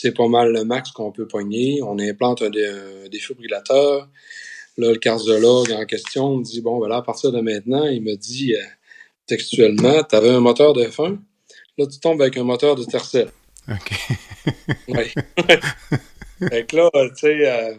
c'est 0.00 0.12
pas 0.12 0.28
mal 0.28 0.52
le 0.52 0.64
max 0.64 0.90
qu'on 0.92 1.12
peut 1.12 1.26
pogner. 1.26 1.80
On 1.82 1.98
implante 1.98 2.42
un, 2.42 2.50
défibrillateur. 3.10 4.08
Là, 4.78 4.92
le 4.92 4.96
cardiologue 4.96 5.72
en 5.72 5.84
question 5.84 6.38
me 6.38 6.42
dit, 6.42 6.60
bon, 6.60 6.78
voilà, 6.78 6.96
à 6.96 7.02
partir 7.02 7.32
de 7.32 7.40
maintenant, 7.40 7.84
il 7.84 8.02
me 8.02 8.16
dit 8.16 8.54
euh, 8.54 8.62
textuellement, 9.26 10.02
tu 10.08 10.16
avais 10.16 10.30
un 10.30 10.40
moteur 10.40 10.72
de 10.72 10.84
fin, 10.84 11.18
là, 11.76 11.86
tu 11.86 11.98
tombes 11.98 12.22
avec 12.22 12.36
un 12.38 12.44
moteur 12.44 12.76
de 12.76 12.84
tercel. 12.84 13.28
OK. 13.68 13.92
oui. 14.88 15.12
fait 16.48 16.72
là, 16.72 16.90
tu 16.92 17.14
sais... 17.16 17.50
Euh, 17.50 17.74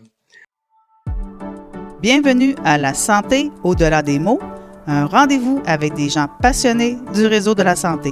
Bienvenue 2.02 2.56
à 2.64 2.78
La 2.78 2.94
Santé 2.94 3.52
au-delà 3.64 4.02
des 4.02 4.20
mots, 4.20 4.40
un 4.88 5.06
rendez-vous 5.06 5.62
avec 5.66 5.94
des 5.94 6.10
gens 6.10 6.28
passionnés 6.42 6.98
du 7.14 7.26
réseau 7.26 7.56
de 7.56 7.64
la 7.64 7.76
santé. 7.76 8.12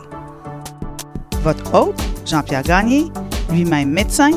Votre 1.41 1.73
hôte, 1.73 2.01
Jean-Pierre 2.25 2.63
Gagné, 2.63 3.05
lui-même 3.51 3.91
médecin, 3.91 4.31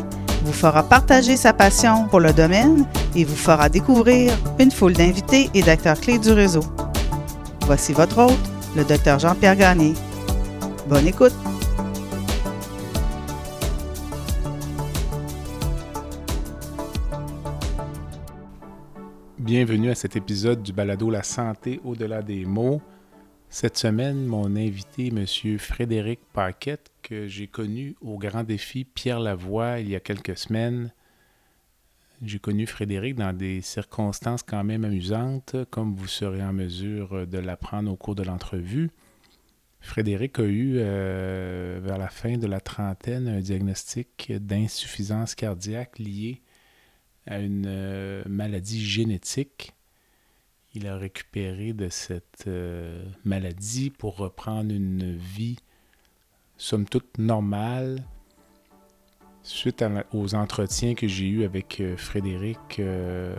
vous 0.45 0.53
fera 0.53 0.83
partager 0.83 1.37
sa 1.37 1.53
passion 1.53 2.07
pour 2.09 2.21
le 2.21 2.33
domaine 2.33 2.87
et 3.15 3.25
vous 3.25 3.37
fera 3.37 3.69
découvrir 3.69 4.33
une 4.59 4.71
foule 4.71 4.95
d'invités 4.95 5.51
et 5.55 5.63
d'acteurs 5.63 6.01
clés 6.01 6.19
du 6.19 6.33
réseau. 6.33 6.65
Voici 7.67 7.93
votre 7.93 8.19
hôte, 8.19 8.51
le 8.77 8.85
docteur 8.85 9.19
Jean-Pierre 9.19 9.57
Gagné. 9.57 9.95
Bonne 10.89 11.07
écoute! 11.07 11.35
Bienvenue 19.39 19.91
à 19.91 19.95
cet 19.95 20.17
épisode 20.17 20.63
du 20.63 20.73
balado 20.73 21.11
La 21.11 21.23
santé 21.23 21.81
au-delà 21.85 22.23
des 22.23 22.45
mots. 22.45 22.81
Cette 23.55 23.77
semaine, 23.77 24.25
mon 24.25 24.57
invité, 24.57 25.09
M. 25.09 25.27
Frédéric 25.59 26.21
Paquette, 26.33 26.91
que 27.03 27.29
j'ai 27.29 27.49
connu 27.49 27.95
au 28.01 28.17
grand 28.17 28.45
défi 28.45 28.87
Pierre 28.87 29.21
Lavoie 29.21 29.79
il 29.81 29.91
y 29.91 29.95
a 29.95 30.01
quelques 30.01 30.39
semaines. 30.39 30.91
J'ai 32.23 32.39
connu 32.39 32.67
Frédéric 32.67 33.15
dans 33.15 33.37
des 33.37 33.61
circonstances 33.61 34.43
quand 34.43 34.65
même 34.65 34.87
amusantes, 34.87 35.55
comme 35.71 35.95
vous 35.95 36.07
serez 36.07 36.43
en 36.43 36.55
mesure 36.55 37.27
de 37.27 37.37
l'apprendre 37.37 37.93
au 37.93 37.97
cours 37.97 38.15
de 38.15 38.23
l'entrevue. 38.23 38.91
Frédéric 39.81 40.39
a 40.39 40.45
eu, 40.45 40.77
euh, 40.79 41.79
vers 41.83 41.99
la 41.99 42.09
fin 42.09 42.39
de 42.39 42.47
la 42.47 42.61
trentaine, 42.61 43.29
un 43.29 43.41
diagnostic 43.41 44.33
d'insuffisance 44.33 45.35
cardiaque 45.35 45.99
lié 45.99 46.41
à 47.27 47.39
une 47.39 47.67
euh, 47.67 48.23
maladie 48.27 48.83
génétique 48.83 49.75
il 50.75 50.87
a 50.87 50.97
récupéré 50.97 51.73
de 51.73 51.89
cette 51.89 52.45
euh, 52.47 53.05
maladie 53.25 53.91
pour 53.91 54.17
reprendre 54.17 54.73
une 54.73 55.17
vie, 55.17 55.59
somme 56.57 56.87
toute, 56.87 57.19
normale. 57.19 58.03
Suite 59.43 59.85
aux 60.13 60.35
entretiens 60.35 60.95
que 60.95 61.09
j'ai 61.09 61.27
eus 61.27 61.45
avec 61.45 61.81
euh, 61.81 61.97
Frédéric 61.97 62.79
euh, 62.79 63.35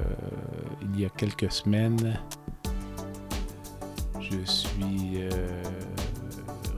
il 0.81 0.99
y 0.99 1.05
a 1.05 1.09
quelques 1.09 1.51
semaines, 1.51 2.19
je 4.19 4.43
suis 4.45 5.19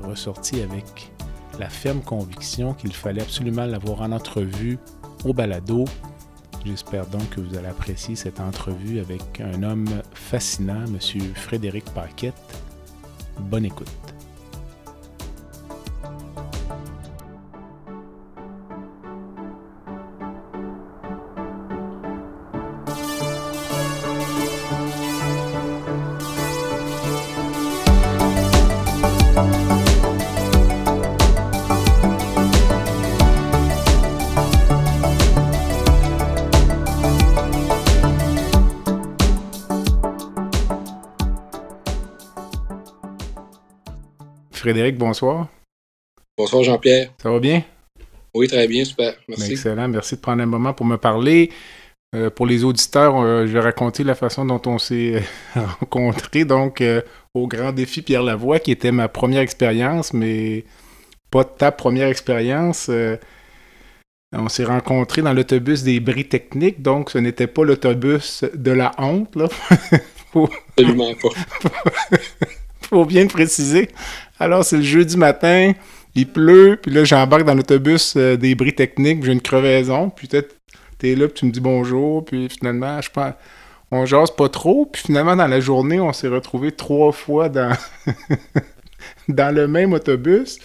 ressorti 0.03 0.62
avec 0.62 1.12
la 1.59 1.69
ferme 1.69 2.02
conviction 2.02 2.73
qu'il 2.73 2.94
fallait 2.94 3.22
absolument 3.22 3.66
l'avoir 3.66 4.02
en 4.02 4.12
entrevue 4.12 4.78
au 5.23 5.34
balado 5.34 5.86
J'espère 6.66 7.05
donc 7.05 7.30
que 7.30 7.41
vous 7.41 7.55
allez 7.58 7.67
apprécier 7.67 8.16
cette 8.16 8.39
entrevue 8.39 8.99
avec 8.99 9.39
un 9.39 9.61
homme 9.61 9.88
fascinant, 10.13 10.83
M. 10.85 10.99
Frédéric 11.35 11.85
Paquette. 11.94 12.33
Bonne 13.39 13.66
écoute. 13.66 14.05
Frédéric, 44.66 44.98
bonsoir. 44.98 45.48
Bonsoir 46.36 46.64
Jean-Pierre. 46.64 47.12
Ça 47.22 47.30
va 47.30 47.40
bien? 47.40 47.62
Oui, 48.34 48.48
très 48.48 48.68
bien, 48.68 48.84
super. 48.84 49.14
Merci. 49.28 49.52
Excellent. 49.52 49.88
Merci 49.88 50.16
de 50.16 50.22
prendre 50.22 50.42
un 50.42 50.48
moment 50.48 50.74
pour 50.74 50.88
me 50.88 50.98
parler. 50.98 51.52
Euh, 52.16 52.31
pour 52.31 52.48
les 52.48 52.64
auditeurs, 52.64 53.16
euh, 53.22 53.46
je 53.46 53.52
vais 53.52 53.59
raconter 53.59 54.03
la 54.03 54.16
façon 54.16 54.44
dont 54.44 54.59
on 54.66 54.80
s'est 54.80 55.22
rencontrés. 55.80 56.46
Donc, 56.46 56.81
euh, 56.81 57.03
au 57.36 57.48
grand 57.48 57.74
défi 57.74 58.02
Pierre 58.02 58.24
Lavoie, 58.24 58.58
qui 58.58 58.72
était 58.72 58.92
ma 58.92 59.08
première 59.08 59.42
expérience, 59.42 60.14
mais 60.14 60.66
pas 61.30 61.44
ta 61.44 61.72
première 61.72 62.08
expérience. 62.08 62.90
on 64.34 64.50
s'est 64.50 64.66
rencontrés 64.66 65.22
dans 65.22 65.34
l'autobus 65.34 65.84
des 65.84 66.00
bris 66.00 66.28
techniques, 66.28 66.82
donc 66.82 67.12
ce 67.12 67.20
n'était 67.20 67.46
pas 67.46 67.64
l'autobus 67.64 68.44
de 68.56 68.72
la 68.72 68.94
honte. 68.97 69.36
Là. 69.36 69.47
Absolument 70.76 71.14
pas. 71.22 71.70
faut 72.86 73.06
bien 73.06 73.24
le 73.24 73.30
préciser. 73.30 73.90
Alors, 74.40 74.66
c'est 74.66 74.78
le 74.78 74.84
jeudi 74.84 75.16
matin, 75.16 75.72
il 76.13 76.28
pleut, 76.28 76.78
puis 76.81 76.91
là, 76.91 77.06
j'embarque 77.06 77.44
dans 77.44 77.53
l'autobus 77.53 78.16
euh, 78.18 78.35
des 78.35 78.53
bris 78.53 78.75
techniques, 78.75 79.23
j'ai 79.23 79.31
une 79.31 79.41
crevaison, 79.41 80.09
puis 80.09 80.28
peut-être 80.28 80.57
t'es 80.97 81.16
là, 81.16 81.28
puis 81.28 81.35
tu 81.35 81.46
me 81.46 81.51
dis 81.51 81.62
bonjour, 81.62 82.25
puis 82.25 82.50
finalement, 82.50 83.00
je 83.01 83.09
pense, 83.09 83.34
on 83.91 84.06
jase 84.06 84.31
pas 84.31 84.50
trop, 84.50 84.85
puis 84.85 85.03
finalement, 85.03 85.38
dans 85.38 85.47
la 85.47 85.62
journée, 85.62 86.01
on 86.01 86.12
s'est 86.12 86.28
retrouvés 86.28 86.73
trois 86.73 87.13
fois 87.13 87.47
dans, 89.29 89.56
le 89.56 89.68
même 89.68 89.94
autobus, 89.94 90.59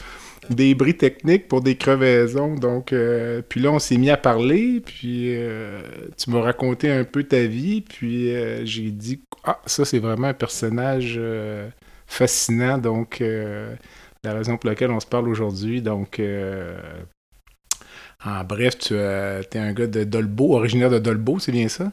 des 0.50 0.74
bris 0.74 0.96
techniques 0.96 1.46
pour 1.46 1.60
des 1.60 1.76
crevaisons, 1.76 2.56
donc, 2.56 2.92
euh, 2.92 3.40
puis 3.48 3.60
là, 3.60 3.70
on 3.70 3.78
s'est 3.78 3.98
mis 3.98 4.10
à 4.10 4.16
parler, 4.16 4.82
puis 4.84 5.36
euh, 5.36 5.80
tu 6.16 6.30
m'as 6.30 6.40
raconté 6.40 6.90
un 6.90 7.04
peu 7.04 7.22
ta 7.22 7.44
vie, 7.44 7.82
puis 7.82 8.32
j'ai 8.64 8.90
dit, 8.90 9.22
ah, 9.44 9.60
ça, 9.64 9.84
c'est 9.84 10.00
vraiment 10.00 10.28
un 10.28 10.34
personnage 10.34 11.20
fascinant. 12.10 12.76
Donc, 12.76 13.20
euh, 13.20 13.74
la 14.24 14.34
raison 14.34 14.58
pour 14.58 14.68
laquelle 14.68 14.90
on 14.90 15.00
se 15.00 15.06
parle 15.06 15.28
aujourd'hui. 15.28 15.80
Donc, 15.80 16.18
euh, 16.18 16.78
en 18.24 18.44
bref, 18.44 18.78
tu 18.78 18.94
es 18.94 19.58
un 19.58 19.72
gars 19.72 19.86
de 19.86 20.04
Dolbeau, 20.04 20.54
originaire 20.54 20.90
de 20.90 20.98
Dolbeau, 20.98 21.38
c'est 21.38 21.52
bien 21.52 21.68
ça? 21.68 21.92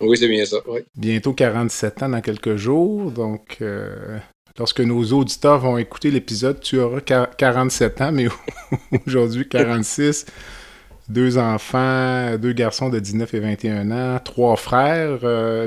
Oui, 0.00 0.16
c'est 0.16 0.28
bien 0.28 0.44
ça, 0.44 0.58
oui. 0.68 0.80
Bientôt 0.96 1.32
47 1.32 2.02
ans 2.02 2.08
dans 2.10 2.20
quelques 2.20 2.56
jours. 2.56 3.10
Donc, 3.10 3.58
euh, 3.60 4.18
lorsque 4.58 4.80
nos 4.80 5.02
auditeurs 5.12 5.58
vont 5.60 5.78
écouter 5.78 6.10
l'épisode, 6.10 6.60
tu 6.60 6.78
auras 6.78 7.00
47 7.00 8.00
ans, 8.02 8.12
mais 8.12 8.26
aujourd'hui 9.06 9.48
46. 9.48 10.26
deux 11.08 11.38
enfants, 11.38 12.36
deux 12.38 12.52
garçons 12.52 12.90
de 12.90 12.98
19 12.98 13.34
et 13.34 13.40
21 13.40 13.90
ans, 13.90 14.20
trois 14.24 14.56
frères. 14.56 15.18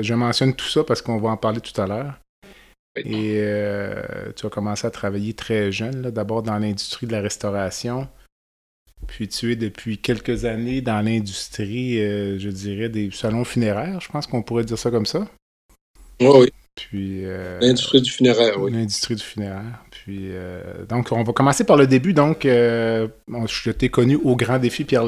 je 0.02 0.14
mentionne 0.14 0.54
tout 0.54 0.68
ça 0.68 0.84
parce 0.84 1.02
qu'on 1.02 1.18
va 1.18 1.30
en 1.30 1.36
parler 1.36 1.60
tout 1.60 1.78
à 1.80 1.86
l'heure. 1.86 2.14
Et 3.04 3.40
euh, 3.40 4.32
tu 4.36 4.46
as 4.46 4.50
commencé 4.50 4.86
à 4.86 4.90
travailler 4.90 5.34
très 5.34 5.72
jeune, 5.72 6.10
d'abord 6.10 6.42
dans 6.42 6.58
l'industrie 6.58 7.06
de 7.06 7.12
la 7.12 7.20
restauration. 7.20 8.08
Puis 9.06 9.28
tu 9.28 9.52
es 9.52 9.56
depuis 9.56 9.98
quelques 9.98 10.44
années 10.44 10.80
dans 10.80 11.00
l'industrie, 11.04 12.00
euh, 12.00 12.38
je 12.38 12.48
dirais, 12.48 12.88
des 12.88 13.10
salons 13.10 13.44
funéraires, 13.44 14.00
je 14.00 14.08
pense 14.08 14.26
qu'on 14.26 14.42
pourrait 14.42 14.64
dire 14.64 14.78
ça 14.78 14.90
comme 14.90 15.06
ça. 15.06 15.28
Oui, 16.20 16.28
oui. 16.34 16.52
Puis, 16.74 17.24
euh, 17.24 17.58
l'industrie 17.60 18.00
du 18.02 18.10
funéraire, 18.10 18.60
oui. 18.60 18.72
L'industrie 18.72 19.16
du 19.16 19.22
funéraire. 19.22 19.84
Puis, 19.90 20.30
donc, 20.88 21.10
on 21.10 21.22
va 21.24 21.32
commencer 21.32 21.64
par 21.64 21.76
le 21.76 21.88
début. 21.88 22.12
Donc, 22.12 22.42
je 22.44 23.70
t'ai 23.70 23.88
connu 23.88 24.16
au 24.16 24.36
grand 24.36 24.58
défi 24.58 24.84
Pierre, 24.84 25.04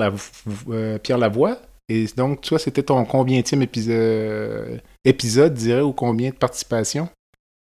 Pierre 1.03 1.19
Lavoie. 1.19 1.61
Et 1.89 2.07
donc, 2.17 2.43
toi, 2.43 2.59
c'était 2.59 2.83
ton 2.83 3.05
combienième 3.05 3.63
épisode, 3.63 4.81
épisode, 5.05 5.55
dirais, 5.55 5.81
ou 5.81 5.93
combien 5.93 6.31
de 6.31 6.37
participation? 6.37 7.09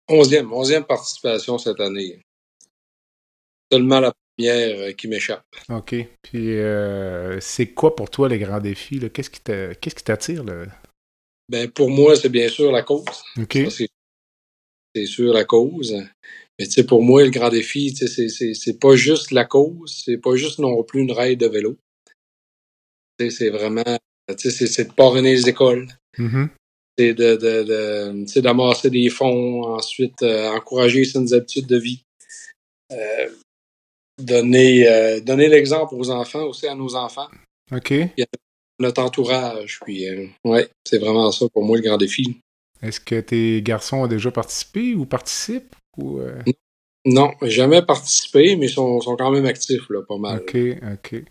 Onzième, 0.08 0.52
onzième 0.52 0.84
participation 0.84 1.58
cette 1.58 1.81
année. 1.81 2.20
Seulement 3.70 4.00
la 4.00 4.12
première 4.37 4.78
euh, 4.78 4.93
qui 4.93 5.08
m'échappe. 5.08 5.44
OK. 5.69 5.94
Puis 6.22 6.58
euh, 6.58 7.40
c'est 7.40 7.69
quoi 7.69 7.96
pour 7.96 8.10
toi 8.10 8.28
les 8.28 8.38
grands 8.38 8.60
défis? 8.60 9.00
Qu'est-ce 9.12 9.31
qui 9.31 10.04
t'attire? 10.04 10.44
Ben, 11.49 11.70
pour 11.70 11.90
moi, 11.90 12.16
c'est 12.16 12.28
bien 12.28 12.49
sûr 12.49 12.72
la 12.72 12.82
cause. 12.82 13.25
OK. 13.38 13.58
C'est 14.94 15.06
sûr 15.06 15.32
la 15.32 15.44
cause. 15.44 15.94
Mais 16.58 16.66
tu 16.66 16.72
sais, 16.72 16.84
pour 16.84 17.02
moi, 17.02 17.25
le 17.25 17.31
grand 17.31 17.48
défi, 17.48 17.94
c'est 17.96 18.78
pas 18.78 18.94
juste 18.94 19.31
la 19.31 19.46
cause, 19.46 20.02
c'est 20.05 20.19
pas 20.19 20.37
juste 20.37 20.58
non 20.58 20.82
plus 20.84 21.00
une 21.00 21.12
raide 21.12 21.40
de 21.40 21.46
vélo. 21.46 21.78
C'est 23.19 23.50
vraiment, 23.50 23.98
c'est 24.37 24.88
de 24.88 24.93
parrainer 24.93 25.34
les 25.34 25.48
écoles. 25.48 25.87
Mm-hmm 26.19 26.48
c'est 27.02 27.14
de, 27.14 27.37
de, 27.37 28.40
d'amasser 28.40 28.90
des 28.90 29.08
fonds, 29.08 29.62
ensuite 29.64 30.22
euh, 30.22 30.50
encourager 30.50 31.04
certaines 31.04 31.34
habitudes 31.34 31.66
de 31.66 31.78
vie. 31.78 32.02
Euh, 32.93 33.28
donner, 34.19 34.87
euh, 34.87 35.20
donner 35.20 35.49
l'exemple 35.49 35.94
aux 35.94 36.10
enfants, 36.10 36.44
aussi 36.44 36.66
à 36.66 36.75
nos 36.75 36.94
enfants. 36.94 37.28
OK. 37.72 37.88
Puis 37.88 38.25
notre 38.78 39.02
entourage. 39.02 39.81
Puis, 39.84 40.06
ouais, 40.44 40.69
c'est 40.87 40.99
vraiment 40.99 41.31
ça 41.32 41.46
pour 41.52 41.64
moi 41.64 41.76
le 41.76 41.82
grand 41.82 41.96
défi. 41.96 42.40
Est-ce 42.82 43.00
que 43.00 43.20
tes 43.20 43.62
garçons 43.62 43.98
ont 43.98 44.06
déjà 44.06 44.31
participé 44.31 44.94
ou 44.94 45.06
participent? 45.06 45.75
Ou? 45.98 46.20
Non, 47.05 47.32
jamais 47.43 47.82
participé, 47.82 48.56
mais 48.56 48.66
ils 48.66 48.72
sont, 48.72 49.00
sont 49.00 49.16
quand 49.16 49.31
même 49.31 49.46
actifs, 49.46 49.88
là, 49.88 50.02
pas 50.02 50.19
mal. 50.19 50.40
OK, 50.40 50.56
OK. 50.93 51.25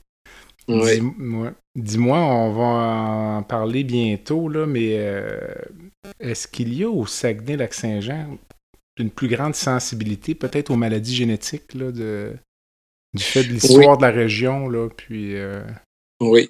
Ouais. 0.68 0.96
Dis-moi, 0.96 1.54
dis-moi, 1.76 2.18
on 2.20 2.52
va 2.52 2.64
en 3.38 3.44
parler 3.44 3.84
bientôt, 3.84 4.50
là, 4.50 4.66
mais 4.66 4.98
euh, 4.98 5.54
est-ce 6.20 6.48
qu'il 6.48 6.74
y 6.74 6.84
a 6.84 6.90
au 6.90 7.06
Saguenay-Lac-Saint-Jean 7.06 8.38
une 8.98 9.10
plus 9.10 9.28
grande 9.30 9.56
sensibilité 9.56 10.36
peut-être 10.36 10.70
aux 10.70 10.76
maladies 10.76 11.16
génétiques 11.16 11.74
là, 11.74 11.92
de, 11.92 12.34
du 13.14 13.24
fait 13.24 13.44
de 13.44 13.50
l'histoire 13.54 13.98
de 13.98 14.04
la 14.04 14.12
région, 14.12 14.68
là, 14.70 14.90
puis... 14.90 15.36
euh, 15.36 15.64
Oui. 16.20 16.50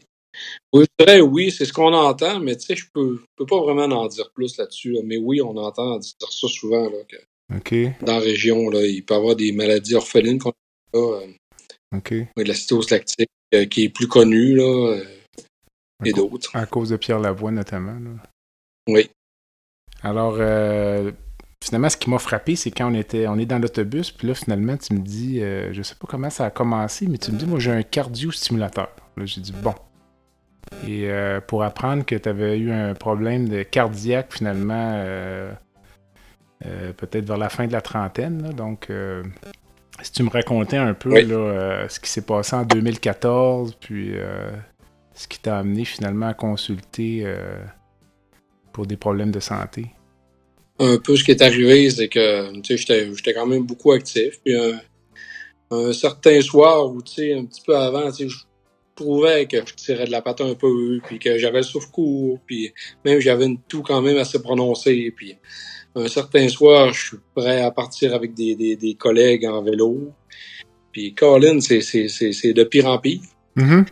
Oui, 0.73 0.85
je 0.99 1.05
dirais 1.05 1.21
oui, 1.21 1.51
c'est 1.51 1.65
ce 1.65 1.73
qu'on 1.73 1.93
entend, 1.93 2.39
mais 2.39 2.55
tu 2.55 2.65
sais, 2.67 2.75
je 2.75 2.85
peux, 2.93 3.21
peux 3.35 3.45
pas 3.45 3.59
vraiment 3.61 3.83
en 3.83 4.07
dire 4.07 4.31
plus 4.33 4.57
là-dessus. 4.57 4.93
là. 4.93 5.01
Mais 5.03 5.17
oui, 5.17 5.41
on 5.41 5.55
entend 5.57 5.97
dire 5.99 6.13
ça 6.19 6.47
souvent, 6.47 6.89
là, 6.89 6.97
que 7.07 7.17
dans 8.01 8.13
la 8.13 8.19
région, 8.19 8.69
là, 8.69 8.85
il 8.85 9.03
peut 9.03 9.13
y 9.13 9.17
avoir 9.17 9.35
des 9.35 9.51
maladies 9.51 9.95
orphelines 9.95 10.39
qu'on 10.39 10.51
a, 10.93 10.97
euh, 10.97 11.27
oui, 12.37 12.43
de 12.43 12.47
la 12.47 12.53
cytose 12.53 12.89
lactique, 12.89 13.29
euh, 13.53 13.65
qui 13.65 13.85
est 13.85 13.89
plus 13.89 14.07
connue, 14.07 14.55
là, 14.55 14.95
euh, 14.95 15.03
et 16.05 16.13
d'autres. 16.13 16.55
À 16.55 16.65
cause 16.65 16.89
de 16.89 16.97
Pierre 16.97 17.19
Lavoie, 17.19 17.51
notamment. 17.51 17.93
là. 17.93 18.11
Oui. 18.87 19.09
Alors, 20.03 20.37
euh, 20.39 21.11
finalement, 21.63 21.89
ce 21.89 21.97
qui 21.97 22.09
m'a 22.09 22.17
frappé, 22.17 22.55
c'est 22.55 22.71
quand 22.71 22.91
on 22.91 22.95
était 22.95 23.27
on 23.27 23.37
est 23.37 23.45
dans 23.45 23.59
l'autobus, 23.59 24.11
puis 24.11 24.27
là, 24.27 24.33
finalement, 24.33 24.77
tu 24.77 24.93
me 24.93 24.99
dis, 24.99 25.41
euh, 25.41 25.71
je 25.73 25.81
sais 25.83 25.95
pas 25.95 26.07
comment 26.07 26.29
ça 26.29 26.45
a 26.45 26.49
commencé, 26.49 27.07
mais 27.07 27.17
tu 27.17 27.31
me 27.31 27.37
dis, 27.37 27.45
moi, 27.45 27.59
j'ai 27.59 27.71
un 27.71 27.83
cardio-stimulateur. 27.83 28.89
Là, 29.17 29.25
j'ai 29.25 29.41
dit, 29.41 29.53
bon. 29.53 29.75
Et 30.87 31.09
euh, 31.09 31.41
pour 31.41 31.63
apprendre 31.63 32.05
que 32.05 32.15
tu 32.15 32.29
avais 32.29 32.57
eu 32.57 32.71
un 32.71 32.93
problème 32.93 33.49
de 33.49 33.61
cardiaque, 33.63 34.33
finalement, 34.33 34.93
euh, 34.95 35.51
euh, 36.65 36.93
peut-être 36.93 37.25
vers 37.25 37.37
la 37.37 37.49
fin 37.49 37.67
de 37.67 37.73
la 37.73 37.81
trentaine, 37.81 38.41
là, 38.41 38.53
donc... 38.53 38.89
si 40.03 40.11
tu 40.11 40.23
me 40.23 40.29
racontais 40.29 40.77
un 40.77 40.93
peu 40.93 41.09
Oui. 41.09 41.25
là, 41.25 41.35
euh, 41.35 41.89
ce 41.89 41.99
qui 41.99 42.09
s'est 42.09 42.25
passé 42.25 42.55
en 42.55 42.63
2014, 42.63 43.77
puis 43.79 44.11
euh, 44.13 44.51
ce 45.13 45.27
qui 45.27 45.39
t'a 45.39 45.59
amené 45.59 45.85
finalement 45.85 46.27
à 46.27 46.33
consulter 46.33 47.21
euh, 47.23 47.57
pour 48.73 48.85
des 48.85 48.97
problèmes 48.97 49.31
de 49.31 49.39
santé? 49.39 49.87
Un 50.79 50.97
peu 50.97 51.15
ce 51.15 51.23
qui 51.23 51.31
est 51.31 51.41
arrivé, 51.41 51.89
c'est 51.89 52.07
que, 52.07 52.51
tu 52.61 52.77
sais, 52.77 53.07
j'étais, 53.13 53.33
quand 53.33 53.45
même 53.45 53.63
beaucoup 53.63 53.91
actif. 53.91 54.39
Puis 54.43 54.55
un, 55.69 55.93
certain 55.93 56.41
soir 56.41 56.91
sais, 57.05 57.33
un 57.33 57.45
petit 57.45 57.61
peu 57.65 57.77
avant, 57.77 58.11
tu 58.11 58.23
sais, 58.23 58.29
je 58.29 58.37
trouvais 58.95 59.45
que 59.45 59.57
je 59.65 59.73
tirais 59.75 60.05
de 60.05 60.11
la 60.11 60.21
patte 60.21 60.41
un 60.41 60.55
peu, 60.55 60.99
puis 61.05 61.19
que 61.19 61.37
j'avais 61.37 61.59
le 61.59 61.63
souffle 61.63 61.91
court, 61.91 62.39
puis 62.45 62.73
même 63.05 63.19
j'avais 63.19 63.45
une 63.45 63.59
toux 63.59 63.83
quand 63.83 64.01
même 64.01 64.17
assez 64.17 64.41
prononcée. 64.41 65.13
Puis 65.15 65.37
un 65.95 66.07
certain 66.07 66.47
soir, 66.47 66.93
je 66.93 67.07
suis 67.07 67.17
prêt 67.35 67.61
à 67.61 67.71
partir 67.71 68.13
avec 68.15 68.33
des, 68.33 68.55
des, 68.55 68.75
des 68.75 68.95
collègues 68.95 69.45
en 69.45 69.61
vélo. 69.61 70.11
Puis 70.91 71.13
Colin, 71.13 71.59
c'est, 71.61 71.81
c'est, 71.81 72.07
c'est, 72.07 72.33
c'est 72.33 72.53
de 72.53 72.63
pire 72.63 72.87
en 72.87 72.97
pire. 72.97 73.21
Mhm. 73.55 73.85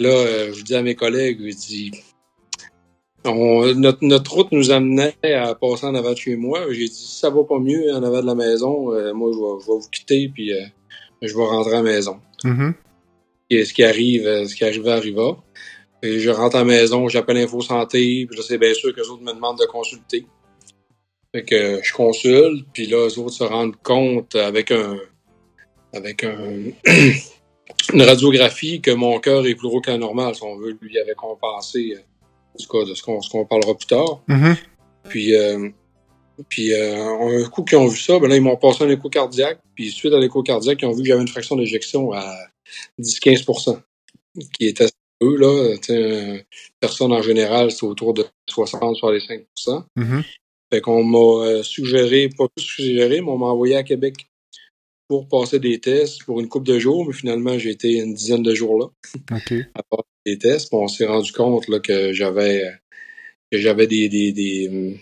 Là, 0.00 0.08
euh, 0.10 0.52
je 0.52 0.62
dis 0.64 0.74
à 0.74 0.82
mes 0.82 0.94
collègues, 0.94 1.38
je 1.40 1.56
dis, 1.56 1.90
on- 3.24 3.74
notre, 3.74 3.98
notre 4.04 4.32
route 4.32 4.52
nous 4.52 4.70
amenait 4.70 5.14
à 5.22 5.54
passer 5.54 5.86
en 5.86 5.94
avant 5.94 6.12
de 6.12 6.16
chez 6.16 6.36
moi. 6.36 6.64
J'ai 6.70 6.88
dit, 6.88 6.94
si 6.94 7.18
ça 7.20 7.30
va 7.30 7.44
pas 7.44 7.58
mieux 7.58 7.92
en 7.92 8.02
avant 8.02 8.22
de 8.22 8.26
la 8.26 8.34
maison, 8.34 8.92
euh, 8.92 9.12
moi, 9.12 9.30
je 9.32 9.38
vais, 9.38 9.60
je 9.62 9.66
vais 9.66 9.78
vous 9.78 9.88
quitter, 9.90 10.30
puis 10.32 10.52
euh, 10.52 10.64
je 11.22 11.34
vais 11.36 11.44
rentrer 11.44 11.72
à 11.72 11.76
la 11.76 11.82
maison. 11.82 12.18
Mhm. 12.44 12.74
Et 13.50 13.64
ce 13.64 13.74
qui 13.74 13.82
arrive, 13.82 14.46
ce 14.46 14.54
qui 14.54 14.64
arriva, 14.64 14.94
arriva. 14.94 15.36
Et 16.02 16.18
je 16.18 16.30
rentre 16.30 16.56
à 16.56 16.60
la 16.60 16.64
maison, 16.64 17.08
j'appelle 17.08 17.36
Info 17.36 17.60
Santé, 17.60 18.24
puis 18.26 18.36
là, 18.38 18.42
c'est 18.46 18.56
bien 18.56 18.72
sûr 18.72 18.94
que 18.94 19.00
les 19.00 19.08
autres 19.08 19.22
me 19.22 19.34
demandent 19.34 19.58
de 19.58 19.66
consulter. 19.66 20.24
Fait 21.32 21.44
que 21.44 21.54
euh, 21.54 21.80
je 21.82 21.92
consulte, 21.92 22.66
puis 22.72 22.86
là, 22.86 23.06
les 23.06 23.18
autres 23.18 23.34
se 23.34 23.44
rendent 23.44 23.76
compte 23.82 24.34
avec 24.34 24.70
un 24.70 24.96
avec 25.92 26.24
un 26.24 26.70
une 27.92 28.02
radiographie 28.02 28.80
que 28.80 28.90
mon 28.90 29.18
cœur 29.20 29.46
est 29.46 29.54
plus 29.54 29.68
gros 29.68 29.80
qu'un 29.80 29.98
normal, 29.98 30.34
si 30.34 30.42
on 30.42 30.56
veut. 30.56 30.76
Lui 30.80 30.98
avait 30.98 31.14
compensé, 31.14 31.94
euh, 31.94 32.00
en 32.54 32.62
tout 32.62 32.68
cas, 32.68 32.88
de 32.88 32.94
ce 32.94 33.02
qu'on 33.02 33.20
ce 33.20 33.30
qu'on 33.30 33.44
parlera 33.44 33.74
plus 33.74 33.86
tard. 33.86 34.22
Mhm. 34.28 34.56
Puis, 35.08 35.34
euh, 35.34 35.68
puis 36.48 36.72
euh, 36.72 37.44
un 37.44 37.48
coup 37.48 37.64
qu'ils 37.64 37.78
ont 37.78 37.86
vu 37.86 37.98
ça, 37.98 38.18
ben 38.18 38.28
là, 38.28 38.36
ils 38.36 38.42
m'ont 38.42 38.56
passé 38.56 38.84
un 38.84 38.90
écho 38.90 39.08
cardiaque. 39.08 39.60
Puis 39.74 39.90
suite 39.90 40.12
à 40.12 40.18
l'écho 40.18 40.42
cardiaque, 40.42 40.78
ils 40.82 40.86
ont 40.86 40.92
vu 40.92 41.02
que 41.02 41.08
j'avais 41.08 41.22
une 41.22 41.28
fraction 41.28 41.56
d'éjection 41.56 42.12
à 42.12 42.36
10-15% 42.98 43.80
qui 44.56 44.66
était 44.66 44.84
assez 44.84 44.92
peu, 45.18 45.36
là. 45.36 45.74
Une 45.88 46.42
personne 46.78 47.12
en 47.12 47.22
général, 47.22 47.70
c'est 47.70 47.84
autour 47.84 48.14
de 48.14 48.24
60-65 48.48 49.44
Mhm. 49.96 50.22
Fait 50.72 50.80
qu'on 50.80 51.02
m'a 51.02 51.46
euh, 51.46 51.62
suggéré, 51.62 52.28
pas 52.28 52.46
suggéré, 52.58 53.20
mais 53.20 53.28
on 53.28 53.38
m'a 53.38 53.46
envoyé 53.46 53.74
à 53.76 53.82
Québec 53.82 54.26
pour 55.08 55.26
passer 55.28 55.58
des 55.58 55.80
tests 55.80 56.22
pour 56.24 56.38
une 56.40 56.48
couple 56.48 56.68
de 56.68 56.78
jours, 56.78 57.04
mais 57.04 57.12
finalement, 57.12 57.58
j'ai 57.58 57.70
été 57.70 57.94
une 57.94 58.14
dizaine 58.14 58.42
de 58.44 58.54
jours 58.54 58.78
là 58.78 58.86
OK. 59.36 59.52
à 59.74 59.82
passer 59.82 60.08
des 60.26 60.38
tests. 60.38 60.68
Puis 60.68 60.78
on 60.80 60.86
s'est 60.88 61.06
rendu 61.06 61.32
compte 61.32 61.66
là, 61.68 61.80
que 61.80 62.12
j'avais 62.12 62.72
que 63.50 63.58
j'avais 63.58 63.88
des, 63.88 64.08
des, 64.08 64.30
des, 64.30 64.68
hum, 64.68 64.98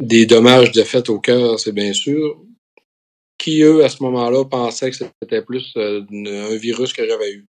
des 0.00 0.26
dommages 0.26 0.70
de 0.70 0.82
fait 0.84 1.08
au 1.10 1.18
cœur, 1.18 1.58
c'est 1.58 1.72
bien 1.72 1.92
sûr. 1.92 2.40
Qui, 3.38 3.62
eux, 3.62 3.84
à 3.84 3.88
ce 3.88 4.02
moment-là, 4.04 4.44
pensaient 4.44 4.90
que 4.90 4.96
c'était 4.96 5.42
plus 5.42 5.72
euh, 5.76 6.02
un 6.10 6.56
virus 6.56 6.92
que 6.92 7.06
j'avais 7.06 7.32
eu. 7.32 7.46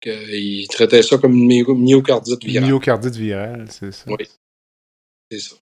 Qu'ils 0.00 0.66
traitaient 0.68 1.02
ça 1.02 1.16
comme 1.18 1.34
une 1.34 1.46
myo- 1.48 1.74
myocardite 1.74 2.42
virale. 2.44 2.68
Myocardite 2.70 3.14
virale, 3.16 3.66
c'est 3.70 3.92
ça. 3.92 4.10
Oui. 4.10 4.26
C'est 5.30 5.38
ça. 5.38 5.56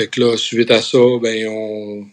Fait 0.00 0.08
que 0.08 0.18
là, 0.18 0.34
suite 0.38 0.70
à 0.70 0.80
ça, 0.80 0.96
ben, 1.20 1.46
on, 1.48 2.06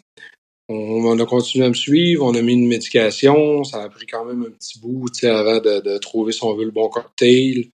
on, 0.68 1.06
on 1.06 1.20
a 1.20 1.26
continué 1.26 1.64
à 1.68 1.70
me 1.70 1.74
suivre, 1.74 2.26
on 2.26 2.36
a 2.36 2.42
mis 2.42 2.52
une 2.52 2.68
médication, 2.68 3.64
ça 3.64 3.82
a 3.82 3.88
pris 3.88 4.06
quand 4.06 4.26
même 4.26 4.44
un 4.44 4.50
petit 4.50 4.78
bout, 4.78 5.08
avant 5.24 5.62
de, 5.62 5.80
de 5.80 5.98
trouver, 5.98 6.34
si 6.34 6.44
on 6.44 6.54
veut, 6.54 6.66
le 6.66 6.72
bon 6.72 6.90
cocktail. 6.90 7.70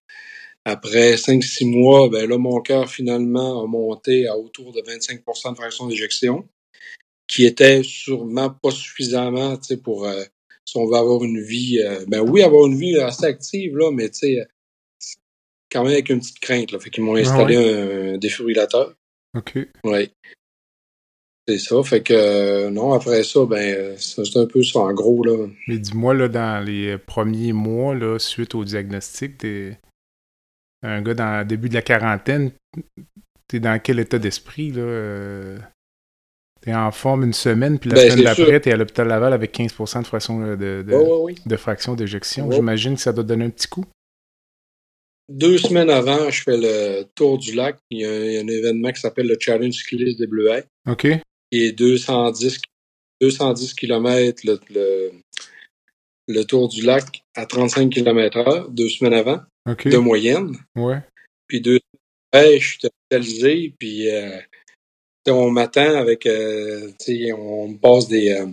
Après 0.64 1.16
5-6 1.16 1.66
mois, 1.66 2.08
ben 2.10 2.28
là, 2.28 2.38
mon 2.38 2.60
cœur, 2.60 2.88
finalement, 2.88 3.64
a 3.64 3.66
monté 3.66 4.28
à 4.28 4.38
autour 4.38 4.70
de 4.70 4.82
25% 4.82 5.50
de 5.50 5.56
fraction 5.56 5.88
d'éjection, 5.88 6.48
qui 7.26 7.44
était 7.44 7.82
sûrement 7.82 8.50
pas 8.50 8.70
suffisamment, 8.70 9.58
pour, 9.82 10.04
euh, 10.06 10.22
si 10.64 10.76
on 10.76 10.86
veut 10.86 10.96
avoir 10.96 11.24
une 11.24 11.42
vie, 11.42 11.80
euh, 11.84 12.04
ben 12.06 12.20
oui, 12.20 12.44
avoir 12.44 12.68
une 12.68 12.78
vie 12.78 13.00
assez 13.00 13.26
active, 13.26 13.76
là, 13.76 13.90
mais 13.90 14.12
quand 15.72 15.82
même 15.82 15.94
avec 15.94 16.08
une 16.08 16.20
petite 16.20 16.38
crainte, 16.38 16.70
là. 16.70 16.78
Fait 16.78 16.90
qu'ils 16.90 17.02
m'ont 17.02 17.16
installé 17.16 17.56
un 17.56 18.16
défibrillateur. 18.16 18.94
OK. 19.34 19.58
Oui. 19.84 20.10
C'est 21.46 21.58
ça. 21.58 21.82
Fait 21.82 22.02
que 22.02 22.14
euh, 22.14 22.70
non, 22.70 22.92
après 22.94 23.22
ça, 23.22 23.44
ben 23.44 23.58
euh, 23.76 23.94
c'est 23.98 24.36
un 24.38 24.46
peu 24.46 24.62
ça 24.62 24.80
en 24.80 24.94
gros 24.94 25.22
là. 25.24 25.46
Mais 25.68 25.78
dis-moi, 25.78 26.14
là, 26.14 26.28
dans 26.28 26.64
les 26.64 26.96
premiers 26.96 27.52
mois, 27.52 27.94
là, 27.94 28.18
suite 28.18 28.54
au 28.54 28.64
diagnostic, 28.64 29.38
t'es 29.38 29.78
un 30.82 31.02
gars 31.02 31.14
dans 31.14 31.38
le 31.40 31.44
début 31.44 31.68
de 31.68 31.74
la 31.74 31.82
quarantaine, 31.82 32.50
t'es 33.46 33.60
dans 33.60 33.78
quel 33.78 34.00
état 34.00 34.18
d'esprit, 34.18 34.70
là? 34.70 34.82
euh, 34.82 35.58
T'es 36.62 36.74
en 36.74 36.90
forme 36.92 37.24
une 37.24 37.34
semaine, 37.34 37.78
puis 37.78 37.90
la 37.90 37.96
Ben, 37.96 38.10
semaine 38.10 38.24
d'après, 38.24 38.58
t'es 38.60 38.72
à 38.72 38.76
l'hôpital 38.78 39.06
Laval 39.06 39.34
avec 39.34 39.54
15% 39.54 40.00
de 40.00 40.06
fraction 40.06 40.40
de, 40.56 40.82
de, 41.44 41.56
fraction 41.58 41.94
d'éjection. 41.94 42.50
J'imagine 42.50 42.94
que 42.94 43.02
ça 43.02 43.12
doit 43.12 43.22
donner 43.22 43.44
un 43.44 43.50
petit 43.50 43.68
coup. 43.68 43.84
Deux 45.28 45.58
semaines 45.58 45.90
avant, 45.90 46.30
je 46.30 46.42
fais 46.42 46.56
le 46.56 47.04
tour 47.14 47.38
du 47.38 47.54
lac. 47.54 47.78
Il 47.90 48.00
y 48.00 48.04
a, 48.04 48.24
il 48.26 48.32
y 48.32 48.36
a 48.36 48.40
un 48.40 48.46
événement 48.46 48.92
qui 48.92 49.00
s'appelle 49.00 49.26
le 49.26 49.36
Challenge 49.40 49.72
Cycliste 49.72 50.18
des 50.18 50.26
Bleuets, 50.26 50.64
OK? 50.88 51.06
qui 51.50 51.64
est 51.64 51.72
210, 51.72 52.60
210 53.20 53.74
km 53.74 54.42
le, 54.44 54.60
le, 54.70 55.12
le 56.28 56.44
tour 56.44 56.68
du 56.68 56.82
lac 56.82 57.22
à 57.34 57.46
35 57.46 57.90
km 57.90 58.36
heure, 58.38 58.70
deux 58.70 58.88
semaines 58.88 59.14
avant, 59.14 59.40
OK. 59.68 59.88
de 59.88 59.96
moyenne. 59.96 60.56
Ouais. 60.76 61.00
Puis 61.46 61.60
deux 61.60 61.78
semaines 61.78 62.04
après, 62.32 62.58
je 62.58 62.68
suis 62.68 62.78
hospitalisé, 62.82 63.74
puis 63.78 64.10
euh, 64.10 64.40
on 65.28 65.50
m'attend 65.50 65.94
avec, 65.96 66.26
euh, 66.26 66.90
tu 66.98 67.16
sais, 67.16 67.32
on 67.32 67.68
me 67.68 67.78
passe 67.78 68.08
des, 68.08 68.32
euh, 68.32 68.46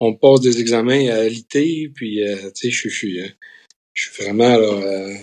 on 0.00 0.14
passe 0.14 0.40
des 0.40 0.60
examens 0.60 1.08
à 1.08 1.28
l'IT, 1.28 1.92
puis 1.94 2.26
euh, 2.26 2.50
tu 2.52 2.62
sais, 2.62 2.70
je 2.70 2.78
suis, 2.78 2.90
je 2.90 2.96
suis, 2.96 3.20
euh, 3.20 3.28
je 3.94 4.10
suis 4.10 4.24
vraiment 4.24 4.56
là. 4.56 5.14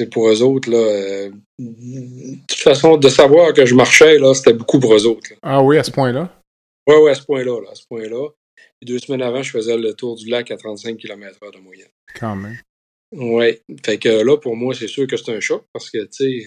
Euh, 0.00 0.04
c'est 0.04 0.10
pour 0.10 0.28
eux 0.28 0.42
autres 0.42 0.70
là. 0.70 0.76
euh, 0.76 1.30
de 1.58 2.36
toute 2.48 2.58
façon, 2.58 2.96
de 2.96 3.08
savoir 3.08 3.52
que 3.52 3.64
je 3.66 3.74
marchais 3.74 4.18
là, 4.18 4.34
c'était 4.34 4.52
beaucoup 4.54 4.78
pour 4.80 4.94
eux 4.94 5.06
autres. 5.06 5.30
là. 5.30 5.36
Ah 5.42 5.62
oui, 5.62 5.78
à 5.78 5.84
ce 5.84 5.90
point-là? 5.90 6.40
Ouais, 6.86 6.96
ouais, 7.00 7.10
à 7.12 7.14
ce 7.14 7.22
point-là, 7.24 7.60
là, 7.62 7.70
à 7.70 7.74
ce 7.74 7.86
point-là. 7.86 8.28
Puis 8.80 8.86
deux 8.92 8.98
semaines 8.98 9.22
avant, 9.22 9.42
je 9.42 9.50
faisais 9.50 9.76
le 9.76 9.94
tour 9.94 10.16
du 10.16 10.28
lac 10.28 10.50
à 10.50 10.56
35 10.56 10.96
km/h 10.98 11.52
de 11.54 11.60
moyenne. 11.60 11.88
Quand 12.18 12.36
même. 12.36 12.58
Ouais. 13.12 13.62
Fait 13.84 13.98
que 13.98 14.08
là, 14.08 14.36
pour 14.36 14.56
moi, 14.56 14.74
c'est 14.74 14.88
sûr 14.88 15.06
que 15.06 15.16
c'est 15.16 15.34
un 15.34 15.40
choc 15.40 15.64
parce 15.72 15.88
que, 15.90 15.98
tu 16.04 16.42
sais, 16.42 16.46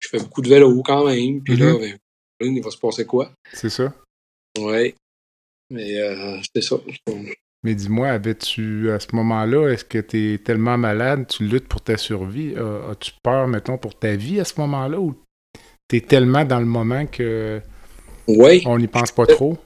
je 0.00 0.08
fais 0.08 0.18
beaucoup 0.18 0.40
de 0.42 0.48
vélo 0.48 0.82
quand 0.82 1.04
même. 1.06 1.42
Puis 1.44 1.56
là, 1.56 1.72
Mhm. 1.74 1.96
ben, 2.40 2.56
il 2.56 2.62
va 2.62 2.70
se 2.70 2.78
passer 2.78 3.04
quoi? 3.04 3.30
C'est 3.52 3.68
ça? 3.70 3.94
Ouais. 4.58 4.94
Mais 5.70 5.96
euh, 6.00 6.38
c'est 6.54 6.62
ça. 6.62 6.76
Mais 7.62 7.74
dis-moi, 7.74 8.08
avais-tu, 8.08 8.90
à 8.90 8.98
ce 8.98 9.08
moment-là, 9.14 9.68
est-ce 9.68 9.84
que 9.84 9.98
tu 9.98 10.34
es 10.34 10.38
tellement 10.38 10.78
malade, 10.78 11.26
tu 11.28 11.44
luttes 11.44 11.68
pour 11.68 11.82
ta 11.82 11.96
survie? 11.96 12.54
As-tu 12.90 13.12
peur, 13.22 13.48
mettons, 13.48 13.76
pour 13.76 13.98
ta 13.98 14.16
vie 14.16 14.40
à 14.40 14.44
ce 14.44 14.54
moment-là 14.60 14.98
ou 14.98 15.14
tu 15.88 15.96
es 15.96 16.00
tellement 16.00 16.44
dans 16.44 16.60
le 16.60 16.66
moment 16.66 17.06
que 17.06 17.60
oui. 18.28 18.62
on 18.66 18.78
n'y 18.78 18.86
pense 18.86 19.12
pas 19.12 19.26
trop? 19.26 19.58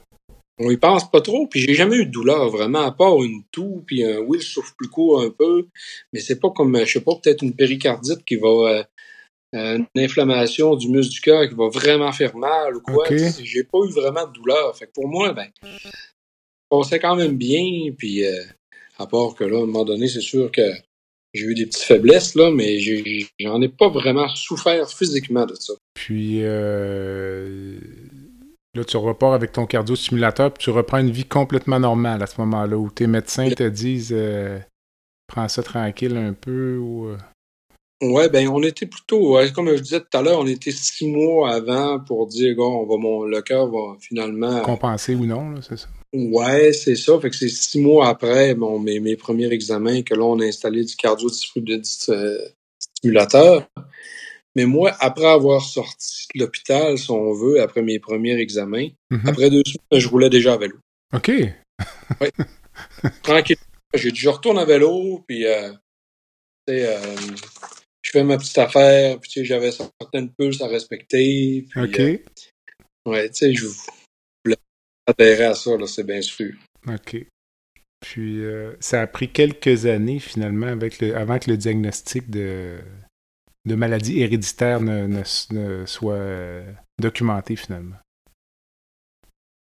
On 0.57 0.71
y 0.71 0.77
pense 0.77 1.09
pas 1.11 1.19
trop, 1.19 1.47
puis 1.47 1.59
j'ai 1.59 1.73
jamais 1.73 1.97
eu 1.97 2.05
de 2.05 2.11
douleur 2.11 2.49
vraiment, 2.49 2.81
à 2.81 2.91
part 2.91 3.21
une 3.21 3.43
toux, 3.51 3.83
puis 3.85 4.05
un 4.05 4.19
oui, 4.19 4.37
le 4.37 4.43
souffle 4.43 4.73
plus 4.77 4.87
court 4.87 5.21
un 5.21 5.29
peu, 5.29 5.67
mais 6.13 6.21
c'est 6.21 6.39
pas 6.39 6.49
comme, 6.49 6.77
je 6.79 6.93
sais 6.93 7.01
pas, 7.01 7.11
peut-être 7.21 7.41
une 7.41 7.53
péricardite 7.53 8.23
qui 8.23 8.37
va, 8.37 8.47
euh, 8.47 8.83
euh, 9.55 9.77
une 9.77 10.01
inflammation 10.01 10.75
du 10.75 10.87
muscle 10.87 11.11
du 11.11 11.19
cœur 11.19 11.49
qui 11.49 11.55
va 11.55 11.67
vraiment 11.67 12.11
faire 12.13 12.37
mal 12.37 12.77
ou 12.77 12.81
quoi. 12.81 13.05
J'ai 13.09 13.63
pas 13.65 13.79
eu 13.85 13.91
vraiment 13.91 14.25
de 14.27 14.31
douleur. 14.31 14.75
Fait 14.77 14.87
que 14.87 14.91
pour 14.93 15.09
moi, 15.09 15.33
ben, 15.33 15.49
passait 16.69 16.99
quand 16.99 17.15
même 17.15 17.37
bien, 17.37 17.91
puis 17.97 18.25
euh, 18.25 18.43
à 18.97 19.07
part 19.07 19.35
que 19.35 19.43
là, 19.43 19.57
à 19.57 19.63
un 19.63 19.65
moment 19.65 19.85
donné, 19.85 20.07
c'est 20.07 20.21
sûr 20.21 20.51
que 20.51 20.69
j'ai 21.33 21.45
eu 21.45 21.55
des 21.55 21.65
petites 21.65 21.83
faiblesses, 21.83 22.35
là, 22.35 22.51
mais 22.51 22.79
j'en 22.79 23.61
ai, 23.61 23.69
pas 23.69 23.89
vraiment 23.89 24.27
souffert 24.29 24.89
physiquement 24.89 25.45
de 25.45 25.55
ça. 25.55 25.73
Puis, 25.93 26.41
Là, 28.75 28.83
tu 28.83 28.97
repars 28.97 29.31
avec 29.31 29.53
ton 29.53 29.65
cardio-stimulateur, 29.65 30.51
puis 30.51 30.65
tu 30.65 30.69
reprends 30.69 30.97
une 30.97 31.09
vie 31.09 31.23
complètement 31.23 31.79
normale 31.79 32.21
à 32.21 32.27
ce 32.27 32.41
moment-là, 32.41 32.75
où 32.77 32.89
tes 32.89 33.07
médecins 33.07 33.49
te 33.49 33.63
disent 33.63 34.11
euh, 34.13 34.59
prends 35.27 35.47
ça 35.47 35.63
tranquille 35.63 36.17
un 36.17 36.33
peu 36.33 36.77
ou. 36.77 37.07
Euh? 37.07 37.17
Ouais, 38.03 38.27
ben 38.27 38.49
on 38.49 38.61
était 38.61 38.85
plutôt, 38.85 39.37
comme 39.55 39.69
je 39.69 39.81
disais 39.81 40.01
tout 40.01 40.17
à 40.17 40.21
l'heure, 40.21 40.39
on 40.39 40.45
était 40.45 40.71
six 40.71 41.07
mois 41.07 41.53
avant 41.53 42.01
pour 42.01 42.27
dire, 42.27 42.53
on 42.59 42.85
va, 42.85 42.97
mon, 42.97 43.23
le 43.23 43.41
cœur 43.41 43.67
va 43.67 43.95
finalement. 44.01 44.59
Compenser 44.61 45.15
ou 45.15 45.25
non, 45.25 45.61
c'est 45.61 45.77
ça? 45.77 45.87
Ouais, 46.15 46.71
c'est 46.71 46.95
ça. 46.95 47.19
Fait 47.19 47.29
que 47.29 47.35
c'est 47.35 47.49
six 47.49 47.79
mois 47.79 48.07
après 48.07 48.55
bon, 48.55 48.79
mes, 48.79 49.01
mes 49.01 49.17
premiers 49.17 49.51
examens 49.51 50.01
que 50.01 50.13
là, 50.13 50.23
on 50.23 50.39
a 50.39 50.45
installé 50.45 50.85
du 50.85 50.95
cardio-stimulateur. 50.95 53.67
Mais 54.55 54.65
moi, 54.65 54.95
après 55.01 55.27
avoir 55.27 55.61
sorti 55.61 56.27
de 56.33 56.39
l'hôpital, 56.39 56.97
si 56.97 57.11
on 57.11 57.33
veut, 57.33 57.61
après 57.61 57.81
mes 57.81 57.99
premiers 57.99 58.39
examens, 58.39 58.87
mhm. 59.11 59.27
après 59.27 59.49
deux 59.49 59.63
semaines, 59.65 60.01
je 60.01 60.07
roulais 60.07 60.29
déjà 60.29 60.53
à 60.53 60.57
vélo. 60.57 60.77
OK. 61.13 61.29
oui. 62.21 62.29
Tranquille. 63.21 63.57
J'ai 63.93 64.11
dit, 64.11 64.19
je 64.19 64.29
retourne 64.29 64.57
à 64.57 64.65
vélo, 64.65 65.23
puis 65.27 65.45
euh, 65.45 65.71
euh, 66.69 67.15
je 68.01 68.11
fais 68.11 68.23
ma 68.23 68.37
petite 68.37 68.57
affaire, 68.57 69.19
puis 69.19 69.43
j'avais 69.43 69.71
certaines 69.71 70.31
pulses 70.33 70.61
à 70.61 70.67
respecter. 70.67 71.65
Puis, 71.69 71.81
OK. 71.81 71.99
Euh, 71.99 72.17
ouais, 73.05 73.29
tu 73.29 73.35
sais, 73.35 73.53
je 73.53 73.67
adhérer 75.07 75.45
à 75.45 75.55
ça, 75.55 75.77
là, 75.77 75.87
c'est 75.87 76.05
bien 76.05 76.21
sûr. 76.21 76.53
OK. 76.87 77.17
Puis, 78.01 78.41
ça 78.79 79.01
a 79.01 79.07
pris 79.07 79.31
quelques 79.31 79.85
années, 79.85 80.19
finalement, 80.19 80.67
avec 80.67 80.99
le, 80.99 81.15
avant 81.15 81.39
que 81.39 81.49
le 81.49 81.57
diagnostic 81.57 82.29
de 82.29 82.77
de 83.65 83.75
maladie 83.75 84.21
héréditaire 84.21 84.79
ne, 84.79 85.07
ne, 85.07 85.85
soit 85.85 86.13
euh, 86.13 86.63
documentée 86.99 87.55
finalement. 87.55 87.95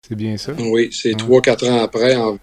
C'est 0.07 0.17
bien 0.17 0.37
ça? 0.39 0.55
Oui, 0.59 0.91
c'est 0.93 1.17
trois, 1.17 1.43
quatre 1.43 1.69
ans 1.69 1.83
après, 1.83 2.15
un 2.15 2.39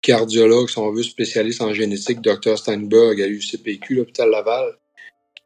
cardiologue, 0.00 0.70
si 0.70 0.78
on 0.78 0.90
veut, 0.90 1.02
spécialiste 1.02 1.60
en 1.60 1.74
génétique, 1.74 2.20
Dr. 2.22 2.56
Steinberg 2.56 3.20
à 3.20 3.26
l'UCPQ, 3.26 3.96
l'hôpital 3.96 4.30
Laval, 4.30 4.78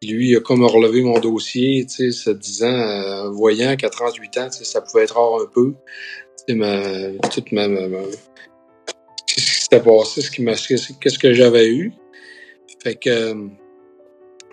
qui 0.01 0.09
lui 0.09 0.37
a 0.37 0.41
comme 0.41 0.65
relevé 0.65 1.03
mon 1.03 1.19
dossier, 1.19 1.85
tu 1.87 1.95
sais, 1.95 2.11
se 2.13 2.31
disant, 2.31 2.67
euh, 2.69 3.31
voyant 3.31 3.75
qu'à 3.77 3.91
38 3.91 4.39
ans, 4.39 4.51
ça 4.51 4.81
pouvait 4.81 5.03
être 5.03 5.17
rare 5.17 5.43
un 5.43 5.51
peu. 5.53 5.75
C'est 6.47 6.55
ma, 6.55 6.83
toute 7.33 7.53
ma, 7.53 7.67
ce 7.67 9.35
qui 9.35 9.41
s'était 9.41 9.81
passé, 9.81 10.23
ce 10.23 10.31
qui 10.31 10.43
m'a, 10.43 10.55
qu'est-ce 10.55 11.19
que 11.19 11.33
j'avais 11.33 11.69
eu. 11.69 11.93
Fait 12.83 12.97
que, 12.97 13.35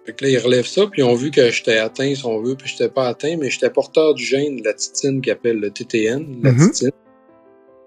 fait 0.05 0.13
que 0.13 0.25
là, 0.25 0.31
ils 0.31 0.37
relèvent 0.37 0.67
ça, 0.67 0.87
puis 0.87 1.01
ils 1.01 1.05
ont 1.05 1.15
vu 1.15 1.31
que 1.31 1.49
j'étais 1.51 1.77
atteint, 1.77 2.13
si 2.13 2.25
on 2.25 2.41
veut, 2.41 2.55
puis 2.55 2.67
j'étais 2.67 2.89
pas 2.89 3.07
atteint, 3.07 3.37
mais 3.37 3.49
j'étais 3.49 3.69
porteur 3.69 4.13
du 4.13 4.23
gène 4.23 4.57
de 4.57 4.63
la 4.63 4.73
titine 4.73 5.21
qui 5.21 5.31
appelle 5.31 5.57
le 5.57 5.71
TTN, 5.71 6.41
la 6.43 6.51
mm-hmm. 6.51 6.71
titine. 6.71 6.91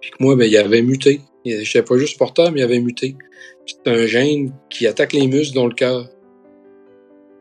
Puis 0.01 0.11
que 0.11 0.17
moi, 0.21 0.35
ben, 0.37 0.45
il 0.45 0.57
avait 0.57 0.83
muté. 0.83 1.21
J'étais 1.45 1.83
pas 1.83 1.97
juste 1.97 2.19
porteur, 2.19 2.51
mais 2.53 2.61
il 2.61 2.65
avait 2.65 2.81
muté. 2.81 3.17
C'est 3.67 3.91
un 3.91 4.07
gène 4.07 4.53
qui 4.69 4.87
attaque 4.87 5.13
les 5.13 5.27
muscles 5.27 5.55
dans 5.55 5.67
le 5.67 5.75
cœur. 5.75 6.09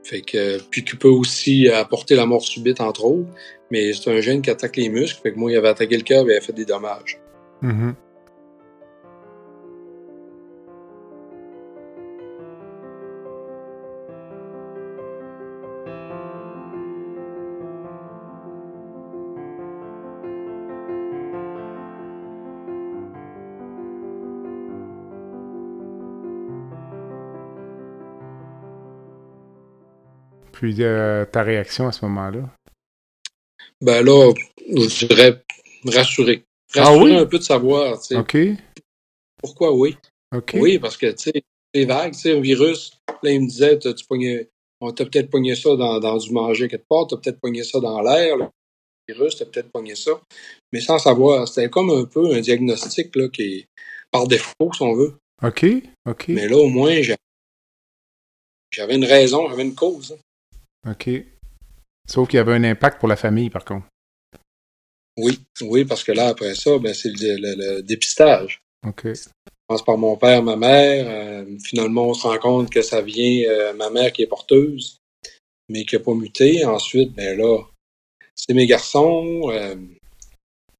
Fait 0.04 0.22
que, 0.22 0.60
puis 0.70 0.84
qui 0.84 0.96
peut 0.96 1.10
aussi 1.10 1.70
apporter 1.70 2.16
la 2.16 2.26
mort 2.26 2.44
subite, 2.44 2.82
entre 2.82 3.06
autres. 3.06 3.30
Mais 3.72 3.94
c'est 3.94 4.12
un 4.12 4.20
gène 4.20 4.42
qui 4.42 4.50
attaque 4.50 4.76
les 4.76 4.90
muscles. 4.90 5.22
Fait 5.22 5.32
que 5.32 5.40
moi, 5.40 5.52
il 5.52 5.58
avait 5.58 5.70
attaqué 5.70 5.98
le 5.98 6.04
cœur 6.04 6.24
et 6.24 6.28
il 6.28 6.32
avait 6.32 6.42
fait 6.42 6.54
des 6.54 6.66
dommages. 6.66 7.20
Mm-hmm. 7.64 7.94
Puis 30.62 30.76
euh, 30.82 31.26
ta 31.26 31.42
réaction 31.42 31.88
à 31.88 31.92
ce 31.92 32.06
moment-là? 32.06 32.61
Ben 33.82 34.06
là, 34.06 34.32
je 34.68 35.06
dirais 35.08 35.44
rassurer. 35.86 36.44
Ah 36.76 36.86
rassurer 36.86 37.18
un 37.18 37.26
peu 37.26 37.40
de 37.40 37.44
savoir, 37.44 38.00
tu 38.00 38.16
sais. 38.16 38.18
OK. 38.18 38.38
Pourquoi 39.38 39.74
oui? 39.74 39.98
Oui, 40.54 40.80
parce 40.80 40.98
que, 40.98 41.08
tu 41.08 41.32
sais, 41.32 41.44
c'est 41.74 41.86
vague, 41.86 42.14
tu 42.14 42.20
sais, 42.20 42.38
un 42.38 42.42
virus, 42.42 42.94
là, 43.24 43.32
il 43.32 43.42
me 43.42 43.48
disait, 43.48 43.80
tu 43.80 43.90
on 44.84 44.92
t'a 44.92 45.06
peut-être 45.06 45.30
pogné 45.30 45.56
ça 45.56 45.76
dans, 45.76 46.00
dans, 46.00 46.18
du 46.18 46.32
manger 46.32 46.68
quelque 46.68 46.88
part, 46.88 47.08
t'as 47.08 47.18
peut-être 47.18 47.40
pogné 47.40 47.64
ça 47.64 47.80
dans 47.80 48.02
l'air, 48.02 48.38
le 48.38 48.48
virus, 49.08 49.38
t'as 49.38 49.46
peut-être 49.46 49.72
pogné 49.72 49.96
ça. 49.96 50.12
Mais 50.72 50.80
sans 50.80 50.98
savoir, 50.98 51.48
c'était 51.48 51.70
comme 51.70 51.90
un 51.92 52.06
peu 52.06 52.34
un 52.34 52.40
diagnostic, 52.40 53.16
là, 53.16 53.28
qui 53.30 53.42
est 53.42 53.66
par 54.12 54.28
défaut, 54.28 54.72
si 54.74 54.82
on 54.82 54.94
veut. 54.94 55.14
OK, 55.44 55.66
OK. 56.08 56.30
Mais 56.30 56.48
là, 56.48 56.58
au 56.58 56.68
moins, 56.68 57.00
j'avais 58.72 58.96
une 58.96 59.06
raison, 59.06 59.50
j'avais 59.50 59.64
une 59.64 59.76
cause. 59.76 60.18
Hein. 60.86 60.92
OK. 60.92 61.10
Sauf 62.10 62.28
qu'il 62.28 62.38
y 62.38 62.40
avait 62.40 62.54
un 62.54 62.64
impact 62.64 63.00
pour 63.00 63.08
la 63.08 63.16
famille, 63.16 63.50
par 63.50 63.66
contre. 63.66 63.86
Oui, 65.18 65.40
oui, 65.62 65.86
parce 65.86 66.04
que 66.04 66.12
là, 66.12 66.30
après 66.30 66.56
ça, 66.56 66.78
ben, 66.80 66.94
c'est 66.94 67.12
le, 67.14 67.82
dépistage. 67.82 68.62
OK. 68.88 69.06
Je 69.06 69.30
pense 69.68 69.84
par 69.84 69.98
mon 69.98 70.18
père, 70.18 70.42
ma 70.44 70.56
mère. 70.56 71.06
Euh, 71.08 71.58
finalement, 71.64 72.08
on 72.08 72.14
se 72.14 72.28
rend 72.28 72.38
compte 72.38 72.70
que 72.70 72.82
ça 72.82 73.02
vient 73.02 73.44
euh, 73.50 73.74
ma 73.74 73.90
mère 73.90 74.12
qui 74.12 74.24
est 74.24 74.28
porteuse, 74.28 75.00
mais 75.70 75.86
qui 75.86 75.96
n'a 75.96 76.02
pas 76.02 76.14
muté. 76.14 76.66
Ensuite, 76.66 77.14
ben 77.14 77.38
là, 77.38 77.60
c'est 78.36 78.54
mes 78.54 78.66
garçons. 78.66 79.50
Euh, 79.52 79.76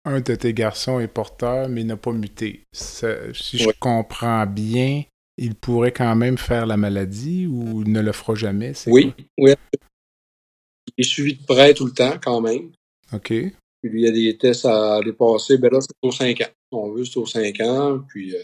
un 0.06 0.20
de 0.20 0.36
tes 0.36 0.54
garçons 0.54 1.00
est 1.00 1.08
porteur, 1.08 1.70
mais 1.70 1.84
n'a 1.84 1.98
pas 1.98 2.12
muté. 2.12 2.64
si 2.74 3.58
je 3.58 3.70
comprends 3.80 4.48
bien, 4.48 5.04
il 5.38 5.56
pourrait 5.56 5.92
quand 5.92 6.16
même 6.16 6.38
faire 6.38 6.66
la 6.66 6.78
maladie 6.78 7.48
ou 7.48 7.84
ne 7.84 8.02
le 8.02 8.12
fera 8.12 8.36
jamais? 8.36 8.74
Oui, 8.88 9.14
oui, 9.38 9.54
est 10.98 11.04
suivi 11.04 11.36
de 11.36 11.46
près 11.46 11.74
tout 11.74 11.86
le 11.86 11.94
temps, 11.94 12.18
quand 12.22 12.42
même. 12.42 12.72
OK. 13.14 13.28
Puis 13.28 13.90
lui, 13.90 14.02
il 14.02 14.06
y 14.06 14.08
a 14.08 14.12
des 14.12 14.38
tests 14.38 14.66
à 14.66 15.02
dépasser. 15.04 15.58
Ben 15.58 15.72
là, 15.72 15.80
c'est 15.82 15.96
aux 16.02 16.12
5 16.12 16.42
ans. 16.42 16.52
On 16.72 16.92
veut, 16.92 17.06
c'est 17.06 17.18
aux 17.18 17.26
5 17.26 17.60
ans. 17.62 18.00
Puis, 18.08 18.36
euh, 18.36 18.44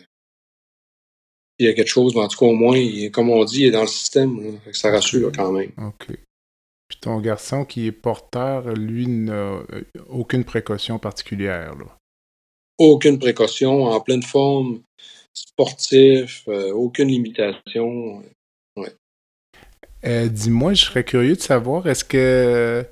il 1.60 1.68
y 1.68 1.70
a 1.70 1.74
quelque 1.74 1.88
chose, 1.88 2.16
mais 2.16 2.22
en 2.22 2.28
tout 2.28 2.38
cas, 2.38 2.46
au 2.46 2.54
moins, 2.54 2.80
comme 3.12 3.30
on 3.30 3.44
dit, 3.46 3.62
il 3.62 3.66
est 3.68 3.72
dans 3.72 3.82
le 3.82 3.88
système. 3.88 4.60
ça 4.74 4.92
rassure 4.92 5.32
quand 5.36 5.52
même. 5.52 5.72
OK. 5.78 6.08
Puis 6.88 7.00
ton 7.02 7.20
garçon 7.20 7.66
qui 7.66 7.88
est 7.88 7.92
porteur, 7.92 8.74
lui, 8.74 9.08
n'a 9.08 9.34
euh, 9.34 9.84
aucune 10.10 10.46
précaution 10.46 11.00
particulière. 11.00 11.76
Là? 11.76 11.98
Aucune 12.78 13.20
précaution, 13.20 13.86
en 13.86 14.00
pleine 14.00 14.24
forme, 14.24 14.82
sportif, 15.34 16.44
euh, 16.48 16.72
aucune 16.72 17.10
limitation. 17.10 18.24
Euh, 20.08 20.30
dis-moi, 20.30 20.74
je 20.74 20.86
serais 20.86 21.04
curieux 21.04 21.36
de 21.36 21.42
savoir, 21.42 21.86
est-ce 21.86 22.06
que 22.06 22.86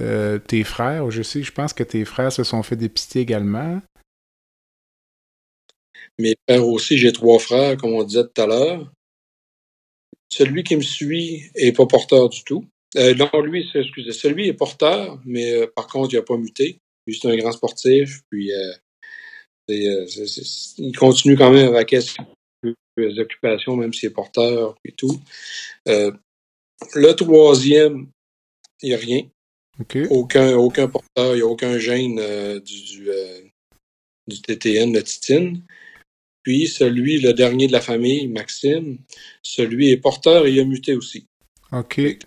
euh, 0.00 0.38
tes 0.40 0.64
frères, 0.64 1.10
je 1.12 1.22
sais, 1.22 1.44
je 1.44 1.52
pense 1.52 1.72
que 1.72 1.84
tes 1.84 2.04
frères 2.04 2.32
se 2.32 2.42
sont 2.42 2.62
fait 2.64 2.74
dépister 2.74 3.20
également. 3.20 3.80
Mes 6.18 6.34
frères 6.48 6.66
aussi, 6.66 6.98
j'ai 6.98 7.12
trois 7.12 7.38
frères, 7.38 7.76
comme 7.76 7.92
on 7.92 8.02
disait 8.02 8.24
tout 8.24 8.42
à 8.42 8.46
l'heure. 8.46 8.92
Celui 10.28 10.64
qui 10.64 10.74
me 10.74 10.82
suit 10.82 11.44
est 11.54 11.72
pas 11.72 11.86
porteur 11.86 12.28
du 12.28 12.42
tout. 12.42 12.64
Euh, 12.96 13.14
non, 13.14 13.30
lui, 13.40 13.70
excusez, 13.72 14.12
celui 14.12 14.48
est 14.48 14.54
porteur, 14.54 15.20
mais 15.24 15.68
par 15.68 15.86
contre, 15.86 16.14
il 16.14 16.16
n'a 16.16 16.22
pas 16.22 16.36
muté. 16.36 16.80
Lui, 17.06 17.16
c'est 17.16 17.30
un 17.30 17.36
grand 17.36 17.52
sportif, 17.52 18.22
puis 18.28 18.50
il 19.68 20.96
continue 20.98 21.36
quand 21.36 21.52
même 21.52 21.72
avec 21.74 21.94
les 23.00 23.18
occupations, 23.18 23.76
même 23.76 23.92
s'il 23.92 24.08
est 24.08 24.12
porteur 24.12 24.76
et 24.84 24.92
tout. 24.92 25.20
Euh, 25.88 26.12
le 26.94 27.12
troisième, 27.12 28.08
il 28.82 28.88
n'y 28.90 28.94
a 28.94 28.98
rien. 28.98 29.22
Aucun, 30.10 30.56
aucun 30.56 30.88
porteur, 30.88 31.34
il 31.34 31.36
n'y 31.36 31.42
a 31.42 31.46
aucun 31.46 31.78
gène 31.78 32.18
euh, 32.18 32.58
du, 32.60 32.82
du, 32.82 33.10
euh, 33.10 33.40
du, 34.26 34.40
TTN, 34.40 34.92
la 34.92 35.02
titine. 35.02 35.62
Puis 36.42 36.66
celui, 36.66 37.20
le 37.20 37.32
dernier 37.32 37.68
de 37.68 37.72
la 37.72 37.80
famille, 37.80 38.26
Maxime, 38.26 38.98
celui 39.42 39.90
est 39.90 39.98
porteur 39.98 40.46
et 40.46 40.52
il 40.52 40.60
a 40.60 40.64
muté 40.64 40.94
aussi. 40.94 41.26
OK. 41.72 41.98
Il 41.98 42.18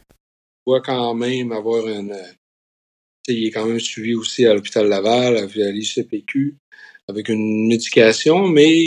doit 0.65 0.81
quand 0.81 1.13
même 1.13 1.51
avoir 1.51 1.87
une. 1.87 2.15
il 3.27 3.47
est 3.47 3.51
quand 3.51 3.65
même 3.65 3.79
suivi 3.79 4.13
aussi 4.13 4.45
à 4.45 4.53
l'hôpital 4.53 4.87
Laval, 4.87 5.37
à 5.37 5.45
l'ICPQ, 5.45 6.55
avec 7.07 7.29
une 7.29 7.67
médication, 7.67 8.47
mais 8.47 8.85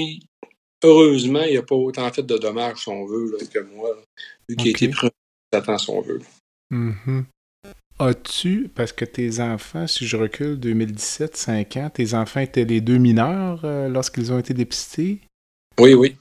heureusement, 0.84 1.42
il 1.42 1.50
n'y 1.52 1.56
a 1.56 1.62
pas 1.62 1.74
autant 1.74 2.10
fait 2.12 2.22
de 2.22 2.36
dommages, 2.38 2.78
si 2.82 2.88
on 2.88 3.04
veut, 3.06 3.32
là, 3.32 3.38
que 3.52 3.58
moi, 3.74 3.90
là, 3.90 4.02
vu 4.48 4.56
qu'il 4.56 4.70
Ok. 4.70 4.82
a 4.82 4.84
été 4.84 4.88
pris 4.88 5.08
temps, 5.50 5.78
si 5.78 5.90
on 5.90 6.00
veut. 6.00 6.20
Mhm. 6.70 7.24
As-tu, 8.00 8.68
parce 8.74 8.92
que 8.92 9.04
tes 9.04 9.40
enfants, 9.40 9.86
si 9.86 10.06
je 10.06 10.16
recule 10.16 10.58
2017, 10.58 11.36
5 11.36 11.76
ans, 11.76 11.90
tes 11.92 12.14
enfants 12.14 12.40
étaient 12.40 12.64
les 12.64 12.80
deux 12.80 12.98
mineurs 12.98 13.60
euh, 13.64 13.88
lorsqu'ils 13.88 14.32
ont 14.32 14.38
été 14.38 14.52
dépistés? 14.52 15.20
Oui, 15.78 15.94
oui. 15.94 16.16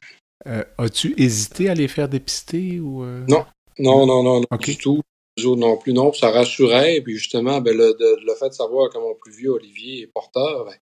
Euh, 0.45 0.63
As-tu 0.77 1.15
hésité 1.17 1.69
à 1.69 1.73
les 1.73 1.87
faire 1.87 2.09
dépister 2.09 2.79
ou 2.79 3.03
euh? 3.03 3.25
Non. 3.27 3.45
Non, 3.79 4.05
non, 4.05 4.21
non, 4.21 4.41
non, 4.41 4.57
du 4.59 4.77
tout. 4.77 5.01
Les 5.35 5.45
autres 5.45 5.61
non 5.61 5.77
plus, 5.77 5.93
non. 5.93 6.13
Ça 6.13 6.29
rassurait. 6.29 7.01
Puis 7.01 7.17
justement, 7.17 7.59
ben, 7.59 7.75
le, 7.75 7.93
de- 7.93 8.23
le 8.23 8.35
fait 8.35 8.49
de 8.49 8.53
savoir 8.53 8.91
que 8.91 8.99
mon 8.99 9.15
plus 9.15 9.35
vieux, 9.35 9.49
Olivier, 9.49 10.03
est 10.03 10.07
porteur, 10.13 10.65
ben, 10.65 10.75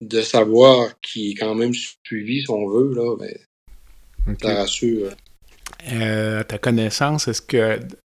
de 0.00 0.20
savoir 0.22 1.00
qu'il 1.00 1.30
est 1.30 1.34
quand 1.34 1.54
même 1.54 1.72
suivi, 1.74 2.42
si 2.42 2.50
on 2.50 2.68
veut, 2.68 2.94
là, 2.94 3.16
ben, 3.16 3.34
Ok. 4.28 4.42
ça 4.42 4.54
rassure. 4.56 5.10
Euh, 5.92 6.40
à 6.40 6.44
ta 6.44 6.58
connaissance, 6.58 7.28
est-ce 7.28 7.42
que 7.42 7.56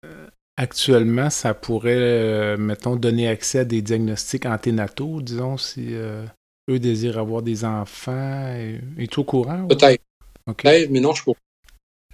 euh, 0.04 0.26
actuellement 0.56 1.30
ça 1.30 1.54
pourrait, 1.54 1.96
euh, 1.96 2.56
mettons, 2.56 2.96
donner 2.96 3.28
accès 3.28 3.60
à 3.60 3.64
des 3.64 3.82
diagnostics 3.82 4.46
anténataux, 4.46 5.20
disons, 5.22 5.56
si 5.56 5.94
euh, 5.94 6.24
eux 6.70 6.78
désirent 6.78 7.18
avoir 7.18 7.42
des 7.42 7.64
enfants? 7.64 8.54
Es-tu 8.98 9.20
au 9.20 9.24
courant? 9.24 9.62
ou- 9.62 9.68
Peut-être, 9.68 10.02
Ok. 10.48 10.62
peut-être, 10.62 10.90
mais 10.90 11.00
non, 11.00 11.14
je 11.14 11.22
ne 11.22 11.24
peux 11.26 11.38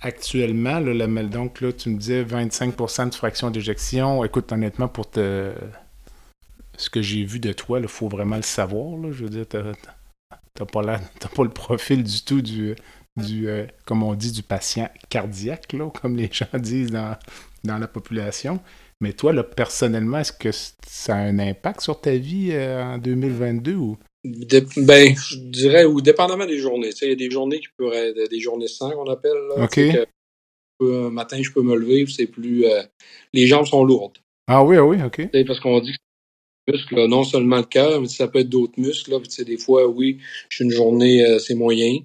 Actuellement, 0.02 0.80
là, 0.80 0.92
la- 0.92 1.22
donc 1.24 1.60
là, 1.60 1.72
tu 1.72 1.88
me 1.88 1.98
disais 1.98 2.22
25% 2.22 3.06
de 3.06 3.14
fraction 3.14 3.50
d'éjection. 3.50 4.22
Écoute, 4.24 4.52
honnêtement, 4.52 4.88
pour 4.88 5.10
te... 5.10 5.52
ce 6.76 6.90
que 6.90 7.02
j'ai 7.02 7.24
vu 7.24 7.40
de 7.40 7.52
toi, 7.52 7.80
il 7.80 7.88
faut 7.88 8.08
vraiment 8.08 8.36
le 8.36 8.42
savoir. 8.42 8.96
Là. 8.98 9.10
Je 9.12 9.24
veux 9.24 9.30
dire, 9.30 9.46
t'as 9.48 10.64
pas, 10.66 10.82
la- 10.82 10.98
pas 11.34 11.42
le 11.44 11.50
profil 11.50 12.02
du 12.02 12.22
tout 12.22 12.42
du, 12.42 12.74
du 13.16 13.48
euh, 13.48 13.66
comme 13.86 14.02
on 14.02 14.14
dit, 14.14 14.32
du 14.32 14.42
patient 14.42 14.88
cardiaque, 15.08 15.72
là, 15.72 15.90
comme 15.90 16.16
les 16.16 16.28
gens 16.32 16.46
disent 16.54 16.90
dans, 16.90 17.16
dans 17.64 17.78
la 17.78 17.88
population. 17.88 18.60
Mais 19.00 19.12
toi, 19.12 19.32
là, 19.32 19.42
personnellement, 19.42 20.18
est-ce 20.18 20.32
que 20.32 20.50
ça 20.86 21.16
a 21.16 21.18
un 21.18 21.38
impact 21.38 21.80
sur 21.80 22.00
ta 22.00 22.12
vie 22.16 22.50
euh, 22.52 22.82
en 22.82 22.98
2022 22.98 23.74
ou... 23.74 23.98
Ben, 24.78 25.14
je 25.14 25.36
dirais, 25.36 25.84
ou 25.84 26.00
dépendamment 26.00 26.46
des 26.46 26.58
journées. 26.58 26.90
Il 27.02 27.08
y 27.08 27.12
a 27.12 27.14
des 27.14 27.30
journées 27.30 27.60
qui 27.60 27.66
pourraient 27.76 28.08
être 28.10 28.30
des 28.30 28.40
journées 28.40 28.68
sans 28.68 28.90
qu'on 28.92 29.10
appelle. 29.10 29.36
Là, 29.54 29.66
que, 29.68 30.06
un 30.80 31.10
matin, 31.10 31.42
je 31.42 31.50
peux 31.50 31.62
me 31.62 31.76
lever, 31.76 32.06
c'est 32.06 32.26
plus. 32.26 32.64
euh, 32.64 32.82
les 33.34 33.46
jambes 33.46 33.66
sont 33.66 33.84
lourdes. 33.84 34.18
Ah 34.46 34.64
oui, 34.64 34.76
ah 34.76 34.84
oui, 34.84 34.96
ok. 35.02 35.28
Parce 35.46 35.60
qu'on 35.60 35.80
dit 35.80 35.92
que 35.92 35.98
c'est 36.66 36.72
un 36.72 36.76
muscle, 36.76 36.94
là, 36.96 37.06
non 37.08 37.24
seulement 37.24 37.58
le 37.58 37.64
cœur, 37.64 38.00
mais 38.00 38.08
ça 38.08 38.28
peut 38.28 38.40
être 38.40 38.48
d'autres 38.48 38.78
muscles. 38.78 39.10
Là, 39.12 39.20
Puis, 39.20 39.28
tu 39.28 39.34
sais, 39.36 39.44
des 39.44 39.58
fois, 39.58 39.86
oui, 39.86 40.18
je 40.48 40.56
suis 40.56 40.64
une 40.64 40.70
journée, 40.70 41.24
euh, 41.26 41.38
c'est 41.38 41.54
moyen. 41.54 41.98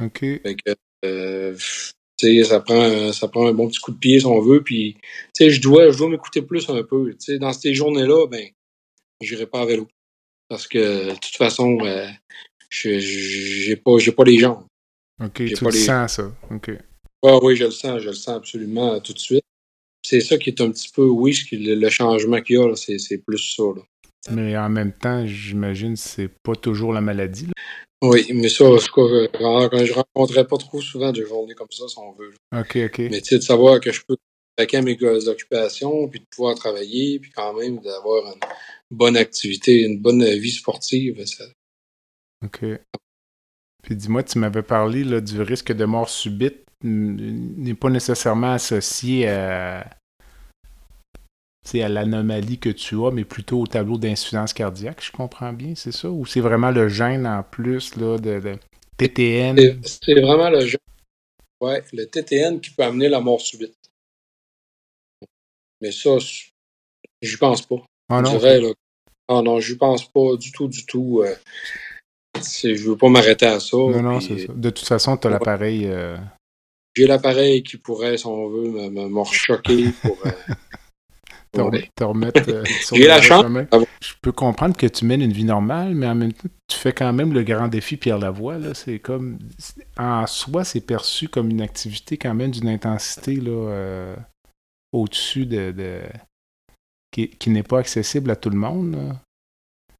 Ok. 0.00 0.20
Fait 0.20 0.56
que, 0.56 0.74
euh, 1.04 1.56
tu 1.56 2.42
sais, 2.42 2.44
ça 2.44 2.60
prend, 2.60 2.80
un- 2.80 3.12
ça 3.12 3.28
prend 3.28 3.46
un 3.46 3.52
bon 3.52 3.68
petit 3.68 3.80
coup 3.80 3.92
de 3.92 3.98
pied 3.98 4.20
si 4.20 4.26
on 4.26 4.40
veut. 4.40 4.62
Puis, 4.62 4.94
tu 4.94 5.00
sais, 5.34 5.50
je 5.50 5.60
dois, 5.60 5.90
je 5.90 5.98
dois 5.98 6.08
m'écouter 6.08 6.42
plus 6.42 6.68
un 6.68 6.82
peu. 6.82 7.10
Tu 7.12 7.16
sais, 7.20 7.38
dans 7.38 7.52
ces 7.52 7.74
journées-là, 7.74 8.26
ben, 8.26 8.48
j'irai 9.20 9.46
pas 9.46 9.62
à 9.62 9.66
vélo. 9.66 9.88
Parce 10.48 10.66
que, 10.66 11.10
de 11.10 11.14
toute 11.14 11.36
façon, 11.36 11.78
euh, 11.82 12.08
j'ai 12.70 13.76
pas, 13.76 13.98
j'ai 13.98 14.12
pas 14.12 14.24
les 14.24 14.38
jambes. 14.38 14.64
Ok, 15.22 15.34
tu 15.34 15.54
pas 15.54 15.70
le 15.70 15.72
les- 15.72 15.84
sens, 15.84 16.14
ça. 16.14 16.32
Ok. 16.50 16.70
Ah 17.22 17.38
oui, 17.42 17.54
je 17.54 17.64
le 17.64 17.70
sens, 17.70 18.00
je 18.00 18.08
le 18.08 18.14
sens 18.14 18.36
absolument 18.36 18.94
euh, 18.94 19.00
tout 19.00 19.12
de 19.12 19.18
suite. 19.18 19.44
C'est 20.02 20.22
ça 20.22 20.38
qui 20.38 20.48
est 20.48 20.60
un 20.62 20.70
petit 20.70 20.88
peu, 20.88 21.04
oui, 21.04 21.38
le, 21.52 21.88
changement 21.90 22.40
qu'il 22.40 22.56
y 22.56 22.58
a, 22.58 22.66
là, 22.66 22.74
c'est, 22.74 22.98
c'est 22.98 23.18
plus 23.18 23.54
ça. 23.54 23.62
Là. 23.76 23.82
Mais 24.32 24.56
en 24.56 24.68
même 24.68 24.92
temps, 24.92 25.26
j'imagine 25.26 25.94
que 25.94 26.00
c'est 26.00 26.30
pas 26.42 26.54
toujours 26.54 26.92
la 26.92 27.00
maladie. 27.00 27.46
là. 27.46 27.52
Oui, 28.02 28.26
mais 28.32 28.48
ça, 28.48 28.64
euh, 28.64 28.78
quand 28.88 29.84
je 29.84 29.92
rencontrais 29.92 30.46
pas 30.46 30.56
trop 30.56 30.80
souvent 30.80 31.12
de 31.12 31.22
journées 31.22 31.54
comme 31.54 31.70
ça, 31.70 31.86
si 31.86 31.98
on 31.98 32.12
veut. 32.12 32.30
là. 32.30 32.60
Ok, 32.60 32.78
ok. 32.86 32.98
Mais 33.10 33.20
tu 33.20 33.28
sais, 33.28 33.38
de 33.38 33.42
savoir 33.42 33.78
que 33.80 33.92
je 33.92 34.02
peux 34.06 34.16
attaquer 34.56 34.78
à 34.78 34.82
mes 34.82 34.96
occupations, 35.28 36.08
puis 36.08 36.20
de 36.20 36.24
pouvoir 36.34 36.54
travailler, 36.54 37.18
puis 37.18 37.30
quand 37.30 37.52
même 37.52 37.78
d'avoir 37.80 38.24
une 38.26 38.40
bonne 38.90 39.16
activité, 39.16 39.82
une 39.82 40.00
bonne 40.00 40.24
vie 40.24 40.50
sportive, 40.50 41.24
ça, 41.26 41.44
OK. 42.44 42.64
Puis 43.82 43.96
dis-moi, 43.96 44.22
tu 44.22 44.38
m'avais 44.38 44.62
parlé 44.62 45.04
là, 45.04 45.20
du 45.20 45.42
risque 45.42 45.72
de 45.72 45.84
mort 45.84 46.08
subite 46.08 46.64
n'est 46.82 47.74
pas 47.74 47.90
nécessairement 47.90 48.52
associé 48.52 49.28
à, 49.28 49.86
à 51.74 51.88
l'anomalie 51.88 52.58
que 52.58 52.70
tu 52.70 52.96
as, 53.04 53.10
mais 53.10 53.24
plutôt 53.24 53.60
au 53.60 53.66
tableau 53.66 53.96
d'insuffisance 53.98 54.52
cardiaque, 54.52 55.04
je 55.04 55.12
comprends 55.12 55.52
bien, 55.52 55.74
c'est 55.76 55.92
ça? 55.92 56.10
Ou 56.10 56.26
c'est 56.26 56.40
vraiment 56.40 56.70
le 56.70 56.88
gène 56.88 57.26
en 57.26 57.42
plus 57.42 57.96
là, 57.96 58.18
de, 58.18 58.40
de 58.40 58.58
TTN? 58.96 59.80
C'est 59.84 60.20
vraiment 60.20 60.50
le 60.50 60.66
jeu. 60.66 60.78
Ouais, 61.60 61.82
le 61.92 62.06
TTN 62.06 62.60
qui 62.60 62.70
peut 62.70 62.82
amener 62.82 63.08
la 63.08 63.20
mort 63.20 63.40
subite. 63.40 63.76
Mais 65.80 65.92
ça, 65.92 66.10
j'y 67.22 67.36
pense 67.36 67.66
pas. 67.66 67.76
Ah 68.08 68.18
je 68.18 68.22
non, 68.24 68.38
dirais, 68.38 68.60
là. 68.60 68.68
Ah 69.28 69.42
non, 69.42 69.60
j'y 69.60 69.76
pense 69.76 70.10
pas 70.10 70.36
du 70.36 70.50
tout, 70.52 70.66
du 70.66 70.84
tout. 70.86 71.22
Euh, 71.24 71.34
je 72.42 72.88
veux 72.88 72.96
pas 72.96 73.08
m'arrêter 73.08 73.46
à 73.46 73.60
ça. 73.60 73.76
non, 73.76 74.02
non, 74.02 74.20
c'est 74.20 74.46
ça. 74.46 74.52
De 74.54 74.70
toute 74.70 74.86
façon, 74.88 75.16
tu 75.16 75.26
as 75.26 75.30
Ouais. 75.30 75.34
l'appareil. 75.38 75.86
euh, 75.86 76.16
J'ai 76.96 77.06
l'appareil 77.06 77.62
qui 77.62 77.76
pourrait, 77.76 78.16
si 78.16 78.26
on 78.26 78.48
veut, 78.48 78.70
me, 78.70 78.88
me, 78.90 79.08
me 79.08 79.20
rechoquer 79.20 79.92
pour. 80.02 80.18
euh, 80.26 80.30
te, 81.52 81.60
ouais. 81.60 81.88
te 81.96 82.04
remettre 82.04 82.42
euh, 82.48 82.64
sur 82.82 82.96
le 82.96 83.06
la 83.06 83.20
chance 83.20 83.42
d'avoir- 83.44 83.84
Je 84.02 84.12
peux 84.22 84.32
comprendre 84.32 84.76
que 84.76 84.86
tu 84.86 85.04
mènes 85.04 85.22
une 85.22 85.32
vie 85.32 85.44
normale, 85.44 85.94
mais 85.94 86.06
en 86.06 86.14
même 86.14 86.32
temps, 86.32 86.48
tu 86.68 86.76
fais 86.78 86.92
quand 86.92 87.12
même 87.12 87.32
le 87.32 87.42
grand 87.42 87.68
défi 87.68 87.96
Pierre 87.96 88.18
Lavoie. 88.18 88.58
Là. 88.58 88.74
C'est 88.74 88.98
comme. 88.98 89.38
En 89.98 90.26
soi, 90.26 90.64
c'est 90.64 90.80
perçu 90.80 91.28
comme 91.28 91.50
une 91.50 91.60
activité 91.62 92.16
quand 92.16 92.34
même 92.34 92.50
d'une 92.50 92.68
intensité 92.68 93.36
là, 93.36 93.50
euh, 93.50 94.16
au-dessus 94.92 95.46
de. 95.46 95.72
de- 95.72 96.02
qui, 97.12 97.28
qui 97.28 97.50
n'est 97.50 97.64
pas 97.64 97.80
accessible 97.80 98.30
à 98.30 98.36
tout 98.36 98.50
le 98.50 98.56
monde. 98.56 98.92
là. 98.94 99.16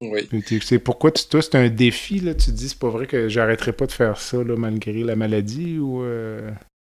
Oui. 0.03 0.21
C'est 0.63 0.79
pourquoi 0.79 1.11
tu, 1.11 1.27
toi, 1.27 1.43
c'est 1.43 1.57
un 1.57 1.69
défi, 1.69 2.21
là, 2.21 2.35
tu 2.35 2.47
te 2.47 2.51
dis, 2.53 2.71
c'est 2.71 2.79
pas 2.79 2.89
vrai 2.89 3.07
que 3.07 3.29
j'arrêterai 3.29 3.73
pas 3.75 3.85
de 3.87 3.93
faire 3.93 4.19
ça 4.19 4.43
là, 4.43 4.57
malgré 4.57 5.03
la 5.03 5.15
maladie 5.17 5.79
ou. 5.79 6.03
euh, 6.05 6.51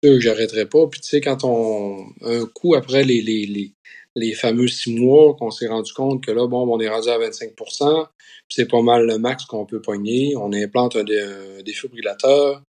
j'arrêterai 0.04 0.66
pas. 0.66 0.86
Puis 0.86 1.00
tu 1.00 1.08
sais, 1.08 1.20
quand 1.20 1.42
on. 1.44 2.06
Un 2.24 2.46
coup 2.46 2.74
après 2.76 3.02
les, 3.04 3.20
les, 3.22 3.46
les, 3.46 3.72
les 4.14 4.34
fameux 4.34 4.68
six 4.68 4.94
mois, 4.94 5.34
qu'on 5.34 5.50
s'est 5.50 5.68
rendu 5.68 5.92
compte 5.92 6.24
que 6.24 6.30
là, 6.32 6.46
bon, 6.46 6.66
on 6.68 6.80
est 6.80 6.88
rendu 6.88 7.08
à 7.08 7.18
25% 7.18 8.06
puis 8.48 8.56
c'est 8.56 8.68
pas 8.70 8.82
mal 8.82 9.06
le 9.06 9.18
max 9.18 9.44
qu'on 9.46 9.64
peut 9.64 9.80
pogner. 9.80 10.34
On 10.36 10.52
implante 10.52 10.96
un, 10.96 11.04
dé- 11.04 11.18
un 11.20 11.62
défibrillateur. 11.62 12.62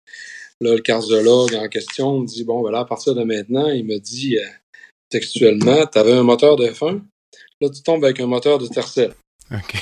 Là, 0.59 0.75
le 0.75 0.79
cardiologue 0.81 1.55
en 1.55 1.67
question 1.69 2.19
me 2.19 2.27
dit 2.27 2.43
Bon, 2.43 2.61
ben 2.61 2.69
là, 2.71 2.79
à 2.81 2.85
partir 2.85 3.15
de 3.15 3.23
maintenant, 3.23 3.67
il 3.69 3.85
me 3.85 3.97
dit 3.97 4.37
euh, 4.37 4.45
textuellement, 5.09 5.85
tu 5.87 5.97
avais 5.97 6.11
un 6.13 6.23
moteur 6.23 6.55
de 6.55 6.67
fin. 6.67 7.01
Là, 7.61 7.69
tu 7.69 7.81
tombes 7.81 8.03
avec 8.05 8.19
un 8.19 8.27
moteur 8.27 8.59
de 8.59 8.67
tercel. 8.67 9.13
OK. 9.51 9.75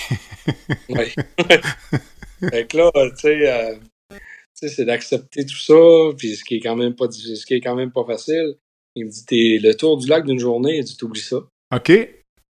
Ouais. 0.90 1.12
fait 2.50 2.68
que 2.68 2.78
là, 2.78 2.92
tu 2.96 3.16
sais, 3.18 3.50
euh, 3.52 3.76
tu 4.12 4.18
sais, 4.56 4.68
c'est 4.70 4.86
d'accepter 4.86 5.46
tout 5.46 5.58
ça, 5.58 5.76
puis 6.18 6.36
ce 6.36 6.44
qui 6.44 6.56
est 6.56 6.60
quand 6.60 6.76
même 6.76 6.96
pas 6.96 7.08
difficile- 7.08 7.38
ce 7.38 7.46
qui 7.46 7.54
est 7.56 7.62
quand 7.62 7.76
même 7.76 7.92
pas 7.92 8.04
facile. 8.06 8.56
Il 9.00 9.06
me 9.06 9.10
dit 9.12 9.26
t'es 9.26 9.60
le 9.62 9.74
tour 9.76 9.98
du 9.98 10.08
lac 10.08 10.26
d'une 10.26 10.40
journée, 10.40 10.78
il 10.78 10.84
dit 10.84 10.98
t'oublies 10.98 11.22
ça. 11.22 11.38
OK. 11.76 11.92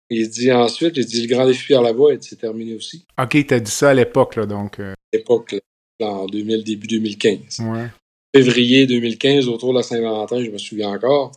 Il 0.09 0.27
dit 0.29 0.51
ensuite, 0.51 0.97
il 0.97 1.05
dit 1.05 1.21
le 1.27 1.27
grand 1.35 1.45
défi 1.45 1.73
Lavoie, 1.73 2.13
il 2.13 2.19
dit, 2.19 2.27
c'est 2.27 2.37
terminé 2.37 2.73
aussi. 2.73 3.05
OK, 3.21 3.45
t'as 3.45 3.59
dit 3.59 3.69
ça 3.71 3.91
à 3.91 3.93
l'époque, 3.93 4.35
là, 4.37 4.47
donc. 4.47 4.79
euh, 4.79 4.93
À 4.93 5.17
l'époque, 5.17 5.55
là, 5.99 6.07
en 6.07 6.25
2000, 6.25 6.63
début 6.63 6.87
2015. 6.87 7.59
ouais. 7.59 7.87
Février 8.35 8.87
2015, 8.87 9.47
autour 9.47 9.71
de 9.73 9.77
la 9.77 9.83
Saint-Valentin, 9.83 10.43
je 10.43 10.49
me 10.49 10.57
souviens 10.57 10.89
encore. 10.89 11.31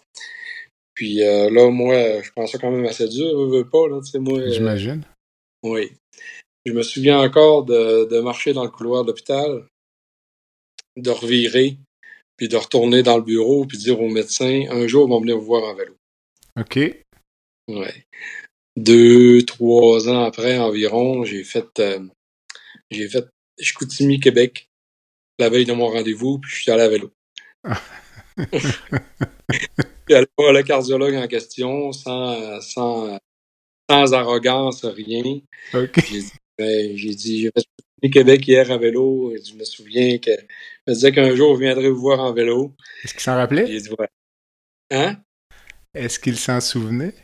Puis 0.94 1.22
euh, 1.22 1.51
là, 1.51 1.70
moi, 1.70 2.22
je 2.22 2.31
pense 2.35 2.53
ça 2.53 2.59
quand 2.59 2.70
même 2.70 2.85
assez 2.87 3.09
dur, 3.09 3.29
je 3.31 3.57
veux 3.59 3.68
pas, 3.68 3.88
là, 3.88 4.01
tu 4.03 4.11
sais, 4.11 4.18
moi. 4.18 4.38
euh, 4.38 4.51
J'imagine. 4.51 5.03
Oui. 5.62 5.90
Je 6.64 6.72
me 6.72 6.83
souviens 6.83 7.18
encore 7.20 7.64
de, 7.64 8.05
de 8.09 8.20
marcher 8.20 8.53
dans 8.55 8.64
le 8.64 8.70
couloir 8.70 9.03
de 9.03 9.09
l'hôpital, 9.09 9.64
de 10.96 11.11
revirer, 11.11 11.77
puis 12.42 12.48
de 12.48 12.57
retourner 12.57 13.05
dans 13.05 13.18
le 13.18 13.22
bureau, 13.22 13.64
puis 13.66 13.78
dire 13.78 14.00
au 14.00 14.09
médecin, 14.09 14.64
un 14.68 14.88
jour, 14.88 15.07
ils 15.07 15.11
vont 15.11 15.20
venir 15.20 15.38
vous 15.38 15.44
voir 15.44 15.62
en 15.62 15.76
vélo. 15.76 15.96
OK. 16.59 16.76
Ouais. 17.68 18.05
Deux, 18.76 19.42
trois 19.42 20.09
ans 20.09 20.24
après 20.24 20.59
environ, 20.59 21.22
j'ai 21.22 21.44
fait, 21.44 21.78
euh, 21.78 22.05
j'ai 22.90 23.09
fait 23.09 23.26
Chicoutimi, 23.61 24.18
Québec, 24.18 24.68
la 25.38 25.50
veille 25.50 25.66
de 25.66 25.72
mon 25.72 25.87
rendez-vous, 25.87 26.40
puis 26.40 26.50
je 26.50 26.62
suis 26.62 26.72
allé 26.72 26.83
à 26.83 26.88
vélo. 26.88 27.12
puis 30.05 30.14
allé 30.16 30.26
voir 30.37 30.52
le 30.52 30.64
cardiologue 30.64 31.14
en 31.14 31.28
question, 31.28 31.92
sans, 31.92 32.61
sans, 32.61 33.20
sans 33.88 34.14
arrogance, 34.14 34.85
rien. 34.85 35.38
OK. 35.74 35.94
J'ai 36.11 36.22
dit, 36.22 36.33
ben, 36.59 36.96
j'ai 36.96 37.14
dit, 37.14 37.42
j'ai 37.42 37.50
fait 37.55 38.11
Québec 38.11 38.48
hier 38.48 38.68
à 38.72 38.78
vélo, 38.78 39.33
et 39.33 39.40
je 39.40 39.55
me 39.55 39.62
souviens 39.62 40.18
que 40.18 40.33
me 40.86 40.94
disait 40.94 41.12
qu'un 41.12 41.34
jour, 41.34 41.54
je 41.56 41.60
viendrai 41.60 41.88
vous 41.88 42.00
voir 42.00 42.20
en 42.20 42.32
vélo. 42.32 42.74
Est-ce 43.04 43.14
qu'il 43.14 43.22
s'en 43.22 43.36
rappelait? 43.36 43.66
J'ai 43.66 43.80
dit, 43.80 43.90
ouais. 43.98 44.08
Hein? 44.90 45.16
Est-ce 45.94 46.18
qu'il 46.18 46.36
s'en 46.36 46.60
souvenait? 46.60 47.14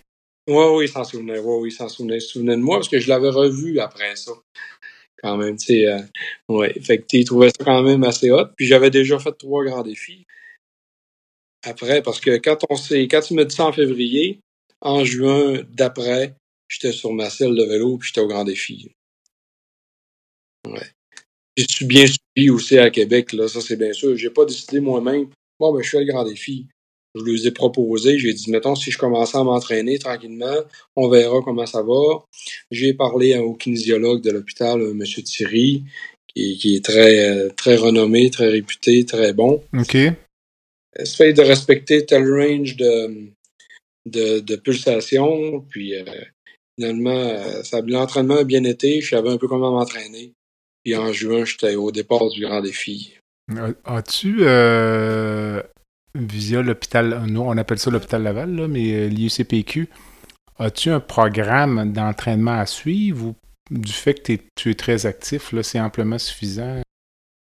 Oui, 0.47 0.65
oui, 0.75 0.85
il 0.85 0.89
s'en 0.89 1.05
souvenait. 1.05 1.39
Oui, 1.39 1.63
oui, 1.63 1.69
il 1.71 1.73
s'en 1.73 1.89
souvenait. 1.89 2.17
Il 2.17 2.21
se 2.21 2.29
souvenait 2.29 2.57
de 2.57 2.63
moi 2.63 2.79
parce 2.79 2.89
que 2.89 3.01
je 3.01 3.09
l'avais 3.09 3.29
revu 3.29 3.81
après 3.81 4.17
ça. 4.17 4.33
Quand 5.23 5.37
même, 5.37 5.57
tu 5.57 5.67
sais. 5.67 5.87
Euh, 5.87 6.01
ouais. 6.49 6.73
Fait 6.81 6.99
que, 6.99 7.05
il 7.13 7.25
trouvait 7.25 7.49
ça 7.49 7.65
quand 7.65 7.83
même 7.83 8.05
assez 8.05 8.31
hot. 8.31 8.47
Puis 8.57 8.67
j'avais 8.67 8.91
déjà 8.91 9.19
fait 9.19 9.33
trois 9.33 9.65
grands 9.65 9.83
défis. 9.83 10.27
Après, 11.65 12.03
parce 12.03 12.21
que 12.21 12.39
quand 12.39 12.59
on 12.71 12.77
s'est, 12.77 13.09
quand 13.09 13.31
il 13.31 13.37
me 13.37 13.45
dit 13.45 13.55
ça 13.55 13.67
en 13.67 13.73
février, 13.73 14.41
en 14.81 15.05
juin 15.05 15.63
d'après, 15.71 16.37
j'étais 16.69 16.93
sur 16.93 17.13
ma 17.13 17.31
selle 17.31 17.57
de 17.57 17.65
vélo 17.65 17.99
puis 17.99 18.09
j'étais 18.09 18.21
au 18.21 18.29
grand 18.29 18.45
défi. 18.45 18.93
Ouais. 20.67 20.93
Je 21.59 21.67
suis 21.69 21.87
bien 21.87 22.07
suivi 22.07 22.51
aussi 22.51 22.79
à 22.79 22.89
Québec, 22.89 23.33
là, 23.33 23.49
ça 23.49 23.61
c'est 23.61 23.77
bien 23.77 23.93
sûr. 23.93 24.17
J'ai 24.17 24.31
pas 24.31 24.45
décidé 24.45 24.79
moi-même, 24.79 25.27
bon, 25.59 25.75
ben, 25.75 25.83
je 25.83 25.91
fais 25.91 25.99
le 25.99 26.07
grand 26.07 26.25
défi. 26.25 26.69
Je 27.17 27.25
lui 27.25 27.47
ai 27.49 27.51
proposé, 27.51 28.17
j'ai 28.17 28.33
dit, 28.33 28.49
mettons, 28.51 28.77
si 28.77 28.93
je 28.93 28.99
commençais 28.99 29.39
à 29.39 29.43
m'entraîner 29.43 29.99
tranquillement, 29.99 30.55
on 30.95 31.09
verra 31.09 31.41
comment 31.43 31.67
ça 31.67 31.83
va. 31.83 32.25
J'ai 32.71 32.95
parlé 32.95 33.37
au 33.39 33.55
kinésiologue 33.55 34.23
de 34.23 34.31
l'hôpital, 34.31 34.81
M. 34.81 35.03
Thierry, 35.03 35.83
qui, 36.29 36.59
qui, 36.59 36.77
est 36.77 36.85
très, 36.85 37.29
euh, 37.29 37.49
très 37.57 37.75
renommé, 37.75 38.31
très 38.31 38.49
réputé, 38.49 39.05
très 39.05 39.33
bon. 39.33 39.65
OK. 39.77 39.97
Essaye 40.97 41.35
de 41.35 41.43
respecter 41.43 42.07
tel 42.07 42.31
range 42.31 42.77
de, 42.77 43.33
de, 44.07 44.39
de 44.39 44.57
pulsation, 44.57 45.61
puis 45.69 45.97
euh, 45.97 46.05
finalement, 46.79 47.11
euh, 47.11 47.63
ça, 47.65 47.81
l'entraînement 47.85 48.37
a 48.37 48.45
bien 48.45 48.63
été, 48.63 49.01
je 49.01 49.09
savais 49.09 49.31
un 49.31 49.39
peu 49.39 49.49
comment 49.49 49.73
m'entraîner. 49.73 50.35
Puis 50.89 50.97
en 50.97 51.13
juin, 51.13 51.45
j'étais 51.45 51.75
au 51.75 51.91
départ 51.91 52.31
du 52.31 52.41
grand 52.41 52.63
défi. 52.63 53.13
As-tu, 53.85 54.39
euh, 54.41 55.63
via 56.15 56.63
l'hôpital, 56.63 57.25
nous 57.27 57.43
on 57.43 57.59
appelle 57.59 57.79
ça 57.79 57.91
l'hôpital 57.91 58.23
Laval, 58.23 58.55
là, 58.55 58.69
mais 58.69 58.95
euh, 58.95 59.09
l'IUCPQ, 59.09 59.91
as-tu 60.59 60.89
un 60.89 61.01
programme 61.01 61.93
d'entraînement 61.93 62.59
à 62.59 62.65
suivre 62.65 63.27
ou 63.27 63.35
du 63.71 63.93
fait 63.93 64.15
que 64.15 64.33
tu 64.55 64.71
es 64.71 64.75
très 64.75 65.05
actif, 65.05 65.53
là, 65.53 65.63
c'est 65.63 65.79
amplement 65.79 66.17
suffisant? 66.17 66.81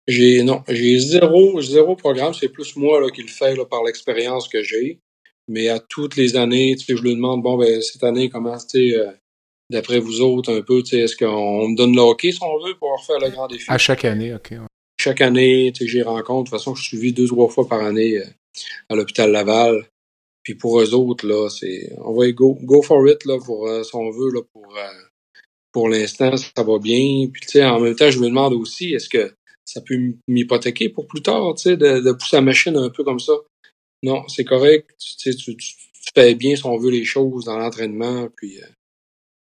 J'ai 0.07 0.45
non, 0.45 0.63
j'ai 0.69 1.01
zéro, 1.01 1.61
zéro 1.61 1.97
programme, 1.97 2.35
c'est 2.35 2.51
plus 2.51 2.77
moi 2.77 3.01
là, 3.01 3.11
qui 3.11 3.23
le 3.23 3.29
fais 3.29 3.57
là, 3.57 3.65
par 3.65 3.83
l'expérience 3.83 4.47
que 4.47 4.63
j'ai. 4.63 5.01
Mais 5.49 5.71
à 5.71 5.81
toutes 5.81 6.15
les 6.15 6.37
années, 6.37 6.77
tu 6.79 6.85
sais, 6.85 6.97
je 6.97 7.03
lui 7.03 7.17
demande, 7.17 7.43
bon, 7.43 7.59
ben, 7.59 7.83
cette 7.83 8.05
année, 8.05 8.29
comment, 8.29 8.57
tu 8.59 8.93
sais, 8.93 8.97
euh, 8.97 9.11
d'après 9.75 9.99
vous 9.99 10.21
autres, 10.21 10.53
un 10.53 10.63
peu, 10.63 10.83
est-ce 10.93 11.17
qu'on 11.17 11.69
me 11.69 11.77
donne 11.77 11.95
le 11.95 12.01
hockey, 12.01 12.33
si 12.33 12.43
on 12.43 12.65
veut, 12.65 12.75
pour 12.79 13.05
faire 13.05 13.19
le 13.19 13.31
grand 13.31 13.49
défi? 13.49 13.67
À 13.69 13.79
chaque 13.79 14.05
année, 14.05 14.35
OK. 14.35 14.55
Chaque 14.99 15.21
année, 15.21 15.73
tu 15.75 15.85
sais, 15.85 15.91
j'ai 15.91 16.03
rencontre. 16.03 16.45
De 16.45 16.51
toute 16.51 16.59
façon, 16.59 16.75
je 16.75 16.83
suis 16.83 16.97
suivi 16.97 17.13
deux, 17.13 17.27
trois 17.27 17.49
fois 17.49 17.69
par 17.69 17.81
année 17.81 18.19
euh, 18.19 18.25
à 18.89 18.95
l'hôpital 18.95 19.31
Laval. 19.31 19.87
Puis 20.43 20.55
pour 20.55 20.81
eux 20.81 20.95
autres, 20.95 21.27
là, 21.27 21.49
c'est, 21.49 21.93
on 21.99 22.15
va 22.15 22.31
go, 22.31 22.57
go 22.63 22.83
for 22.83 23.07
it, 23.09 23.25
là, 23.25 23.39
pour, 23.45 23.69
euh, 23.69 23.83
si 23.83 23.95
on 23.95 24.11
veut, 24.11 24.31
là, 24.33 24.41
pour, 24.53 24.75
pour 25.73 25.89
l'instant, 25.89 26.37
ça 26.37 26.63
va 26.63 26.79
bien. 26.79 27.29
Puis, 27.33 27.43
tu 27.43 27.49
sais, 27.49 27.65
en 27.65 27.81
même 27.81 27.97
temps, 27.97 28.11
je 28.11 28.21
me 28.21 28.29
demande 28.29 28.53
aussi, 28.55 28.95
est-ce 28.95 29.09
que 29.09 29.35
ça 29.65 29.81
peut 29.81 29.97
m'hypothéquer 30.29 30.89
pour 30.89 31.07
plus 31.07 31.23
tard, 31.23 31.55
tu 31.57 31.63
sais, 31.63 31.77
de, 31.77 32.01
de 32.01 32.13
pousser 32.13 32.37
la 32.37 32.43
machine 32.43 32.77
un 32.77 32.91
peu 32.91 33.03
comme 33.03 33.21
ça? 33.21 33.33
Non, 34.03 34.29
c'est 34.29 34.45
correct. 34.45 34.91
Tu, 34.99 35.35
tu, 35.35 35.57
tu, 35.57 35.75
fais 36.15 36.35
bien 36.35 36.55
si 36.55 36.65
on 36.67 36.77
veut 36.77 36.91
les 36.91 37.05
choses 37.05 37.47
dans 37.47 37.59
l'entraînement, 37.59 38.29
puis 38.37 38.61
euh, 38.61 38.67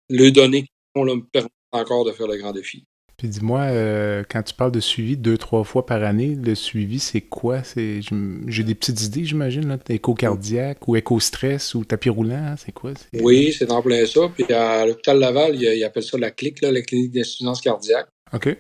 le 0.10 0.32
donner 0.32 0.66
on 0.96 1.06
me 1.06 1.22
permet 1.22 1.50
encore 1.72 2.06
de 2.06 2.12
faire 2.12 2.28
le 2.28 2.38
grand 2.38 2.52
défi. 2.52 2.86
Puis 3.18 3.28
dis-moi, 3.28 3.62
euh, 3.64 4.24
quand 4.30 4.42
tu 4.44 4.54
parles 4.54 4.72
de 4.72 4.80
suivi 4.80 5.18
deux, 5.18 5.38
trois 5.38 5.66
fois 5.66 5.86
par 5.86 6.04
année, 6.04 6.36
le 6.42 6.56
suivi, 6.56 7.00
c'est 7.00 7.20
quoi? 7.20 7.64
C'est, 7.64 8.00
j'ai 8.48 8.64
des 8.64 8.76
petites 8.76 9.02
idées, 9.04 9.26
j'imagine, 9.26 9.68
là, 9.68 9.78
écho 9.90 10.14
cardiaque 10.14 10.88
ou 10.88 10.96
éco 10.96 11.20
stress 11.20 11.76
ou 11.76 11.84
tapis 11.84 12.10
roulant, 12.10 12.56
c'est 12.58 12.72
quoi? 12.72 12.94
Oui, 13.14 13.52
c'est 13.52 13.72
en 13.72 13.82
plein 13.82 14.06
ça. 14.06 14.22
Puis 14.34 14.46
à 14.54 14.86
l'hôpital 14.86 15.20
Laval, 15.20 15.56
ils 15.56 15.84
appellent 15.84 16.04
ça 16.04 16.18
la 16.18 16.32
CLIC, 16.32 16.62
là, 16.62 16.72
la 16.72 16.82
clinique 16.82 17.12
d'insuffisance 17.12 17.60
cardiaque. 17.60 18.08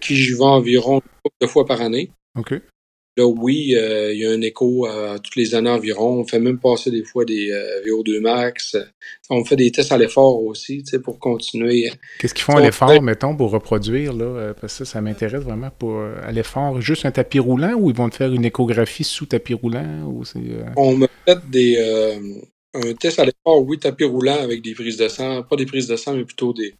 Qui 0.02 0.16
j'y 0.16 0.34
vais 0.34 0.42
environ 0.42 1.02
deux 1.40 1.48
fois 1.48 1.66
par 1.66 1.80
année. 1.80 2.12
Là, 3.20 3.26
oui, 3.26 3.76
euh, 3.76 4.14
il 4.14 4.22
y 4.22 4.26
a 4.26 4.32
un 4.32 4.40
écho 4.40 4.88
euh, 4.88 5.18
toutes 5.18 5.36
les 5.36 5.54
années 5.54 5.70
environ. 5.70 6.22
On 6.22 6.26
fait 6.26 6.40
même 6.40 6.58
passer 6.58 6.90
des 6.90 7.04
fois 7.04 7.26
des 7.26 7.52
euh, 7.52 7.82
VO2 7.86 8.22
max. 8.22 8.78
On 9.30 9.44
fait 9.44 9.58
des 9.58 9.70
tests 9.72 9.92
à 9.92 9.98
l'effort 9.98 10.42
aussi, 10.42 10.84
tu 10.84 10.92
sais, 10.92 11.00
pour 11.00 11.20
continuer. 11.20 11.92
Qu'est-ce 12.20 12.34
qu'ils 12.34 12.46
font 12.46 12.56
à 12.56 12.62
l'effort, 12.62 13.02
mettons, 13.02 13.36
pour 13.36 13.52
reproduire, 13.52 14.14
là? 14.14 14.54
Parce 14.54 14.78
que 14.78 14.86
ça, 14.86 14.94
ça 14.94 15.02
m'intéresse 15.02 15.44
vraiment 15.44 15.70
pour 15.70 16.02
à 16.02 16.32
l'effort. 16.32 16.80
Juste 16.80 17.06
un 17.06 17.12
tapis 17.12 17.40
roulant 17.40 17.74
ou 17.74 17.90
ils 17.90 17.96
vont 17.96 18.08
te 18.08 18.16
faire 18.16 18.32
une 18.32 18.46
échographie 18.46 19.04
sous 19.04 19.26
tapis 19.26 19.54
roulant? 19.54 20.06
Ou 20.06 20.24
On 20.78 20.96
me 20.96 21.08
fait 21.28 21.40
des 21.50 21.78
un 22.74 22.94
test 22.94 23.20
à 23.20 23.26
l'effort, 23.26 23.62
oui, 23.66 23.80
tapis 23.80 24.06
roulant 24.06 24.40
avec 24.40 24.62
des 24.62 24.74
prises 24.74 24.96
de 24.96 25.10
sang. 25.10 25.44
Pas 25.44 25.58
des 25.58 25.66
prises 25.66 25.88
de 25.88 25.98
sang, 25.98 26.16
mais 26.16 26.24
plutôt 26.24 26.54
des. 26.54 26.74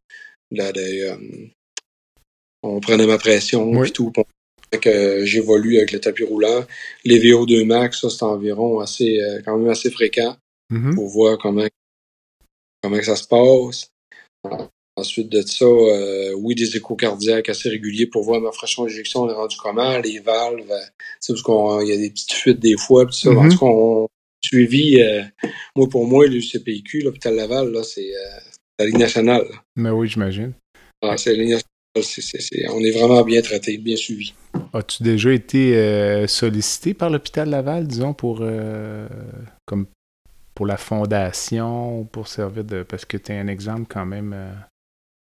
des 0.52 1.14
on 2.64 2.80
prenait 2.80 3.08
ma 3.08 3.18
pression 3.18 3.70
oui. 3.72 3.90
et 3.90 3.92
tout 3.92 4.14
que 4.78 5.26
j'évolue 5.26 5.78
avec 5.78 5.92
le 5.92 6.00
tapis 6.00 6.24
roulant. 6.24 6.66
Les 7.04 7.20
VO2 7.20 7.66
max, 7.66 8.02
ça, 8.02 8.10
c'est 8.10 8.24
environ 8.24 8.80
assez, 8.80 9.20
euh, 9.20 9.42
quand 9.44 9.58
même 9.58 9.70
assez 9.70 9.90
fréquent 9.90 10.36
mm-hmm. 10.72 10.96
pour 10.96 11.08
voir 11.08 11.38
comment, 11.38 11.66
comment 12.82 13.02
ça 13.02 13.16
se 13.16 13.28
passe. 13.28 13.92
Ensuite 14.96 15.30
de 15.30 15.42
ça, 15.42 15.66
euh, 15.66 16.34
oui, 16.34 16.56
des 16.56 16.76
échos 16.76 16.96
cardiaques 16.96 17.48
assez 17.48 17.70
réguliers 17.70 18.08
pour 18.08 18.24
voir 18.24 18.42
ma 18.42 18.52
fraction 18.52 18.86
d'éjection 18.86 19.30
est 19.30 19.34
rendue 19.34 19.56
comment, 19.62 19.98
les 20.00 20.20
valves, 20.20 20.70
euh, 20.70 20.80
parce 21.26 21.42
qu'il 21.42 21.88
y 21.88 21.94
a 21.94 21.98
des 21.98 22.10
petites 22.10 22.34
fuites 22.34 22.60
des 22.60 22.76
fois, 22.78 23.06
puis 23.06 23.16
ça. 23.16 23.30
Mm-hmm. 23.30 23.38
En 23.38 23.50
tout 23.50 23.58
cas, 23.58 23.66
on 23.66 24.08
suivi, 24.44 25.02
euh, 25.02 25.24
moi 25.76 25.88
pour 25.90 26.06
moi, 26.06 26.28
le 26.28 26.42
CPIQ, 26.42 27.02
l'hôpital 27.02 27.36
Laval, 27.36 27.72
là, 27.72 27.84
c'est 27.84 28.10
la 28.78 28.86
Ligue 28.86 28.98
nationale. 28.98 29.48
Mais 29.76 29.90
oui, 29.90 30.10
j'imagine. 30.10 30.54
C'est 31.18 31.32
la 31.32 31.44
Ligue 31.44 31.52
nationale. 31.52 31.64
C 32.02 32.22
est, 32.22 32.42
c 32.42 32.60
est, 32.60 32.70
on 32.70 32.80
est 32.82 32.92
vraiment 32.92 33.24
bien 33.24 33.42
traité, 33.42 33.78
bien 33.78 33.96
suivi. 33.96 34.34
As-tu 34.74 35.04
déjà 35.04 35.34
été 35.34 35.76
euh, 35.76 36.28
sollicité 36.28 36.94
par 36.94 37.10
l'hôpital 37.10 37.50
Laval, 37.50 37.88
disons, 37.88 38.14
pour 38.14 38.40
euh, 38.42 39.08
comme 39.66 39.88
pour 40.54 40.66
la 40.66 40.78
fondation, 40.78 42.06
pour 42.12 42.28
servir 42.28 42.64
de. 42.64 42.84
Parce 42.84 43.06
que 43.06 43.18
tu 43.18 43.32
es 43.32 43.40
un 43.40 43.48
exemple 43.48 43.88
quand 43.90 44.06
même 44.06 44.34
euh, 44.34 44.54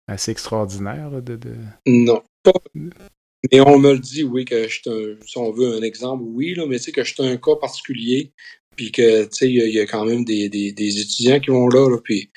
assez 0.08 0.30
extraordinaire 0.32 1.22
de, 1.22 1.36
de... 1.36 1.54
Non, 1.86 2.22
pas. 2.42 2.52
Mais 2.74 3.60
on 3.60 3.78
me 3.78 3.92
le 3.92 3.98
dit, 3.98 4.22
oui, 4.22 4.44
que 4.44 4.68
je 4.68 4.80
suis 4.80 4.90
un, 4.90 5.16
si 5.24 5.38
on 5.38 5.50
veut 5.52 5.76
un 5.78 5.82
exemple, 5.82 6.24
oui, 6.26 6.54
là, 6.54 6.66
mais 6.66 6.76
tu 6.76 6.84
sais 6.84 6.92
que 6.92 7.02
je 7.02 7.14
suis 7.14 7.22
un 7.22 7.36
cas 7.38 7.56
particulier, 7.56 8.32
puis 8.76 8.92
que, 8.92 9.22
tu 9.24 9.28
sais, 9.32 9.50
il 9.50 9.56
y, 9.66 9.76
y, 9.76 9.80
a 9.80 9.86
quand 9.86 10.04
même 10.04 10.24
des, 10.24 10.50
des, 10.50 10.72
des, 10.72 11.00
étudiants 11.00 11.40
qui 11.40 11.50
vont 11.50 11.68
là, 11.68 11.88
là 11.88 11.98
puis 12.04 12.30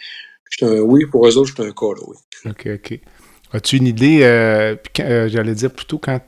je 0.49 0.57
suis 0.57 0.65
un 0.65 0.79
oui, 0.79 1.05
pour 1.05 1.27
eux 1.27 1.37
autres, 1.37 1.49
je 1.49 1.53
suis 1.55 1.69
un 1.69 1.73
cas, 1.73 1.93
là, 1.93 2.01
oui. 2.07 2.17
OK, 2.45 2.67
OK. 2.75 2.99
As-tu 3.53 3.77
une 3.77 3.87
idée, 3.87 4.23
euh, 4.23 4.75
euh, 4.99 5.29
j'allais 5.29 5.53
dire 5.53 5.71
plutôt 5.71 5.99
quand. 5.99 6.19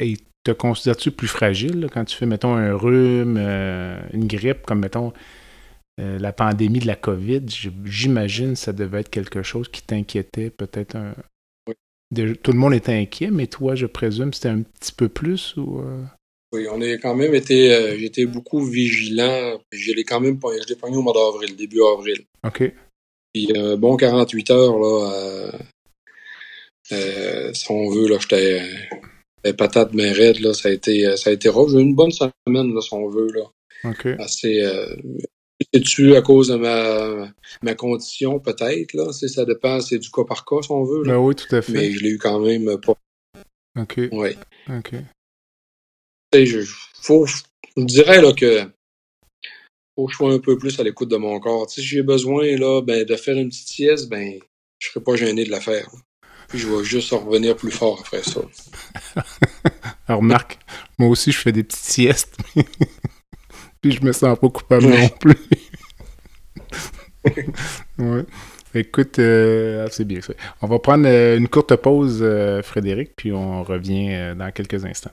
Hey, 0.00 0.16
te 0.44 0.50
considères-tu 0.50 1.10
plus 1.10 1.28
fragile 1.28 1.80
là, 1.80 1.88
quand 1.92 2.04
tu 2.04 2.16
fais, 2.16 2.26
mettons, 2.26 2.54
un 2.54 2.74
rhume, 2.74 3.36
euh, 3.38 4.00
une 4.12 4.26
grippe, 4.26 4.62
comme, 4.66 4.80
mettons, 4.80 5.12
euh, 6.00 6.18
la 6.18 6.32
pandémie 6.32 6.80
de 6.80 6.86
la 6.86 6.96
COVID? 6.96 7.42
J'imagine 7.84 8.52
que 8.52 8.58
ça 8.58 8.72
devait 8.72 9.00
être 9.00 9.10
quelque 9.10 9.42
chose 9.42 9.68
qui 9.68 9.82
t'inquiétait, 9.82 10.50
peut-être 10.50 10.96
un. 10.96 11.14
Oui. 11.68 11.74
Tout 12.42 12.52
le 12.52 12.58
monde 12.58 12.74
était 12.74 12.92
inquiet, 12.92 13.30
mais 13.30 13.46
toi, 13.46 13.74
je 13.74 13.86
présume, 13.86 14.32
c'était 14.32 14.48
un 14.48 14.62
petit 14.62 14.92
peu 14.92 15.08
plus 15.08 15.56
ou. 15.56 15.80
euh? 15.80 16.02
Oui, 16.52 16.66
on 16.70 16.80
a 16.80 16.86
quand 16.98 17.16
même 17.16 17.34
été. 17.34 17.96
J'étais 17.98 18.26
beaucoup 18.26 18.64
vigilant. 18.64 19.58
Je 19.72 19.92
l'ai 19.92 20.04
quand 20.04 20.20
même 20.20 20.38
je 20.44 20.68
l'ai 20.68 20.76
pogné 20.76 20.96
au 20.96 21.02
mois 21.02 21.12
d'avril, 21.12 21.56
début 21.56 21.80
avril. 21.82 22.20
OK. 22.46 22.72
Puis, 23.32 23.48
bon 23.78 23.96
48 23.96 24.50
heures, 24.50 24.78
là. 24.78 25.50
Si 26.90 27.70
on 27.70 27.90
veut, 27.90 28.08
là, 28.08 28.18
j'étais 28.20 28.62
euh, 29.46 29.52
patate 29.52 29.92
bien 29.92 30.12
raide, 30.12 30.40
là, 30.40 30.54
ça 30.54 30.68
a 30.68 30.72
été, 30.72 31.16
ça 31.16 31.30
a 31.30 31.32
été 31.32 31.48
rough. 31.48 31.70
J'ai 31.70 31.78
eu 31.78 31.82
une 31.82 31.94
bonne 31.94 32.12
semaine, 32.12 32.74
là, 32.74 32.80
si 32.80 32.92
on 32.92 33.08
veut, 33.08 33.28
là. 33.32 33.44
OK. 33.84 34.06
Assez, 34.18 34.62
euh, 34.62 34.96
c'est-tu 35.72 36.16
à 36.16 36.22
cause 36.22 36.48
de 36.48 36.56
ma, 36.56 37.32
ma 37.62 37.74
condition, 37.74 38.40
peut-être, 38.40 38.92
là? 38.94 39.12
C'est, 39.12 39.28
ça 39.28 39.44
dépend, 39.44 39.80
c'est 39.80 39.98
du 39.98 40.10
cas 40.10 40.24
par 40.24 40.44
cas, 40.44 40.62
si 40.62 40.70
on 40.70 40.84
veut, 40.84 41.04
là. 41.04 41.14
Ben 41.14 41.18
oui, 41.18 41.34
tout 41.34 41.54
à 41.54 41.62
fait. 41.62 41.72
Mais 41.72 41.92
je 41.92 42.02
l'ai 42.02 42.10
eu 42.10 42.18
quand 42.18 42.40
même 42.40 42.78
pas. 42.80 42.94
OK. 43.78 44.00
Oui. 44.12 44.30
OK. 44.68 44.94
Je, 46.32 46.64
faut, 47.00 47.26
je 47.26 47.42
dirais, 47.76 48.20
là, 48.20 48.32
que 48.32 48.62
faut 49.94 50.06
que 50.06 50.12
je 50.12 50.16
sois 50.16 50.32
un 50.32 50.40
peu 50.40 50.58
plus 50.58 50.78
à 50.80 50.82
l'écoute 50.82 51.08
de 51.08 51.16
mon 51.16 51.38
corps. 51.38 51.70
si 51.70 51.82
j'ai 51.82 52.02
besoin, 52.02 52.56
là, 52.56 52.82
ben, 52.82 53.04
de 53.04 53.16
faire 53.16 53.36
une 53.36 53.48
petite 53.48 53.68
sieste, 53.68 54.08
ben, 54.08 54.40
je 54.80 54.88
serais 54.88 55.04
pas 55.04 55.14
gêné 55.14 55.44
de 55.44 55.50
la 55.50 55.60
faire, 55.60 55.88
je 56.58 56.68
vais 56.68 56.84
juste 56.84 57.12
en 57.12 57.18
revenir 57.18 57.56
plus 57.56 57.70
fort 57.70 58.00
après 58.00 58.22
ça. 58.22 58.40
Alors, 60.08 60.22
Marc, 60.22 60.58
moi 60.98 61.08
aussi, 61.08 61.32
je 61.32 61.38
fais 61.38 61.52
des 61.52 61.64
petites 61.64 61.84
siestes. 61.84 62.36
Puis 63.80 63.92
je 63.92 64.02
me 64.02 64.12
sens 64.12 64.38
pas 64.38 64.48
coupable 64.48 64.86
non 64.86 65.08
plus. 65.08 65.36
ouais. 67.98 68.24
Écoute, 68.74 69.18
euh, 69.18 69.86
c'est 69.90 70.04
bien 70.04 70.20
fait. 70.20 70.36
On 70.60 70.66
va 70.66 70.78
prendre 70.78 71.06
euh, 71.06 71.36
une 71.36 71.48
courte 71.48 71.76
pause, 71.76 72.20
euh, 72.22 72.60
Frédéric, 72.62 73.14
puis 73.14 73.30
on 73.32 73.62
revient 73.62 74.34
dans 74.36 74.50
quelques 74.50 74.84
instants. 74.84 75.12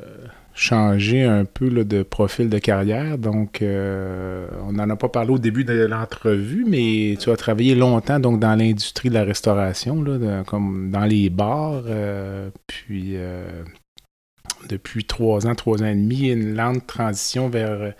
changé 0.53 1.21
un 1.21 1.43
peu 1.43 1.67
là, 1.67 1.83
de 1.83 2.01
profil 2.01 2.47
de 2.47 2.59
carrière. 2.59 3.17
Donc, 3.17 3.61
euh, 3.61 4.47
on 4.65 4.71
n'en 4.71 4.89
a 4.89 4.95
pas 4.95 5.09
parlé 5.09 5.31
au 5.31 5.37
début 5.37 5.65
de 5.65 5.73
l'entrevue, 5.73 6.63
mais 6.65 7.17
tu 7.19 7.29
as 7.29 7.35
travaillé 7.35 7.75
longtemps 7.75 8.21
donc 8.21 8.39
dans 8.39 8.55
l'industrie 8.55 9.09
de 9.09 9.15
la 9.15 9.25
restauration, 9.25 10.01
là, 10.01 10.45
comme 10.45 10.91
dans 10.91 11.03
les 11.03 11.29
bars. 11.29 11.83
euh, 11.87 12.49
puis, 12.67 13.17
depuis 14.69 15.03
trois 15.03 15.47
ans, 15.47 15.55
trois 15.55 15.83
ans 15.83 15.87
et 15.87 15.95
demi, 15.95 16.29
une 16.29 16.55
lente 16.55 16.87
transition 16.87 17.49
vers 17.49 17.93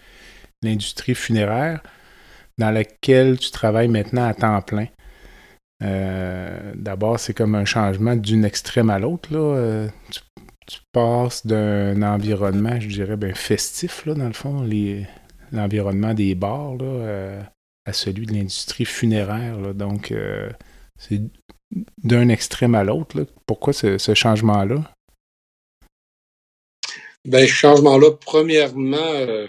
l'industrie 0.64 1.16
funéraire, 1.16 1.84
dans 2.58 2.72
laquelle 2.72 3.38
tu 3.38 3.52
travailles 3.52 3.90
maintenant 3.90 4.24
à 4.24 4.34
temps 4.34 4.62
plein. 4.62 4.88
Euh, 5.82 6.74
D'abord, 6.76 7.20
c'est 7.20 7.34
comme 7.34 7.56
un 7.56 7.66
changement 7.66 8.16
d'une 8.16 8.46
extrême 8.46 8.90
à 8.90 9.00
l'autre. 9.00 9.30
Euh, 9.34 9.88
tu, 10.12 10.80
passes 10.94 11.46
d'un 11.46 12.02
environnement, 12.02 12.80
je 12.80 12.88
dirais, 12.88 13.18
ben, 13.18 13.36
festif, 13.36 14.06
là, 14.06 14.14
dans 14.14 14.28
le 14.28 14.34
fond, 14.34 14.66
l'environnement 15.52 16.14
des 16.14 16.34
bars, 16.34 16.78
euh, 16.82 17.42
à 17.86 17.94
celui 17.94 18.26
de 18.26 18.34
l'industrie 18.34 18.86
funéraire. 18.86 19.74
Donc, 19.74 20.14
c'est 20.98 21.22
d'un 22.04 22.30
extrême 22.30 22.76
à 22.76 22.84
l'autre. 22.84 23.26
Pourquoi 23.46 23.74
ce, 23.74 23.98
changement-là? 24.14 24.94
Ben, 27.26 27.46
ce 27.46 27.54
changement-là, 27.54 28.12
premièrement, 28.26 29.48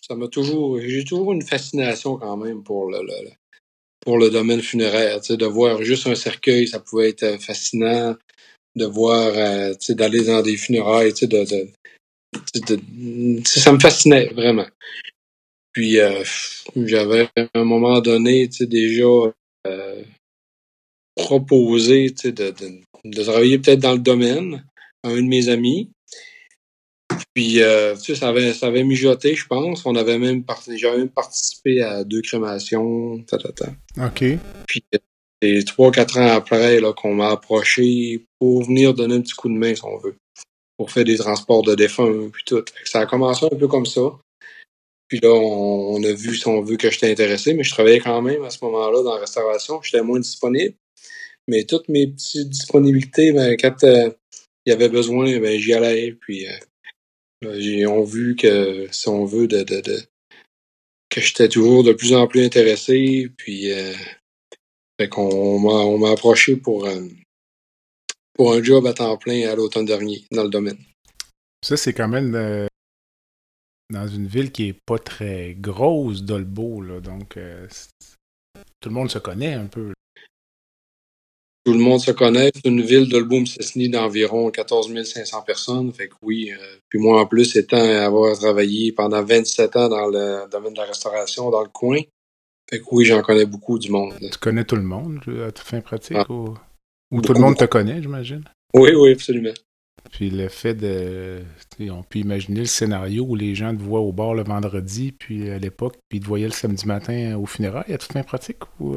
ça 0.00 0.14
m'a 0.14 0.28
toujours, 0.28 0.80
j'ai 0.80 1.04
toujours 1.04 1.32
une 1.32 1.42
fascination 1.42 2.16
quand 2.16 2.36
même 2.38 2.62
pour 2.62 2.90
le- 2.90 3.00
pour 4.04 4.18
le 4.18 4.30
domaine 4.30 4.62
funéraire. 4.62 5.20
De 5.20 5.46
voir 5.46 5.82
juste 5.82 6.06
un 6.06 6.14
cercueil, 6.14 6.68
ça 6.68 6.80
pouvait 6.80 7.10
être 7.10 7.22
euh, 7.22 7.38
fascinant. 7.38 8.16
De 8.76 8.84
voir, 8.86 9.32
euh, 9.34 9.74
d'aller 9.90 10.24
dans 10.24 10.42
des 10.42 10.56
funérailles, 10.56 11.12
ça 13.44 13.72
me 13.72 13.78
fascinait 13.78 14.26
vraiment. 14.34 14.66
Puis, 15.72 16.00
euh, 16.00 16.24
j'avais 16.76 17.28
à 17.36 17.46
un 17.54 17.64
moment 17.64 18.00
donné, 18.00 18.48
déjà 18.60 19.32
proposé, 21.14 22.10
de, 22.24 22.52
de 23.04 23.22
travailler 23.22 23.58
peut-être 23.58 23.80
dans 23.80 23.92
le 23.92 24.00
domaine 24.00 24.64
à 25.04 25.08
un 25.10 25.16
de 25.16 25.28
mes 25.28 25.48
amis. 25.48 25.93
Puis, 27.34 27.62
euh, 27.62 27.94
tu 27.96 28.14
sais, 28.14 28.14
ça 28.14 28.28
avait, 28.28 28.52
ça 28.52 28.66
avait 28.66 28.84
mijoté, 28.84 29.34
je 29.34 29.46
pense. 29.46 29.84
On 29.86 29.96
avait 29.96 30.18
même, 30.18 30.44
j'avais 30.76 30.98
même 30.98 31.08
participé 31.08 31.82
à 31.82 32.04
deux 32.04 32.22
crémations, 32.22 33.22
ta, 33.24 33.38
ta, 33.38 33.52
ta. 33.52 33.66
OK. 34.06 34.24
Puis, 34.66 34.84
euh, 34.94 34.98
c'est 35.42 35.64
trois, 35.66 35.90
quatre 35.90 36.18
ans 36.18 36.28
après, 36.28 36.80
là, 36.80 36.92
qu'on 36.92 37.14
m'a 37.14 37.30
approché 37.30 38.24
pour 38.38 38.64
venir 38.64 38.94
donner 38.94 39.16
un 39.16 39.20
petit 39.20 39.34
coup 39.34 39.48
de 39.48 39.54
main, 39.54 39.74
si 39.74 39.84
on 39.84 39.98
veut. 39.98 40.16
Pour 40.76 40.90
faire 40.90 41.04
des 41.04 41.18
transports 41.18 41.62
de 41.62 41.74
défunts, 41.74 42.30
puis 42.32 42.42
tout. 42.46 42.64
Ça 42.84 43.00
a 43.00 43.06
commencé 43.06 43.46
un 43.46 43.56
peu 43.56 43.68
comme 43.68 43.86
ça. 43.86 44.00
Puis 45.08 45.20
là, 45.20 45.30
on, 45.30 45.96
on 45.96 46.02
a 46.02 46.12
vu, 46.12 46.34
si 46.34 46.46
on 46.48 46.62
veut, 46.62 46.76
que 46.76 46.90
j'étais 46.90 47.10
intéressé, 47.10 47.54
mais 47.54 47.62
je 47.62 47.70
travaillais 47.70 48.00
quand 48.00 48.22
même 48.22 48.42
à 48.42 48.50
ce 48.50 48.64
moment-là 48.64 49.02
dans 49.02 49.14
la 49.14 49.20
restauration. 49.20 49.80
J'étais 49.82 50.02
moins 50.02 50.18
disponible. 50.18 50.74
Mais 51.46 51.64
toutes 51.64 51.88
mes 51.88 52.06
petites 52.06 52.48
disponibilités, 52.48 53.32
ben, 53.32 53.56
quand 53.60 53.84
euh, 53.84 54.10
il 54.64 54.70
y 54.70 54.72
avait 54.72 54.88
besoin, 54.88 55.38
ben, 55.38 55.58
j'y 55.58 55.74
allais. 55.74 56.12
Puis, 56.12 56.46
euh, 56.46 56.52
j'ai, 57.58 57.86
on 57.86 58.02
vu 58.02 58.36
que, 58.36 58.86
si 58.90 59.08
on 59.08 59.24
veut, 59.24 59.46
que 59.46 61.20
j'étais 61.20 61.48
toujours 61.48 61.84
de 61.84 61.92
plus 61.92 62.14
en 62.14 62.26
plus 62.26 62.44
intéressé. 62.44 63.30
Puis, 63.36 63.72
euh, 63.72 63.94
on 65.16 65.98
m'a, 65.98 66.10
approché 66.10 66.56
pour, 66.56 66.86
euh, 66.86 67.06
pour 68.34 68.52
un 68.52 68.62
job 68.62 68.86
à 68.86 68.92
temps 68.92 69.16
plein 69.16 69.48
à 69.48 69.54
l'automne 69.54 69.86
dernier 69.86 70.24
dans 70.30 70.44
le 70.44 70.50
domaine. 70.50 70.78
Ça, 71.62 71.76
c'est 71.76 71.92
quand 71.92 72.08
même 72.08 72.34
euh, 72.34 72.66
dans 73.90 74.06
une 74.06 74.26
ville 74.26 74.52
qui 74.52 74.68
est 74.68 74.78
pas 74.86 74.98
très 74.98 75.54
grosse, 75.58 76.22
Dolbeau. 76.22 76.82
Là, 76.82 77.00
donc, 77.00 77.38
tout 78.80 78.88
le 78.88 78.94
monde 78.94 79.10
se 79.10 79.18
connaît 79.18 79.54
un 79.54 79.66
peu. 79.66 79.92
Tout 81.64 81.72
le 81.72 81.78
monde 81.78 82.00
se 82.00 82.10
connaît. 82.10 82.50
C'est 82.54 82.68
une 82.68 82.82
ville 82.82 83.08
de 83.08 83.20
Boom-Cessny 83.22 83.88
d'environ 83.88 84.50
14 84.50 84.92
500 85.02 85.42
personnes. 85.42 85.92
Fait 85.92 86.08
que 86.08 86.14
oui. 86.22 86.50
euh, 86.52 86.76
puis 86.90 86.98
moi, 86.98 87.20
en 87.22 87.26
plus, 87.26 87.56
étant 87.56 87.78
avoir 87.78 88.36
travaillé 88.38 88.92
pendant 88.92 89.22
27 89.24 89.76
ans 89.76 89.88
dans 89.88 90.06
le 90.08 90.48
domaine 90.50 90.74
de 90.74 90.78
la 90.78 90.84
restauration 90.84 91.50
dans 91.50 91.62
le 91.62 91.68
coin, 91.68 92.00
fait 92.68 92.80
que 92.80 92.84
oui, 92.92 93.04
j'en 93.06 93.22
connais 93.22 93.46
beaucoup 93.46 93.78
du 93.78 93.90
monde. 93.90 94.12
là. 94.20 94.28
Tu 94.30 94.38
connais 94.38 94.64
tout 94.64 94.76
le 94.76 94.82
monde 94.82 95.20
à 95.46 95.52
toute 95.52 95.66
fin 95.66 95.80
pratique? 95.80 96.16
Ah. 96.18 96.30
Ou, 96.30 96.54
ou 97.10 97.22
tout 97.22 97.32
le 97.32 97.40
monde 97.40 97.56
te 97.56 97.64
connaît, 97.64 98.02
j'imagine? 98.02 98.44
Oui, 98.74 98.90
oui, 98.94 99.12
absolument. 99.12 99.54
Puis 100.12 100.28
le 100.28 100.48
fait 100.48 100.74
de. 100.74 101.40
On 101.80 102.02
peut 102.02 102.18
imaginer 102.18 102.60
le 102.60 102.66
scénario 102.66 103.24
où 103.24 103.36
les 103.36 103.54
gens 103.54 103.74
te 103.74 103.82
voient 103.82 104.00
au 104.00 104.12
bar 104.12 104.34
le 104.34 104.44
vendredi, 104.44 105.12
puis 105.12 105.48
à 105.48 105.58
l'époque, 105.58 105.94
puis 106.08 106.18
ils 106.18 106.20
te 106.22 106.26
voyaient 106.26 106.44
le 106.46 106.52
samedi 106.52 106.86
matin 106.86 107.38
au 107.38 107.46
funérailles 107.46 107.92
à 107.92 107.96
toute 107.96 108.12
fin 108.12 108.22
pratique? 108.22 108.58
Ou. 108.80 108.96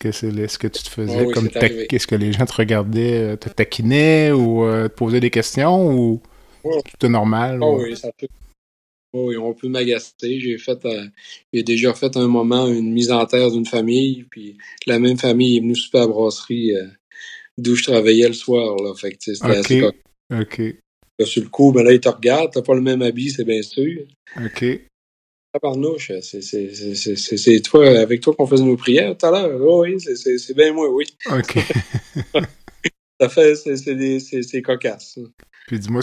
Que 0.00 0.10
c'est 0.10 0.28
est-ce 0.36 0.58
que 0.58 0.66
tu 0.66 0.82
te 0.82 0.88
faisais 0.88 1.24
oui, 1.24 1.32
comme 1.32 1.48
est-ce 1.48 2.06
que 2.06 2.14
les 2.16 2.32
gens 2.32 2.46
te 2.46 2.54
regardaient, 2.54 3.34
euh, 3.34 3.36
te 3.36 3.48
taquinaient 3.50 4.32
ou 4.32 4.64
euh, 4.64 4.88
te 4.88 4.94
posaient 4.94 5.20
des 5.20 5.30
questions 5.30 5.92
ou 5.92 6.20
Ouais. 6.64 6.80
c'était 6.90 7.08
normal? 7.08 7.62
Ou- 7.62 7.82
oui, 7.82 7.96
ça 7.96 8.10
peut. 8.18 8.26
Oui, 9.12 9.36
on 9.36 9.54
peut 9.54 9.68
m'agacer. 9.68 10.40
J'ai 10.40 10.56
fait, 10.58 10.84
euh, 10.84 11.06
j'ai 11.52 11.62
déjà 11.62 11.94
fait 11.94 12.16
un 12.16 12.28
moment 12.28 12.66
une 12.68 12.92
mise 12.92 13.10
en 13.10 13.24
terre 13.26 13.50
d'une 13.50 13.66
famille, 13.66 14.24
puis 14.30 14.56
la 14.86 14.98
même 14.98 15.18
famille 15.18 15.56
est 15.56 15.60
venue 15.60 15.74
souper 15.74 15.98
à 15.98 16.02
la 16.02 16.06
brasserie 16.08 16.74
euh, 16.76 16.86
d'où 17.58 17.74
je 17.74 17.82
travaillais 17.84 18.28
le 18.28 18.34
soir. 18.34 18.76
Là. 18.76 18.94
Fait 18.94 19.12
que, 19.12 19.16
c'était 19.34 19.56
assez. 19.56 19.82
Ok, 20.32 20.58
Là, 21.18 21.26
Sur 21.26 21.42
le 21.42 21.48
coup, 21.48 21.72
ben 21.72 21.82
là, 21.82 21.92
ils 21.92 22.00
te 22.00 22.08
regardent, 22.08 22.52
t'as 22.52 22.62
pas 22.62 22.74
le 22.74 22.80
même 22.80 23.02
habit, 23.02 23.30
c'est 23.30 23.44
bien 23.44 23.62
sûr. 23.62 24.02
ok. 24.36 24.64
Tabarnouche, 25.52 26.12
c'est, 26.20 27.62
toi, 27.62 27.98
avec 27.98 28.20
toi 28.20 28.34
qu'on 28.34 28.46
faisait 28.46 28.64
nos 28.64 28.76
prières 28.76 29.16
tout 29.16 29.26
à 29.26 29.30
l'heure. 29.30 29.60
Oh, 29.60 29.82
oui, 29.82 29.96
c'est, 30.00 30.54
bien 30.54 30.72
moi, 30.72 30.88
oui. 30.90 31.06
Ok. 31.30 31.58
Ça 33.20 33.28
fait, 33.28 33.54
c'est 33.54 34.62
cocasse. 34.62 35.18
Puis 35.66 35.78
dis-moi, 35.78 36.00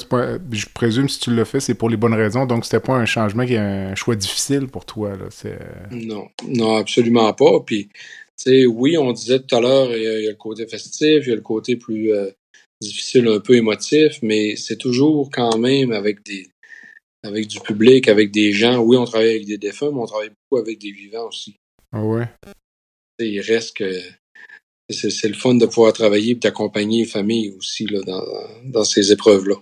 je 0.52 0.66
présume 0.74 1.10
si 1.10 1.20
tu 1.20 1.36
l'as 1.36 1.46
fait, 1.46 1.60
c'est 1.60 1.74
pour 1.74 1.90
les 1.90 1.98
bonnes 1.98 2.14
raisons, 2.14 2.46
donc 2.46 2.64
c'était 2.64 2.80
pas 2.80 2.94
un 2.94 3.06
changement 3.06 3.46
qui 3.46 3.56
est 3.56 3.58
un 3.58 3.96
choix 3.96 4.16
difficile 4.16 4.68
pour 4.68 4.86
toi. 4.86 5.18
Là. 5.18 5.28
Non, 5.90 6.28
non, 6.48 6.76
absolument 6.76 7.34
pas. 7.34 7.60
Puis, 7.66 7.88
tu 7.88 7.94
sais, 8.38 8.66
oui, 8.68 8.98
on 8.98 9.12
disait 9.14 9.40
tout 9.40 9.56
à 9.56 9.60
l'heure, 9.60 9.90
il, 9.96 10.04
y, 10.04 10.28
a 10.28 10.30
le 10.30 10.36
côté 10.36 10.68
festif, 10.68 11.24
il 11.24 11.30
y 11.30 11.32
a 11.32 11.36
le 11.36 11.42
côté 11.42 11.76
plus 11.76 12.14
euh, 12.14 12.30
difficile, 12.82 13.28
un 13.28 13.40
peu 13.40 13.56
émotif, 13.56 14.20
mais 14.22 14.56
c'est 14.56 14.78
toujours 14.78 15.30
quand 15.32 15.58
même 15.58 15.92
avec 15.92 16.24
des 16.24 16.48
avec 17.28 17.48
du 17.48 17.60
public, 17.60 18.08
avec 18.08 18.32
des 18.32 18.54
gens. 18.54 18.78
Oui, 18.80 18.98
on 18.98 19.06
travaille 19.06 19.30
avec 19.30 19.46
des 19.46 19.58
défunts, 19.58 19.92
mais 19.92 20.00
on 20.00 20.06
travaille 20.06 20.30
beaucoup 20.30 20.62
avec 20.62 20.80
des 20.80 20.92
vivants 20.92 21.28
aussi. 21.28 21.56
Ah 21.92 22.04
ouais? 22.04 22.28
il 23.20 23.40
reste 23.42 23.78
que 23.78 24.00
c'est 24.90 25.28
le 25.28 25.34
fun 25.34 25.56
de 25.56 25.66
pouvoir 25.66 25.92
travailler 25.94 26.32
et 26.32 26.36
d'accompagner 26.36 27.00
les 27.00 27.10
familles 27.10 27.56
aussi 27.58 27.88
là, 27.88 28.00
dans, 28.06 28.24
dans 28.66 28.84
ces 28.84 29.12
épreuves-là. 29.12 29.56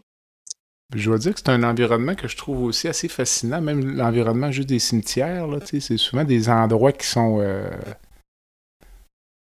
Je 0.94 1.10
dois 1.10 1.18
dire 1.18 1.34
que 1.34 1.40
c'est 1.40 1.50
un 1.50 1.64
environnement 1.64 2.16
que 2.16 2.28
je 2.28 2.38
trouve 2.38 2.64
aussi 2.64 2.88
assez 2.88 3.08
fascinant, 3.08 3.60
même 3.60 3.96
l'environnement 3.96 4.52
juste 4.52 4.70
des 4.70 4.80
cimetières. 4.80 5.48
C'est 5.66 5.98
souvent 5.98 6.24
des 6.24 6.48
endroits 6.48 6.92
qui 6.92 7.08
sont 7.08 7.40
euh, 7.42 7.70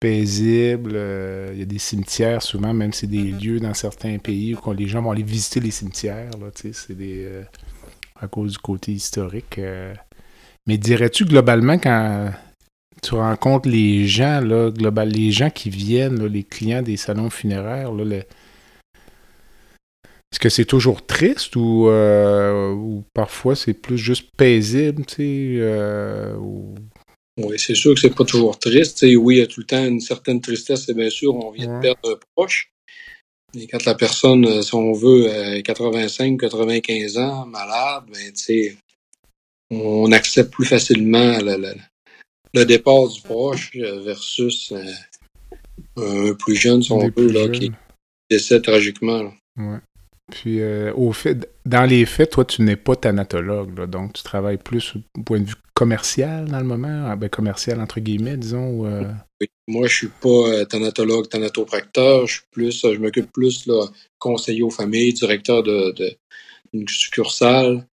paisibles. 0.01 0.93
Euh, 0.95 1.51
il 1.53 1.59
y 1.59 1.63
a 1.63 1.67
des 1.67 1.79
cimetières, 1.79 2.43
souvent, 2.43 2.73
même 2.73 2.95
c'est 2.95 3.07
des 3.07 3.31
lieux 3.31 3.61
dans 3.61 3.75
certains 3.75 4.19
pays 4.19 4.55
où 4.55 4.73
les 4.73 4.89
gens 4.89 5.03
vont 5.03 5.11
aller 5.11 5.23
visiter 5.23 5.61
les 5.61 5.71
cimetières. 5.71 6.31
C'est 6.55 6.97
des. 6.97 7.25
Euh, 7.25 7.45
à 8.21 8.29
cause 8.29 8.53
du 8.53 8.59
côté 8.59 8.93
historique. 8.93 9.61
Mais 10.67 10.79
dirais-tu 10.79 11.25
globalement 11.25 11.79
quand 11.79 12.31
tu 13.03 13.15
rencontres 13.15 13.69
les 13.69 14.07
gens, 14.07 14.41
là, 14.41 14.71
global, 14.71 15.09
les 15.09 15.31
gens 15.31 15.51
qui 15.51 15.71
viennent, 15.71 16.27
les 16.27 16.43
clients 16.45 16.83
des 16.83 16.97
salons 16.97 17.31
funéraires, 17.31 17.91
est-ce 20.31 20.41
que 20.41 20.49
c'est 20.51 20.67
toujours 20.67 21.07
triste 21.07 21.57
ou, 21.57 21.89
euh, 21.89 23.01
parfois 23.15 23.57
c'est 23.57 23.73
plus 23.73 23.97
juste 23.97 24.29
paisible, 24.37 25.07
tu 25.07 25.15
sais? 25.15 25.57
Euh, 25.61 26.37
oui, 27.39 27.57
c'est 27.57 27.75
sûr 27.75 27.95
que 27.95 28.01
c'est 28.01 28.15
pas 28.15 28.25
toujours 28.25 28.59
triste. 28.59 29.07
oui, 29.17 29.37
il 29.37 29.39
y 29.39 29.43
a 29.43 29.47
tout 29.47 29.61
le 29.61 29.67
temps 29.67 29.85
une 29.85 30.01
certaine 30.01 30.41
tristesse, 30.41 30.89
et 30.89 30.95
bien 30.95 31.09
sûr, 31.09 31.35
on 31.35 31.51
vient 31.53 31.77
de 31.77 31.81
perdre 31.81 32.11
un 32.11 32.19
proche. 32.35 32.71
Et 33.55 33.67
quand 33.67 33.85
la 33.85 33.95
personne, 33.95 34.45
euh, 34.45 34.63
si 34.63 34.75
on 34.75 34.93
veut, 34.93 35.61
85, 35.63 36.39
95 36.39 37.19
ans, 37.19 37.47
malade, 37.47 38.05
ben, 38.13 38.33
tu 38.33 38.37
sais, 38.37 38.77
on 39.71 40.13
accepte 40.13 40.53
plus 40.53 40.67
facilement 40.67 41.39
le 42.55 42.65
départ 42.65 43.09
du 43.09 43.21
proche 43.23 43.73
euh, 43.77 44.01
versus 44.01 44.73
euh, 44.73 44.93
un 45.97 46.35
plus 46.35 46.57
jeune, 46.57 46.83
si 46.83 46.93
on 46.93 47.09
veut, 47.09 47.31
là, 47.31 47.49
qui 47.49 47.73
décède 48.31 48.63
tragiquement. 48.63 49.33
Ouais. 49.57 49.79
Puis, 50.31 50.61
euh, 50.61 50.93
au 50.95 51.13
fait, 51.13 51.49
dans 51.65 51.85
les 51.85 52.05
faits, 52.05 52.31
toi, 52.31 52.45
tu 52.45 52.63
n'es 52.63 52.77
pas 52.77 52.97
thanatologue, 52.97 53.89
donc 53.89 54.13
tu 54.13 54.23
travailles 54.23 54.59
plus 54.59 54.95
au 54.97 55.23
point 55.23 55.41
de 55.41 55.47
vue 55.47 55.55
commercial 55.75 56.47
dans 56.47 56.59
le 56.59 56.65
moment, 56.65 57.07
ah, 57.07 57.17
ben, 57.17 57.31
commercial 57.31 57.81
entre 57.81 58.01
guillemets, 58.01 58.37
disons. 58.37 58.83
Oui. 59.41 59.47
Moi, 59.69 59.87
je 59.87 59.95
suis 59.95 60.09
pas 60.09 60.67
thanatologue, 60.67 61.29
thanatopracteur, 61.29 62.27
je 62.27 62.35
suis 62.35 62.43
plus, 62.51 62.83
je 62.83 62.99
m'occupe 62.99 63.33
plus 63.33 63.67
là, 63.67 63.87
conseiller 64.19 64.63
aux 64.63 64.71
familles, 64.71 65.13
directeur 65.13 65.63
de, 65.63 65.93
de 65.93 66.17
succursale. 66.89 67.87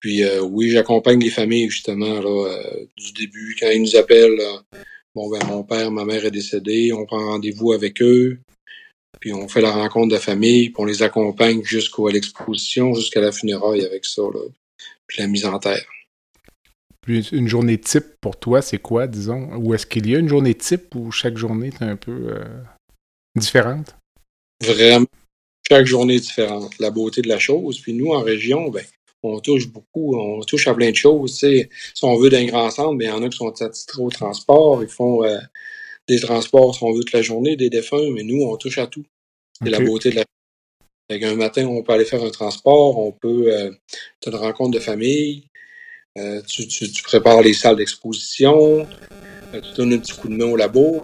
Puis 0.00 0.22
euh, 0.22 0.40
oui, 0.40 0.70
j'accompagne 0.70 1.20
les 1.20 1.30
familles 1.30 1.70
justement 1.70 2.20
là, 2.20 2.48
euh, 2.48 2.86
du 2.96 3.12
début. 3.12 3.56
Quand 3.58 3.70
ils 3.70 3.82
nous 3.82 3.96
appellent, 3.96 4.38
bon 5.14 5.28
ben 5.30 5.44
mon 5.46 5.64
père, 5.64 5.90
ma 5.90 6.04
mère 6.04 6.24
est 6.24 6.30
décédée, 6.30 6.92
on 6.92 7.06
prend 7.06 7.24
rendez-vous 7.24 7.72
avec 7.72 8.02
eux, 8.02 8.38
puis 9.26 9.34
on 9.34 9.48
fait 9.48 9.60
la 9.60 9.72
rencontre 9.72 10.14
de 10.14 10.20
famille, 10.20 10.70
puis 10.70 10.76
on 10.78 10.84
les 10.84 11.02
accompagne 11.02 11.60
jusqu'à 11.64 12.12
l'exposition, 12.12 12.94
jusqu'à 12.94 13.20
la 13.20 13.32
funéraille 13.32 13.84
avec 13.84 14.04
ça, 14.04 14.22
là, 14.22 14.38
puis 15.04 15.20
la 15.20 15.26
mise 15.26 15.44
en 15.44 15.58
terre. 15.58 15.84
Puis 17.00 17.26
une 17.32 17.48
journée 17.48 17.76
type 17.76 18.04
pour 18.20 18.38
toi, 18.38 18.62
c'est 18.62 18.78
quoi, 18.78 19.08
disons? 19.08 19.56
Ou 19.56 19.74
est-ce 19.74 19.84
qu'il 19.84 20.08
y 20.08 20.14
a 20.14 20.20
une 20.20 20.28
journée 20.28 20.54
type 20.54 20.94
où 20.94 21.10
chaque 21.10 21.36
journée 21.36 21.72
est 21.74 21.82
un 21.82 21.96
peu 21.96 22.36
euh, 22.36 22.44
différente? 23.34 23.96
Vraiment, 24.64 25.06
chaque 25.68 25.86
journée 25.86 26.14
est 26.14 26.20
différente. 26.20 26.78
La 26.78 26.92
beauté 26.92 27.20
de 27.20 27.28
la 27.28 27.40
chose. 27.40 27.80
Puis 27.80 27.94
nous, 27.94 28.12
en 28.12 28.20
région, 28.20 28.68
ben, 28.70 28.84
on 29.24 29.40
touche 29.40 29.66
beaucoup, 29.66 30.16
on 30.16 30.42
touche 30.42 30.68
à 30.68 30.74
plein 30.74 30.92
de 30.92 30.96
choses. 30.96 31.40
Si 31.40 31.68
on 32.04 32.16
veut 32.16 32.30
d'un 32.30 32.44
grand 32.44 32.70
centre, 32.70 32.96
ben, 32.96 33.06
il 33.06 33.08
y 33.08 33.10
en 33.10 33.24
a 33.24 33.28
qui 33.28 33.38
sont 33.38 33.60
attitrés 33.60 34.02
au 34.02 34.08
transport, 34.08 34.84
ils 34.84 34.88
font 34.88 35.24
euh, 35.24 35.36
des 36.06 36.20
transports, 36.20 36.76
si 36.76 36.84
on 36.84 36.92
veut, 36.92 37.00
toute 37.00 37.12
la 37.12 37.22
journée, 37.22 37.56
des 37.56 37.70
défunts, 37.70 38.08
mais 38.12 38.22
nous, 38.22 38.44
on 38.44 38.56
touche 38.56 38.78
à 38.78 38.86
tout. 38.86 39.04
C'est 39.62 39.70
la 39.70 39.80
beauté 39.80 40.10
de 40.10 40.16
la 40.16 40.24
un 41.08 41.36
matin, 41.36 41.66
on 41.66 41.82
peut 41.82 41.92
aller 41.92 42.04
faire 42.04 42.24
un 42.24 42.30
transport, 42.30 42.98
on 42.98 43.12
peut 43.12 43.52
euh, 43.52 43.70
te 44.20 44.28
une 44.28 44.36
rencontre 44.36 44.72
de 44.72 44.80
famille, 44.80 45.48
euh, 46.18 46.42
tu, 46.42 47.02
prépares 47.04 47.42
les 47.42 47.52
salles 47.52 47.76
d'exposition, 47.76 48.88
tu 49.52 49.72
donnes 49.76 49.92
un 49.92 49.98
petit 49.98 50.12
coup 50.12 50.28
de 50.28 50.34
main 50.34 50.46
au 50.46 50.56
labo, 50.56 51.00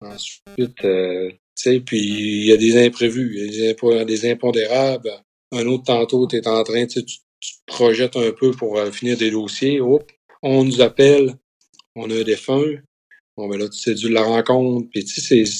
ensuite, 0.00 0.74
tu 0.80 1.38
sais, 1.54 1.78
puis 1.78 2.00
il 2.00 2.46
y 2.46 2.52
a 2.52 2.56
des 2.56 2.84
imprévus, 2.84 3.32
il 3.36 3.54
y 3.54 3.68
a 3.68 3.74
des, 3.74 4.04
des 4.04 4.30
impondérables 4.30 5.12
un 5.52 5.66
autre 5.66 5.84
tantôt, 5.84 6.26
tu 6.26 6.36
es 6.36 6.46
en 6.46 6.62
train, 6.62 6.86
tu, 6.86 7.04
tu 7.04 7.18
te 7.40 7.64
projettes 7.66 8.16
un 8.16 8.32
peu 8.32 8.52
pour 8.52 8.78
euh, 8.78 8.90
finir 8.90 9.16
des 9.16 9.30
dossiers. 9.30 9.80
on 10.42 10.64
nous 10.64 10.80
appelle, 10.80 11.36
on 11.96 12.10
a 12.10 12.14
un 12.14 12.22
défunt. 12.22 12.62
Bon, 13.36 13.48
ben 13.48 13.58
là, 13.58 13.68
tu 13.68 13.78
sais, 13.78 13.94
du 13.94 14.08
la 14.08 14.22
rencontre. 14.22 14.88
Puis, 14.90 15.04
tu 15.04 15.20
sais, 15.20 15.44
c'est 15.44 15.50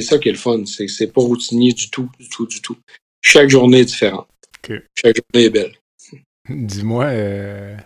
ça 0.00 0.18
qui 0.18 0.28
est 0.28 0.32
le 0.32 0.38
fun. 0.38 0.64
C'est 0.66 1.12
pas 1.12 1.20
routinier 1.20 1.72
du 1.72 1.90
tout, 1.90 2.08
du 2.18 2.28
tout, 2.28 2.46
du 2.46 2.60
tout. 2.60 2.76
Chaque 3.20 3.50
journée 3.50 3.80
est 3.80 3.86
différente. 3.86 4.28
Chaque 4.94 5.16
journée 5.16 5.46
est 5.46 5.50
belle. 5.50 5.74
Dis-moi, 6.48 7.06
euh, 7.06 7.76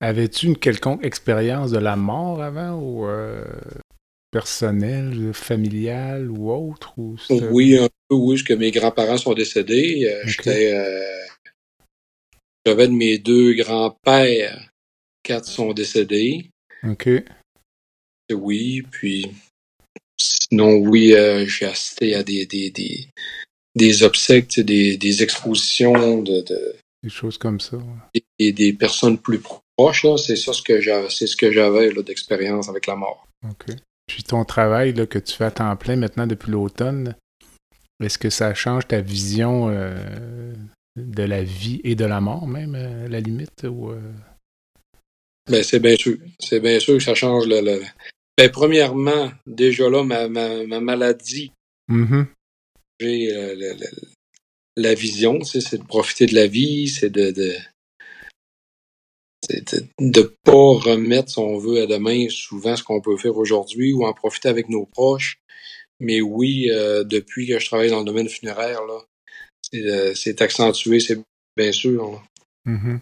avais-tu 0.00 0.46
une 0.46 0.58
quelconque 0.58 1.04
expérience 1.04 1.70
de 1.70 1.78
la 1.78 1.96
mort 1.96 2.42
avant 2.42 2.78
ou 2.78 3.06
euh, 3.06 3.44
personnel, 4.30 5.32
familial 5.32 6.30
ou 6.30 6.50
autre? 6.50 6.92
Ou 6.98 7.16
oui, 7.50 7.78
un 7.78 7.88
peu, 8.08 8.16
oui, 8.16 8.34
parce 8.34 8.42
que 8.42 8.54
mes 8.54 8.70
grands-parents 8.70 9.18
sont 9.18 9.34
décédés. 9.34 10.06
Euh, 10.06 10.48
euh, 10.48 11.26
j'avais 12.66 12.88
de 12.88 12.92
mes 12.92 13.18
deux 13.18 13.54
grands-pères, 13.54 14.70
quatre 15.22 15.46
sont 15.46 15.72
décédés. 15.72 16.50
OK. 16.82 17.08
Oui, 18.32 18.82
puis 18.90 19.26
sinon, 20.16 20.74
oui, 20.76 21.14
euh, 21.14 21.46
j'ai 21.46 21.66
assisté 21.66 22.14
à 22.14 22.22
des, 22.22 22.46
des, 22.46 22.70
des, 22.70 23.08
des 23.74 24.02
obsèques, 24.02 24.60
des, 24.60 24.96
des 24.96 25.22
expositions 25.22 26.22
de, 26.22 26.44
Des 27.02 27.10
choses 27.10 27.38
comme 27.38 27.60
ça. 27.60 27.78
Et 28.38 28.52
des, 28.52 28.72
personnes 28.72 29.18
plus 29.18 29.40
proches, 29.40 30.06
c'est 30.18 30.36
ça 30.36 30.52
ce 30.52 30.62
que 30.62 30.80
j'avais, 30.80 31.10
c'est 31.10 31.26
ce 31.26 31.36
que 31.36 31.52
j'avais 31.52 31.92
d'expérience 32.02 32.68
avec 32.68 32.86
la 32.86 32.96
mort. 32.96 33.26
OK. 33.48 33.74
Puis 34.06 34.22
ton 34.22 34.44
travail 34.44 34.92
là, 34.92 35.06
que 35.06 35.18
tu 35.18 35.34
fais 35.34 35.44
à 35.44 35.50
temps 35.50 35.76
plein 35.76 35.96
maintenant 35.96 36.26
depuis 36.26 36.50
l'automne, 36.50 37.14
est-ce 38.02 38.18
que 38.18 38.30
ça 38.30 38.54
change 38.54 38.86
ta 38.86 39.00
vision 39.00 39.68
euh, 39.70 40.52
de 40.96 41.22
la 41.22 41.42
vie 41.42 41.80
et 41.84 41.94
de 41.94 42.04
la 42.04 42.20
mort 42.20 42.46
même, 42.46 42.74
à 42.74 43.08
la 43.08 43.20
limite? 43.20 43.64
Ou, 43.64 43.90
euh? 43.90 44.00
Ben, 45.50 45.62
c'est 45.62 45.80
bien 45.80 45.96
sûr. 45.96 46.16
C'est 46.38 46.60
bien 46.60 46.80
sûr 46.80 46.98
que 46.98 47.02
ça 47.02 47.14
change 47.14 47.46
le. 47.46 47.82
Ben, 48.36 48.50
premièrement, 48.50 49.30
déjà 49.46 49.88
là, 49.88 50.02
ma, 50.02 50.28
ma, 50.28 50.80
maladie, 50.80 51.52
mm-hmm. 51.88 52.26
j'ai 53.00 53.32
euh, 53.32 53.74
la 54.76 54.94
vision, 54.94 55.42
c'est 55.44 55.78
de 55.78 55.84
profiter 55.84 56.26
de 56.26 56.34
la 56.34 56.46
vie, 56.48 56.88
c'est 56.88 57.10
de, 57.10 57.30
de 57.30 57.56
de 59.48 59.88
ne 60.00 60.22
pas 60.22 60.52
remettre, 60.52 61.30
si 61.30 61.38
on 61.38 61.58
veut, 61.58 61.82
à 61.82 61.86
demain 61.86 62.28
souvent 62.30 62.76
ce 62.76 62.82
qu'on 62.82 63.00
peut 63.00 63.16
faire 63.16 63.36
aujourd'hui 63.36 63.92
ou 63.92 64.04
en 64.04 64.12
profiter 64.12 64.48
avec 64.48 64.68
nos 64.68 64.86
proches. 64.86 65.38
Mais 66.00 66.20
oui, 66.20 66.70
euh, 66.70 67.04
depuis 67.04 67.46
que 67.46 67.58
je 67.58 67.66
travaille 67.66 67.90
dans 67.90 68.00
le 68.00 68.04
domaine 68.04 68.28
funéraire, 68.28 68.84
là, 68.84 69.00
c'est 69.62 69.84
euh, 70.40 70.44
accentué, 70.44 71.00
c'est 71.00 71.18
bien 71.56 71.72
sûr. 71.72 72.22
Mm-hmm. 72.66 73.00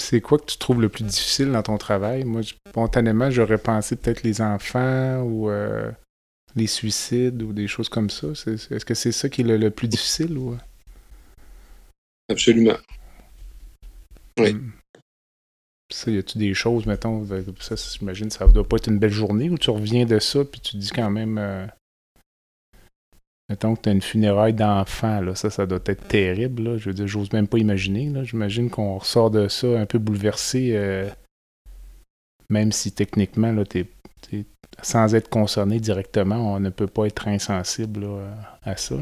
C'est 0.00 0.20
quoi 0.20 0.38
que 0.38 0.46
tu 0.46 0.56
trouves 0.56 0.80
le 0.80 0.88
plus 0.88 1.04
difficile 1.04 1.52
dans 1.52 1.62
ton 1.62 1.78
travail? 1.78 2.24
Moi, 2.24 2.42
spontanément, 2.42 3.30
j'aurais 3.30 3.58
pensé 3.58 3.96
peut-être 3.96 4.22
les 4.22 4.40
enfants 4.40 5.20
ou 5.22 5.50
euh, 5.50 5.90
les 6.56 6.66
suicides 6.66 7.42
ou 7.42 7.52
des 7.52 7.68
choses 7.68 7.88
comme 7.88 8.10
ça. 8.10 8.28
Est-ce 8.28 8.84
que 8.84 8.94
c'est 8.94 9.12
ça 9.12 9.28
qui 9.28 9.42
est 9.42 9.44
le, 9.44 9.70
plus 9.70 9.88
difficile? 9.88 10.36
Ou... 10.38 10.56
Absolument. 12.28 12.78
Oui. 14.38 14.54
Mm. 14.54 14.72
Ça, 15.92 16.10
y 16.10 16.18
a-tu 16.18 16.38
des 16.38 16.54
choses, 16.54 16.86
mettons, 16.86 17.26
ça, 17.58 17.74
j'imagine, 17.98 18.30
ça 18.30 18.46
doit 18.46 18.66
pas 18.66 18.76
être 18.76 18.86
une 18.86 19.00
belle 19.00 19.10
journée 19.10 19.50
où 19.50 19.58
tu 19.58 19.70
reviens 19.70 20.06
de 20.06 20.20
ça, 20.20 20.44
puis 20.44 20.60
tu 20.60 20.76
dis 20.76 20.90
quand 20.90 21.10
même, 21.10 21.36
euh, 21.36 21.66
mettons 23.50 23.74
que 23.74 23.82
tu 23.82 23.88
as 23.88 23.92
une 23.92 24.00
funéraille 24.00 24.54
d'enfant, 24.54 25.20
là, 25.20 25.34
ça, 25.34 25.50
ça 25.50 25.66
doit 25.66 25.80
être 25.84 26.06
terrible, 26.06 26.62
là. 26.62 26.76
Je 26.78 26.86
veux 26.86 26.94
dire, 26.94 27.08
j'ose 27.08 27.32
même 27.32 27.48
pas 27.48 27.58
imaginer, 27.58 28.08
là. 28.08 28.22
J'imagine 28.22 28.70
qu'on 28.70 28.98
ressort 28.98 29.30
de 29.30 29.48
ça 29.48 29.66
un 29.66 29.86
peu 29.86 29.98
bouleversé, 29.98 30.70
euh, 30.74 31.08
même 32.48 32.70
si 32.70 32.92
techniquement, 32.92 33.52
là, 33.52 33.64
t'es, 33.64 33.86
sans 34.82 35.14
être 35.14 35.28
concerné 35.28 35.80
directement, 35.80 36.54
on 36.54 36.60
ne 36.60 36.70
peut 36.70 36.86
pas 36.86 37.06
être 37.06 37.26
insensible 37.26 38.06
à 38.62 38.76
ça. 38.76 38.94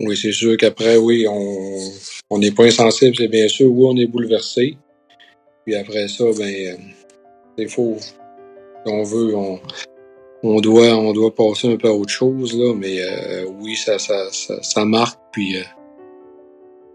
Oui, 0.00 0.16
c'est 0.16 0.32
sûr 0.32 0.56
qu'après, 0.56 0.96
oui, 0.96 1.26
on 1.28 2.38
n'est 2.38 2.52
pas 2.52 2.64
insensible, 2.64 3.16
c'est 3.16 3.28
bien 3.28 3.48
sûr. 3.48 3.70
Oui, 3.70 3.86
on 3.90 3.96
est 3.96 4.06
bouleversé. 4.06 4.78
Puis 5.66 5.74
après 5.74 6.06
ça, 6.06 6.24
ben, 6.38 6.78
c'est 7.58 7.68
faux. 7.68 7.96
Si 7.98 8.12
on 8.86 9.02
veut, 9.02 9.34
on, 9.34 9.60
doit, 10.42 10.94
on 10.96 11.12
doit 11.12 11.34
passer 11.34 11.72
un 11.72 11.76
peu 11.76 11.88
à 11.88 11.92
autre 11.92 12.12
chose, 12.12 12.56
là, 12.56 12.74
mais 12.74 13.00
euh, 13.00 13.46
oui, 13.60 13.76
ça, 13.76 13.98
ça, 13.98 14.30
ça, 14.30 14.84
marque, 14.84 15.18
puis 15.32 15.56
euh, 15.56 15.62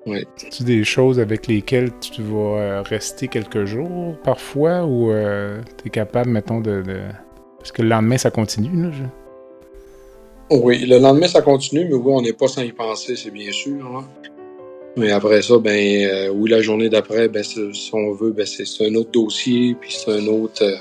oui. 0.05 0.23
tu 0.51 0.63
des 0.63 0.83
choses 0.83 1.19
avec 1.19 1.47
lesquelles 1.47 1.91
tu 1.99 2.21
vas 2.21 2.57
euh, 2.57 2.81
rester 2.81 3.27
quelques 3.27 3.65
jours 3.65 4.15
parfois 4.23 4.85
ou 4.85 5.11
tu 5.11 5.87
es 5.87 5.89
capable, 5.89 6.29
mettons, 6.29 6.61
de, 6.61 6.83
Parce 7.57 7.71
que 7.71 7.81
le 7.81 7.89
lendemain, 7.89 8.17
ça 8.17 8.31
continue, 8.31 8.83
là? 8.83 8.89
Oui, 10.51 10.85
le 10.85 10.99
lendemain, 10.99 11.27
ça 11.27 11.41
continue, 11.41 11.85
mais 11.85 11.95
oui, 11.95 12.13
on 12.13 12.21
n'est 12.21 12.33
pas 12.33 12.47
sans 12.47 12.61
y 12.61 12.71
penser, 12.71 13.15
c'est 13.15 13.31
bien 13.31 13.51
sûr. 13.51 13.85
Hein. 13.85 14.05
Mais 14.95 15.11
après 15.11 15.41
ça, 15.41 15.57
ben 15.57 16.05
euh, 16.05 16.29
oui, 16.29 16.51
la 16.51 16.61
journée 16.61 16.87
d'après, 16.87 17.27
ben, 17.27 17.43
si 17.43 17.91
on 17.93 18.11
veut, 18.13 18.31
ben, 18.31 18.45
c'est 18.45 18.85
un 18.85 18.93
autre 18.95 19.11
dossier, 19.11 19.75
puis 19.79 19.91
c'est 19.91 20.27
autre, 20.27 20.63
euh, 20.63 20.75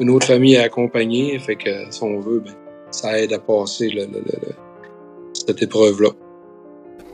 une 0.00 0.10
autre 0.10 0.26
famille 0.26 0.56
à 0.56 0.62
accompagner. 0.62 1.38
Fait 1.38 1.56
que 1.56 1.70
si 1.90 2.02
on 2.02 2.20
veut, 2.20 2.40
ben, 2.40 2.52
ça 2.90 3.18
aide 3.18 3.34
à 3.34 3.38
passer 3.38 3.90
cette 5.34 5.62
épreuve-là. 5.62 6.08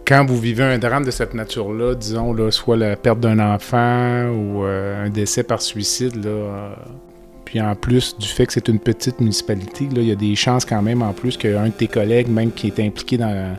Quand 0.07 0.24
vous 0.24 0.38
vivez 0.38 0.62
un 0.62 0.78
drame 0.78 1.05
de 1.05 1.11
cette 1.11 1.34
nature-là, 1.34 1.97
disons, 1.97 2.32
là, 2.32 2.53
soit 2.53 2.76
la 2.76 2.94
perte 2.94 3.18
d'un 3.18 3.40
enfant 3.40 4.28
ou 4.28 4.64
euh, 4.64 5.05
un 5.05 5.11
décès 5.11 5.42
par 5.42 5.61
suicide, 5.61 6.24
là, 6.24 6.76
puis 7.44 7.61
en 7.61 7.74
plus 7.74 8.16
du 8.16 8.28
fait 8.28 8.47
que 8.47 8.53
c'est 8.53 8.68
une 8.68 8.78
petite 8.78 9.18
municipalité, 9.18 9.86
là, 9.86 10.01
il 10.01 10.09
y 10.09 10.12
a 10.12 10.16
des 10.16 10.36
chances 10.36 10.64
quand 10.64 10.80
même 10.80 11.03
en 11.03 11.12
plus 11.12 11.36
qu'un 11.36 11.66
de 11.66 11.72
tes 11.72 11.88
collègues, 11.88 12.28
même 12.28 12.53
qui 12.53 12.68
est 12.68 12.78
impliqué 12.78 13.18
dans, 13.18 13.57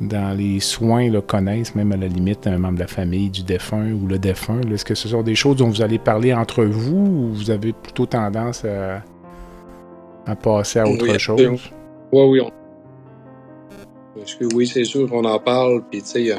dans 0.00 0.36
les 0.36 0.60
soins, 0.60 1.10
là, 1.10 1.20
connaissent 1.20 1.74
même 1.74 1.92
à 1.92 1.96
la 1.96 2.06
limite 2.06 2.46
un 2.46 2.58
membre 2.58 2.76
de 2.76 2.80
la 2.80 2.86
famille 2.86 3.30
du 3.30 3.42
défunt 3.42 3.92
ou 3.92 4.06
le 4.06 4.18
défunt. 4.18 4.60
Est-ce 4.72 4.84
que 4.84 4.94
ce 4.94 5.08
sont 5.08 5.22
des 5.22 5.34
choses 5.34 5.56
dont 5.56 5.68
vous 5.68 5.82
allez 5.82 5.98
parler 5.98 6.32
entre 6.32 6.64
vous 6.64 6.96
ou 6.96 7.32
vous 7.34 7.50
avez 7.50 7.72
plutôt 7.72 8.06
tendance 8.06 8.64
à, 8.64 9.02
à 10.26 10.36
passer 10.36 10.78
à 10.78 10.88
autre 10.88 11.18
chose? 11.18 11.70
Oui, 12.12 12.22
oui. 12.40 12.40
Parce 14.16 14.34
que 14.34 14.44
oui, 14.54 14.66
c'est 14.66 14.84
sûr 14.84 15.08
qu'on 15.08 15.24
en 15.24 15.38
parle, 15.38 15.82
puis 15.90 16.02
tu 16.02 16.08
sais, 16.08 16.34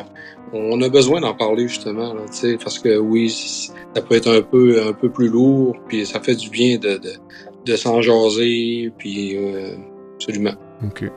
on 0.53 0.81
a 0.81 0.89
besoin 0.89 1.21
d'en 1.21 1.33
parler 1.33 1.67
justement, 1.67 2.13
là, 2.13 2.21
parce 2.63 2.79
que 2.79 2.97
oui, 2.97 3.29
ça 3.29 4.01
peut 4.01 4.15
être 4.15 4.29
un 4.29 4.41
peu, 4.41 4.83
un 4.85 4.93
peu 4.93 5.09
plus 5.09 5.29
lourd, 5.29 5.75
puis 5.87 6.05
ça 6.05 6.19
fait 6.19 6.35
du 6.35 6.49
bien 6.49 6.77
de, 6.77 6.97
de, 6.97 7.13
de 7.65 7.75
s'en 7.75 8.01
jaser, 8.01 8.91
puis 8.97 9.37
euh, 9.37 9.75
absolument. 10.15 10.55
OK. 10.85 11.09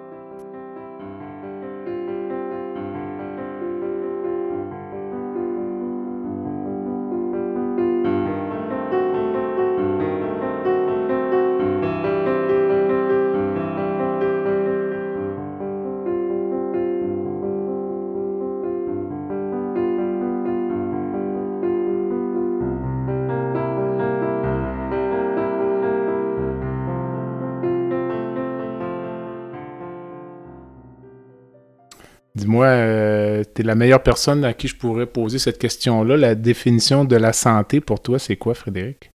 Es 33.63 33.67
la 33.67 33.75
meilleure 33.75 34.03
personne 34.03 34.45
à 34.45 34.53
qui 34.53 34.69
je 34.69 34.77
pourrais 34.77 35.07
poser 35.07 35.39
cette 35.39 35.59
question-là. 35.59 36.17
La 36.17 36.35
définition 36.35 37.05
de 37.05 37.17
la 37.17 37.33
santé 37.33 37.81
pour 37.81 38.01
toi, 38.01 38.19
c'est 38.19 38.37
quoi, 38.37 38.55
Frédéric? 38.55 39.11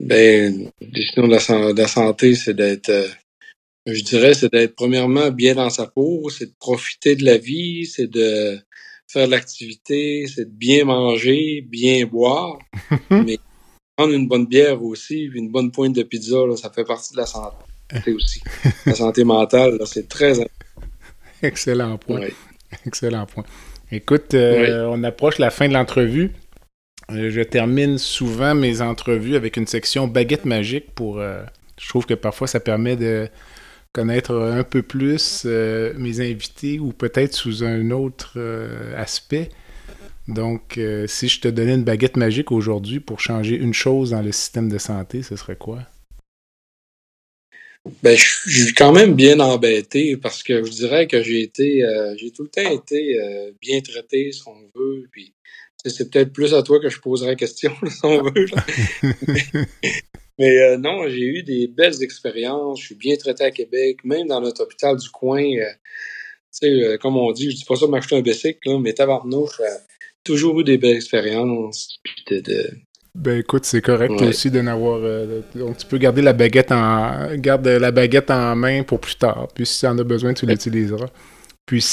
Ben, 0.00 0.70
la 0.80 0.86
définition 0.86 1.28
de 1.28 1.76
la, 1.76 1.88
santé, 1.88 2.34
c'est 2.34 2.54
d'être, 2.54 2.88
euh, 2.88 3.08
je 3.86 4.02
dirais, 4.02 4.34
c'est 4.34 4.52
d'être 4.52 4.74
premièrement 4.74 5.30
bien 5.30 5.54
dans 5.54 5.70
sa 5.70 5.86
peau, 5.86 6.28
c'est 6.30 6.46
de 6.46 6.54
profiter 6.58 7.16
de 7.16 7.24
la 7.24 7.38
vie, 7.38 7.86
c'est 7.86 8.08
de 8.08 8.58
faire 9.08 9.26
de 9.26 9.30
l'activité, 9.30 10.26
c'est 10.26 10.46
de 10.46 10.56
bien 10.56 10.84
manger, 10.84 11.60
bien 11.62 12.04
boire, 12.06 12.58
mais 13.10 13.38
prendre 13.96 14.12
une 14.12 14.26
bonne 14.26 14.46
bière 14.46 14.82
aussi, 14.82 15.30
une 15.34 15.50
bonne 15.50 15.70
pointe 15.70 15.94
de 15.94 16.02
pizza, 16.02 16.36
ça 16.56 16.70
fait 16.70 16.84
partie 16.84 17.12
de 17.12 17.18
la 17.18 17.26
santé 17.26 18.12
aussi. 18.12 18.40
La 18.86 18.94
santé 18.94 19.24
mentale, 19.24 19.78
c'est 19.86 20.08
très 20.08 20.40
Excellent 21.48 21.98
point. 21.98 22.20
Excellent 22.86 23.26
point. 23.26 23.44
Écoute, 23.92 24.34
euh, 24.34 24.88
on 24.90 25.04
approche 25.04 25.38
la 25.38 25.50
fin 25.50 25.68
de 25.68 25.74
l'entrevue. 25.74 26.32
Euh, 27.12 27.30
je 27.30 27.42
termine 27.42 27.98
souvent 27.98 28.54
mes 28.54 28.80
entrevues 28.80 29.36
avec 29.36 29.56
une 29.56 29.66
section 29.66 30.08
baguette 30.08 30.46
magique 30.46 30.94
pour. 30.94 31.20
Euh, 31.20 31.42
je 31.78 31.88
trouve 31.88 32.06
que 32.06 32.14
parfois 32.14 32.46
ça 32.46 32.60
permet 32.60 32.96
de 32.96 33.28
connaître 33.92 34.34
un 34.34 34.64
peu 34.64 34.82
plus 34.82 35.44
mes 35.44 36.20
invités 36.20 36.80
ou 36.80 36.92
peut-être 36.92 37.32
sous 37.32 37.62
un 37.62 37.90
autre 37.92 38.40
aspect. 38.96 39.50
Donc, 40.26 40.80
si 41.06 41.28
je 41.28 41.40
te 41.40 41.46
donnais 41.46 41.74
une 41.74 41.84
baguette 41.84 42.16
magique 42.16 42.50
aujourd'hui 42.50 42.98
pour 42.98 43.20
changer 43.20 43.56
une 43.56 43.74
chose 43.74 44.10
dans 44.10 44.22
le 44.22 44.32
système 44.32 44.68
de 44.68 44.78
santé, 44.78 45.22
ce 45.22 45.36
serait 45.36 45.54
quoi? 45.54 45.80
Ben, 48.02 48.16
je 48.16 48.64
suis 48.64 48.74
quand 48.74 48.92
même 48.92 49.14
bien 49.14 49.40
embêté 49.40 50.16
parce 50.16 50.42
que 50.42 50.64
je 50.64 50.70
dirais 50.70 51.06
que 51.06 51.22
j'ai 51.22 51.42
été, 51.42 51.84
euh, 51.84 52.14
j'ai 52.16 52.30
tout 52.30 52.42
le 52.42 52.48
temps 52.48 52.70
été 52.70 53.20
euh, 53.20 53.52
bien 53.60 53.80
traité, 53.82 54.32
si 54.32 54.40
on 54.46 54.56
veut. 54.74 55.06
Puis, 55.12 55.34
c'est 55.84 56.10
peut-être 56.10 56.32
plus 56.32 56.54
à 56.54 56.62
toi 56.62 56.80
que 56.80 56.88
je 56.88 56.98
poserai 56.98 57.30
la 57.30 57.34
question, 57.34 57.74
si 57.86 58.00
on 58.04 58.22
veut. 58.22 58.46
mais, 60.38 60.62
euh, 60.62 60.78
non, 60.78 61.06
j'ai 61.08 61.26
eu 61.26 61.42
des 61.42 61.66
belles 61.66 62.02
expériences. 62.02 62.80
Je 62.80 62.86
suis 62.86 62.94
bien 62.94 63.16
traité 63.16 63.44
à 63.44 63.50
Québec, 63.50 63.98
même 64.04 64.28
dans 64.28 64.40
notre 64.40 64.62
hôpital 64.62 64.96
du 64.96 65.10
coin. 65.10 65.44
tu 65.44 65.60
sais, 66.52 66.98
comme 67.02 67.18
on 67.18 67.32
dit, 67.32 67.50
je 67.50 67.56
dis 67.56 67.64
pas 67.66 67.76
ça 67.76 67.86
m'acheter 67.86 68.16
un 68.16 68.22
bicycle, 68.22 68.78
mais 68.80 68.94
tabarnouche, 68.94 69.60
toujours 70.24 70.58
eu 70.60 70.64
des 70.64 70.78
belles 70.78 70.96
expériences. 70.96 71.98
Puis 72.02 72.40
de, 72.40 72.66
ben 73.14 73.38
écoute, 73.38 73.64
c'est 73.64 73.80
correct 73.80 74.20
aussi 74.22 74.50
de 74.50 74.60
n'avoir. 74.60 75.00
Euh, 75.02 75.40
donc 75.54 75.78
tu 75.78 75.86
peux 75.86 75.98
garder 75.98 76.20
la 76.20 76.32
baguette 76.32 76.72
en 76.72 77.36
garde 77.36 77.66
la 77.66 77.92
baguette 77.92 78.30
en 78.30 78.56
main 78.56 78.82
pour 78.82 79.00
plus 79.00 79.16
tard. 79.16 79.48
Puis 79.54 79.66
si 79.66 79.80
tu 79.80 79.86
en 79.86 79.96
as 79.98 80.04
besoin, 80.04 80.34
tu 80.34 80.46
l'utiliseras. 80.46 81.06
Puis 81.64 81.84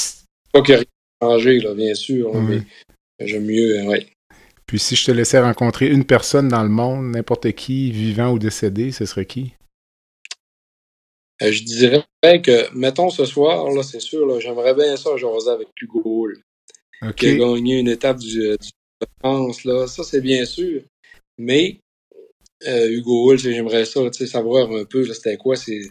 pas 0.52 0.60
a 0.60 0.62
rien 0.62 0.82
changer, 1.22 1.60
là, 1.60 1.74
bien 1.74 1.94
sûr, 1.94 2.34
mais 2.34 2.62
j'aime 3.20 3.44
mieux, 3.44 3.78
euh, 3.78 3.84
ouais. 3.84 4.06
Puis 4.66 4.78
si 4.78 4.96
je 4.96 5.06
te 5.06 5.12
laissais 5.12 5.40
rencontrer 5.40 5.88
une 5.88 6.04
personne 6.04 6.48
dans 6.48 6.62
le 6.62 6.68
monde, 6.68 7.12
n'importe 7.12 7.52
qui, 7.52 7.92
vivant 7.92 8.32
ou 8.32 8.38
décédé, 8.38 8.90
ce 8.90 9.06
serait 9.06 9.26
qui? 9.26 9.52
Euh, 11.42 11.52
je 11.52 11.62
dirais 11.62 12.04
que, 12.42 12.74
mettons 12.74 13.10
ce 13.10 13.24
soir, 13.24 13.70
là, 13.70 13.82
c'est 13.82 14.00
sûr, 14.00 14.26
là, 14.26 14.40
j'aimerais 14.40 14.74
bien 14.74 14.96
ça 14.96 15.16
jaser 15.16 15.50
avec 15.50 15.68
Hugo 15.80 16.28
Qui 17.16 17.28
a 17.28 17.34
gagné 17.36 17.78
une 17.78 17.88
étape 17.88 18.18
du, 18.18 18.56
du 18.58 18.70
France, 19.20 19.64
là. 19.64 19.86
Ça, 19.86 20.02
c'est 20.02 20.20
bien 20.20 20.44
sûr. 20.44 20.82
Mais 21.42 21.80
euh, 22.68 22.88
Hugo 22.88 23.32
Hull, 23.32 23.38
j'aimerais 23.38 23.84
ça, 23.84 24.00
savoir 24.12 24.70
un 24.70 24.84
peu 24.84 25.04
c'était 25.12 25.36
quoi 25.36 25.56
ces, 25.56 25.88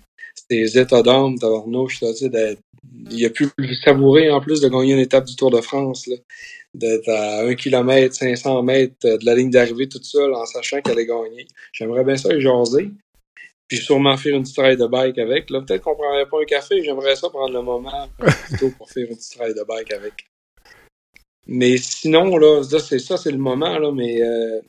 états 0.49 1.03
d'âme 1.03 1.37
tabarnouche, 1.37 2.01
il 3.11 3.25
a 3.25 3.29
pu 3.29 3.49
savourer 3.83 4.31
en 4.31 4.39
plus 4.39 4.61
de 4.61 4.69
gagner 4.69 4.93
une 4.93 4.99
étape 4.99 5.25
du 5.25 5.35
Tour 5.35 5.51
de 5.51 5.59
France, 5.59 6.09
d'être 6.73 7.09
à 7.09 7.43
1 7.43 7.55
km, 7.55 8.15
500 8.15 8.63
mètres 8.63 8.95
de 9.03 9.25
la 9.25 9.35
ligne 9.35 9.49
d'arrivée 9.49 9.89
toute 9.89 10.05
seule 10.05 10.33
en 10.33 10.45
sachant 10.45 10.81
qu'elle 10.81 10.93
allait 10.93 11.05
gagner. 11.05 11.47
J'aimerais 11.73 12.05
bien 12.05 12.15
ça 12.15 12.37
jaser. 12.39 12.89
Puis 13.67 13.77
sûrement 13.77 14.15
faire 14.17 14.35
une 14.35 14.43
petite 14.43 14.57
ride 14.57 14.79
de 14.79 14.87
bike 14.87 15.17
avec. 15.17 15.49
Là, 15.49 15.61
peut-être 15.61 15.81
qu'on 15.81 15.95
prendrait 15.95 16.27
pas 16.27 16.41
un 16.41 16.45
café, 16.45 16.81
j'aimerais 16.81 17.15
ça 17.15 17.29
prendre 17.29 17.53
le 17.53 17.61
moment 17.61 18.09
pour 18.77 18.89
faire 18.89 19.07
une 19.09 19.15
petite 19.15 19.37
ride 19.39 19.55
de 19.55 19.63
bike 19.63 19.91
avec. 19.93 20.13
Mais 21.47 21.77
sinon, 21.77 22.37
là, 22.37 22.63
c'est 22.63 22.99
ça, 22.99 23.17
c'est 23.17 23.31
le 23.31 23.37
moment, 23.37 23.77
là, 23.77 23.91
mais 23.91 24.21
euh, 24.21 24.59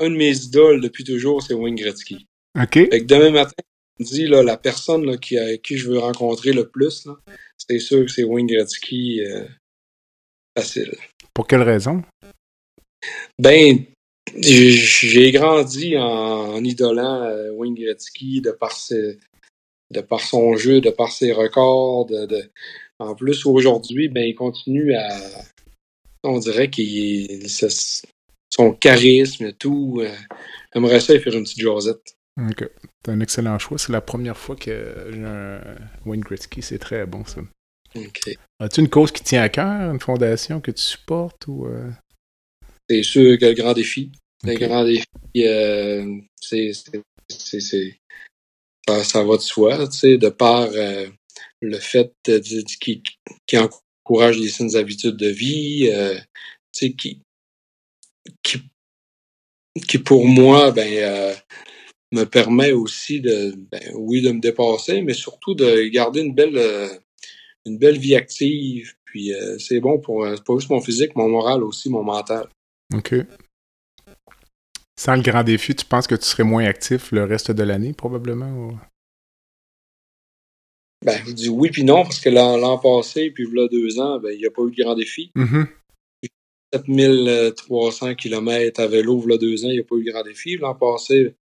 un 0.00 0.10
de 0.10 0.16
mes 0.16 0.36
idoles 0.36 0.80
depuis 0.80 1.04
toujours, 1.04 1.42
c'est 1.42 1.54
Wayne 1.54 1.76
Gretzky. 1.76 2.26
OK. 2.60 2.74
Fait 2.74 2.88
que 2.88 3.04
demain 3.04 3.30
matin, 3.30 3.54
je 3.98 4.04
me 4.04 4.08
dis, 4.08 4.26
là, 4.26 4.42
la 4.42 4.56
personne 4.56 5.04
là, 5.04 5.16
qui, 5.16 5.36
qui 5.62 5.76
je 5.76 5.88
veux 5.88 5.98
rencontrer 5.98 6.52
le 6.52 6.68
plus, 6.68 7.08
c'est 7.56 7.78
sûr 7.78 8.04
que 8.04 8.10
c'est 8.10 8.24
Wayne 8.24 8.46
Gretzky 8.46 9.22
euh, 9.22 9.44
facile. 10.56 10.94
Pour 11.32 11.46
quelle 11.46 11.62
raison? 11.62 12.02
Ben, 13.38 13.84
j'ai 14.36 15.30
grandi 15.32 15.96
en, 15.96 16.62
idolant 16.64 17.22
euh, 17.22 17.50
Wayne 17.52 17.74
Gretzky 17.74 18.40
de 18.40 18.50
par, 18.50 18.76
de 18.90 20.00
par 20.00 20.20
son 20.20 20.56
jeu, 20.56 20.80
de 20.80 20.90
par 20.90 21.12
ses 21.12 21.32
records. 21.32 22.06
De, 22.06 22.50
En 22.98 23.14
plus, 23.14 23.46
aujourd'hui, 23.46 24.08
ben, 24.08 24.24
il 24.24 24.34
continue 24.34 24.94
à. 24.94 25.08
On 26.22 26.38
dirait 26.38 26.70
qu'il 26.70 27.50
son 28.54 28.72
charisme 28.72 29.46
et 29.46 29.52
tout. 29.52 30.00
Euh, 30.00 30.14
j'aimerais 30.72 31.00
ça 31.00 31.18
faire 31.18 31.34
une 31.34 31.42
petite 31.42 31.60
Josette. 31.60 32.16
Ok. 32.40 32.68
C'est 33.04 33.12
un 33.12 33.20
excellent 33.20 33.58
choix. 33.58 33.78
C'est 33.78 33.92
la 33.92 34.00
première 34.00 34.36
fois 34.36 34.56
que 34.56 35.10
j'ai 35.12 35.24
un 35.24 35.60
Wayne 36.04 36.20
Gretzky. 36.20 36.62
C'est 36.62 36.78
très 36.78 37.06
bon, 37.06 37.24
ça. 37.24 37.40
Ok. 37.96 38.36
As-tu 38.60 38.80
une 38.80 38.88
cause 38.88 39.12
qui 39.12 39.22
tient 39.22 39.42
à 39.42 39.48
cœur, 39.48 39.92
une 39.92 40.00
fondation 40.00 40.60
que 40.60 40.70
tu 40.70 40.82
supportes 40.82 41.46
ou. 41.46 41.66
euh? 41.66 41.90
C'est 42.88 43.02
sûr 43.02 43.38
que 43.38 43.46
le 43.46 43.54
grand 43.54 43.72
défi. 43.72 44.12
Le 44.44 44.54
grand 44.54 44.84
défi, 44.84 45.06
euh, 45.38 46.18
c'est, 46.38 46.72
ça, 46.72 49.04
ça 49.04 49.24
va 49.24 49.36
de 49.36 49.42
soi, 49.42 49.88
tu 49.88 49.96
sais, 49.96 50.18
de 50.18 50.28
par 50.28 50.68
euh, 50.74 51.06
le 51.62 51.78
fait 51.78 52.12
qui, 52.78 53.02
qui 53.46 53.58
encourage 53.58 54.38
les 54.38 54.48
saines 54.48 54.76
habitudes 54.76 55.16
de 55.16 55.28
vie, 55.28 55.90
tu 56.72 56.72
sais, 56.72 56.92
qui, 56.92 57.22
qui, 58.42 58.62
qui 59.88 59.98
pour 59.98 60.26
moi, 60.26 60.70
ben, 60.72 60.86
euh, 60.92 61.34
me 62.12 62.24
permet 62.24 62.72
aussi 62.72 63.20
de, 63.20 63.54
ben, 63.70 63.92
oui, 63.94 64.22
de 64.22 64.30
me 64.32 64.40
dépasser, 64.40 65.02
mais 65.02 65.14
surtout 65.14 65.54
de 65.54 65.88
garder 65.88 66.20
une 66.20 66.34
belle, 66.34 66.56
euh, 66.56 66.88
une 67.66 67.78
belle 67.78 67.98
vie 67.98 68.14
active. 68.14 68.94
Puis 69.04 69.32
euh, 69.34 69.58
c'est 69.58 69.80
bon 69.80 70.00
pour, 70.00 70.24
pas 70.24 70.54
juste 70.58 70.70
mon 70.70 70.80
physique, 70.80 71.14
mon 71.16 71.28
moral 71.28 71.62
aussi, 71.62 71.88
mon 71.88 72.02
mental. 72.02 72.48
OK. 72.94 73.14
Sans 74.96 75.16
le 75.16 75.22
grand 75.22 75.42
défi, 75.42 75.74
tu 75.74 75.84
penses 75.84 76.06
que 76.06 76.14
tu 76.14 76.24
serais 76.24 76.44
moins 76.44 76.64
actif 76.64 77.10
le 77.12 77.24
reste 77.24 77.50
de 77.50 77.62
l'année, 77.62 77.92
probablement? 77.92 78.50
ou- 78.50 78.78
Ben, 81.04 81.20
je 81.26 81.32
dis 81.32 81.48
oui 81.48 81.70
puis 81.70 81.84
non, 81.84 82.04
parce 82.04 82.20
que 82.20 82.30
l'an, 82.30 82.78
passé, 82.78 83.30
puis 83.30 83.44
là 83.52 83.68
deux 83.68 83.98
ans, 83.98 84.18
ben, 84.20 84.30
il 84.32 84.38
n'y 84.38 84.46
a 84.46 84.50
pas 84.50 84.62
eu 84.62 84.70
de 84.70 84.82
grand 84.82 84.94
défi. 84.94 85.30
Mhm. 85.34 85.66
7300 86.82 88.14
km 88.14 88.80
à 88.80 88.86
vélo, 88.86 89.26
là 89.26 89.38
deux 89.38 89.64
ans, 89.64 89.68
il 89.68 89.74
n'y 89.74 89.80
a 89.80 89.84
pas 89.84 89.96
eu 89.96 90.04
grand 90.04 90.22
défi. 90.22 90.56
L'an 90.56 90.74
passé, 90.74 91.34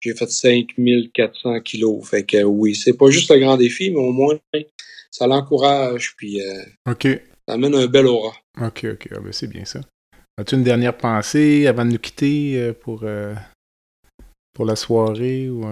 j'ai 0.00 0.14
fait 0.14 0.30
5400 0.30 1.60
kilos. 1.60 2.08
Fait 2.08 2.24
que 2.24 2.42
oui, 2.42 2.74
c'est 2.74 2.96
pas 2.96 3.10
juste 3.10 3.30
le 3.30 3.38
grand 3.38 3.56
défi, 3.56 3.90
mais 3.90 4.00
au 4.00 4.12
moins, 4.12 4.38
ça 5.10 5.26
l'encourage, 5.26 6.14
puis 6.16 6.40
euh, 6.40 6.62
ça 6.86 7.54
amène 7.54 7.74
un 7.74 7.86
bel 7.86 8.06
aura. 8.06 8.34
OK, 8.60 8.86
OK. 8.92 9.08
Ah, 9.10 9.20
ben, 9.20 9.32
c'est 9.32 9.48
bien 9.48 9.64
ça. 9.64 9.80
As-tu 10.38 10.54
une 10.54 10.64
dernière 10.64 10.96
pensée 10.96 11.66
avant 11.66 11.84
de 11.84 11.90
nous 11.90 11.98
quitter 11.98 12.56
euh, 12.56 12.72
pour, 12.72 13.00
euh, 13.02 13.34
pour 14.54 14.64
la 14.64 14.76
soirée 14.76 15.48
ou. 15.48 15.64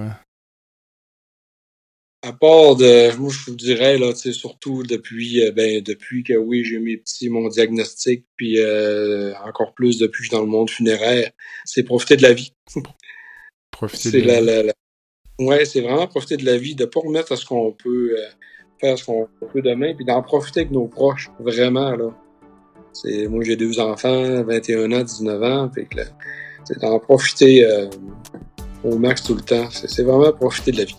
À 2.22 2.32
part 2.34 2.76
de, 2.76 3.16
moi, 3.16 3.30
je 3.32 3.50
vous 3.50 3.56
dirais, 3.56 3.96
là, 3.96 4.12
tu 4.12 4.18
sais, 4.20 4.32
surtout 4.32 4.82
depuis, 4.82 5.42
euh, 5.42 5.52
ben, 5.52 5.80
depuis 5.82 6.22
que, 6.22 6.34
oui, 6.34 6.64
j'ai 6.64 6.78
mes 6.78 6.98
petits, 6.98 7.30
mon 7.30 7.48
diagnostic, 7.48 8.26
puis 8.36 8.58
euh, 8.58 9.32
encore 9.46 9.72
plus 9.74 9.96
depuis 9.98 10.18
que 10.18 10.24
je 10.24 10.28
suis 10.28 10.36
dans 10.36 10.42
le 10.44 10.50
monde 10.50 10.68
funéraire, 10.68 11.30
c'est 11.64 11.82
profiter 11.82 12.16
de 12.16 12.22
la 12.22 12.32
vie. 12.34 12.52
Profiter 13.70 14.10
C'est 14.10 14.20
de 14.20 14.26
la, 14.26 14.40
la, 14.42 14.62
la- 14.64 14.72
Ouais, 15.38 15.64
c'est 15.64 15.80
vraiment 15.80 16.06
profiter 16.06 16.36
de 16.36 16.44
la 16.44 16.58
vie, 16.58 16.74
de 16.74 16.84
pas 16.84 17.00
remettre 17.00 17.32
à 17.32 17.36
ce 17.36 17.46
qu'on 17.46 17.72
peut 17.72 18.14
euh, 18.18 18.28
faire 18.78 18.98
ce 18.98 19.04
qu'on 19.06 19.26
peut 19.50 19.62
demain, 19.62 19.94
puis 19.94 20.04
d'en 20.04 20.22
profiter 20.22 20.60
avec 20.60 20.72
nos 20.72 20.86
proches, 20.88 21.30
vraiment, 21.38 21.92
là. 21.96 22.14
C'est, 22.92 23.28
moi, 23.28 23.42
j'ai 23.44 23.56
deux 23.56 23.80
enfants, 23.80 24.42
21 24.44 24.92
ans, 24.92 25.02
19 25.02 25.42
ans, 25.42 25.70
fait 25.74 25.86
que 25.86 25.96
là, 25.98 26.04
c'est 26.64 26.78
d'en 26.80 26.98
profiter 26.98 27.64
euh, 27.64 27.88
au 28.84 28.98
max 28.98 29.22
tout 29.22 29.34
le 29.34 29.40
temps. 29.40 29.70
C'est, 29.70 29.88
c'est 29.88 30.02
vraiment 30.02 30.30
profiter 30.32 30.72
de 30.72 30.78
la 30.78 30.84
vie. 30.84 30.96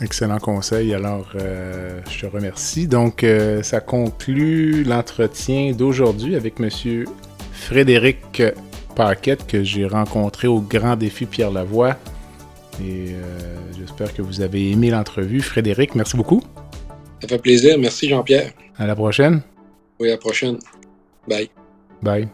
Excellent 0.00 0.38
conseil. 0.38 0.94
Alors, 0.94 1.28
euh, 1.34 2.00
je 2.10 2.20
te 2.20 2.26
remercie. 2.26 2.86
Donc, 2.86 3.24
euh, 3.24 3.62
ça 3.62 3.80
conclut 3.80 4.84
l'entretien 4.84 5.72
d'aujourd'hui 5.72 6.36
avec 6.36 6.60
Monsieur 6.60 7.06
Frédéric 7.52 8.42
Paquette 8.94 9.46
que 9.46 9.62
j'ai 9.62 9.86
rencontré 9.86 10.46
au 10.46 10.60
Grand 10.60 10.96
Défi 10.96 11.26
Pierre 11.26 11.50
Lavoie. 11.50 11.96
Et 12.80 13.08
euh, 13.10 13.56
j'espère 13.78 14.14
que 14.14 14.22
vous 14.22 14.40
avez 14.40 14.70
aimé 14.70 14.90
l'entrevue. 14.90 15.40
Frédéric, 15.40 15.94
merci 15.94 16.16
beaucoup. 16.16 16.42
Ça 17.20 17.28
fait 17.28 17.38
plaisir. 17.38 17.76
Merci, 17.78 18.08
Jean-Pierre. 18.08 18.52
À 18.76 18.86
la 18.86 18.94
prochaine. 18.94 19.42
Oui, 19.98 20.08
à 20.08 20.12
la 20.12 20.18
prochaine. 20.18 20.58
Bye. 21.26 21.50
Bye. 22.02 22.28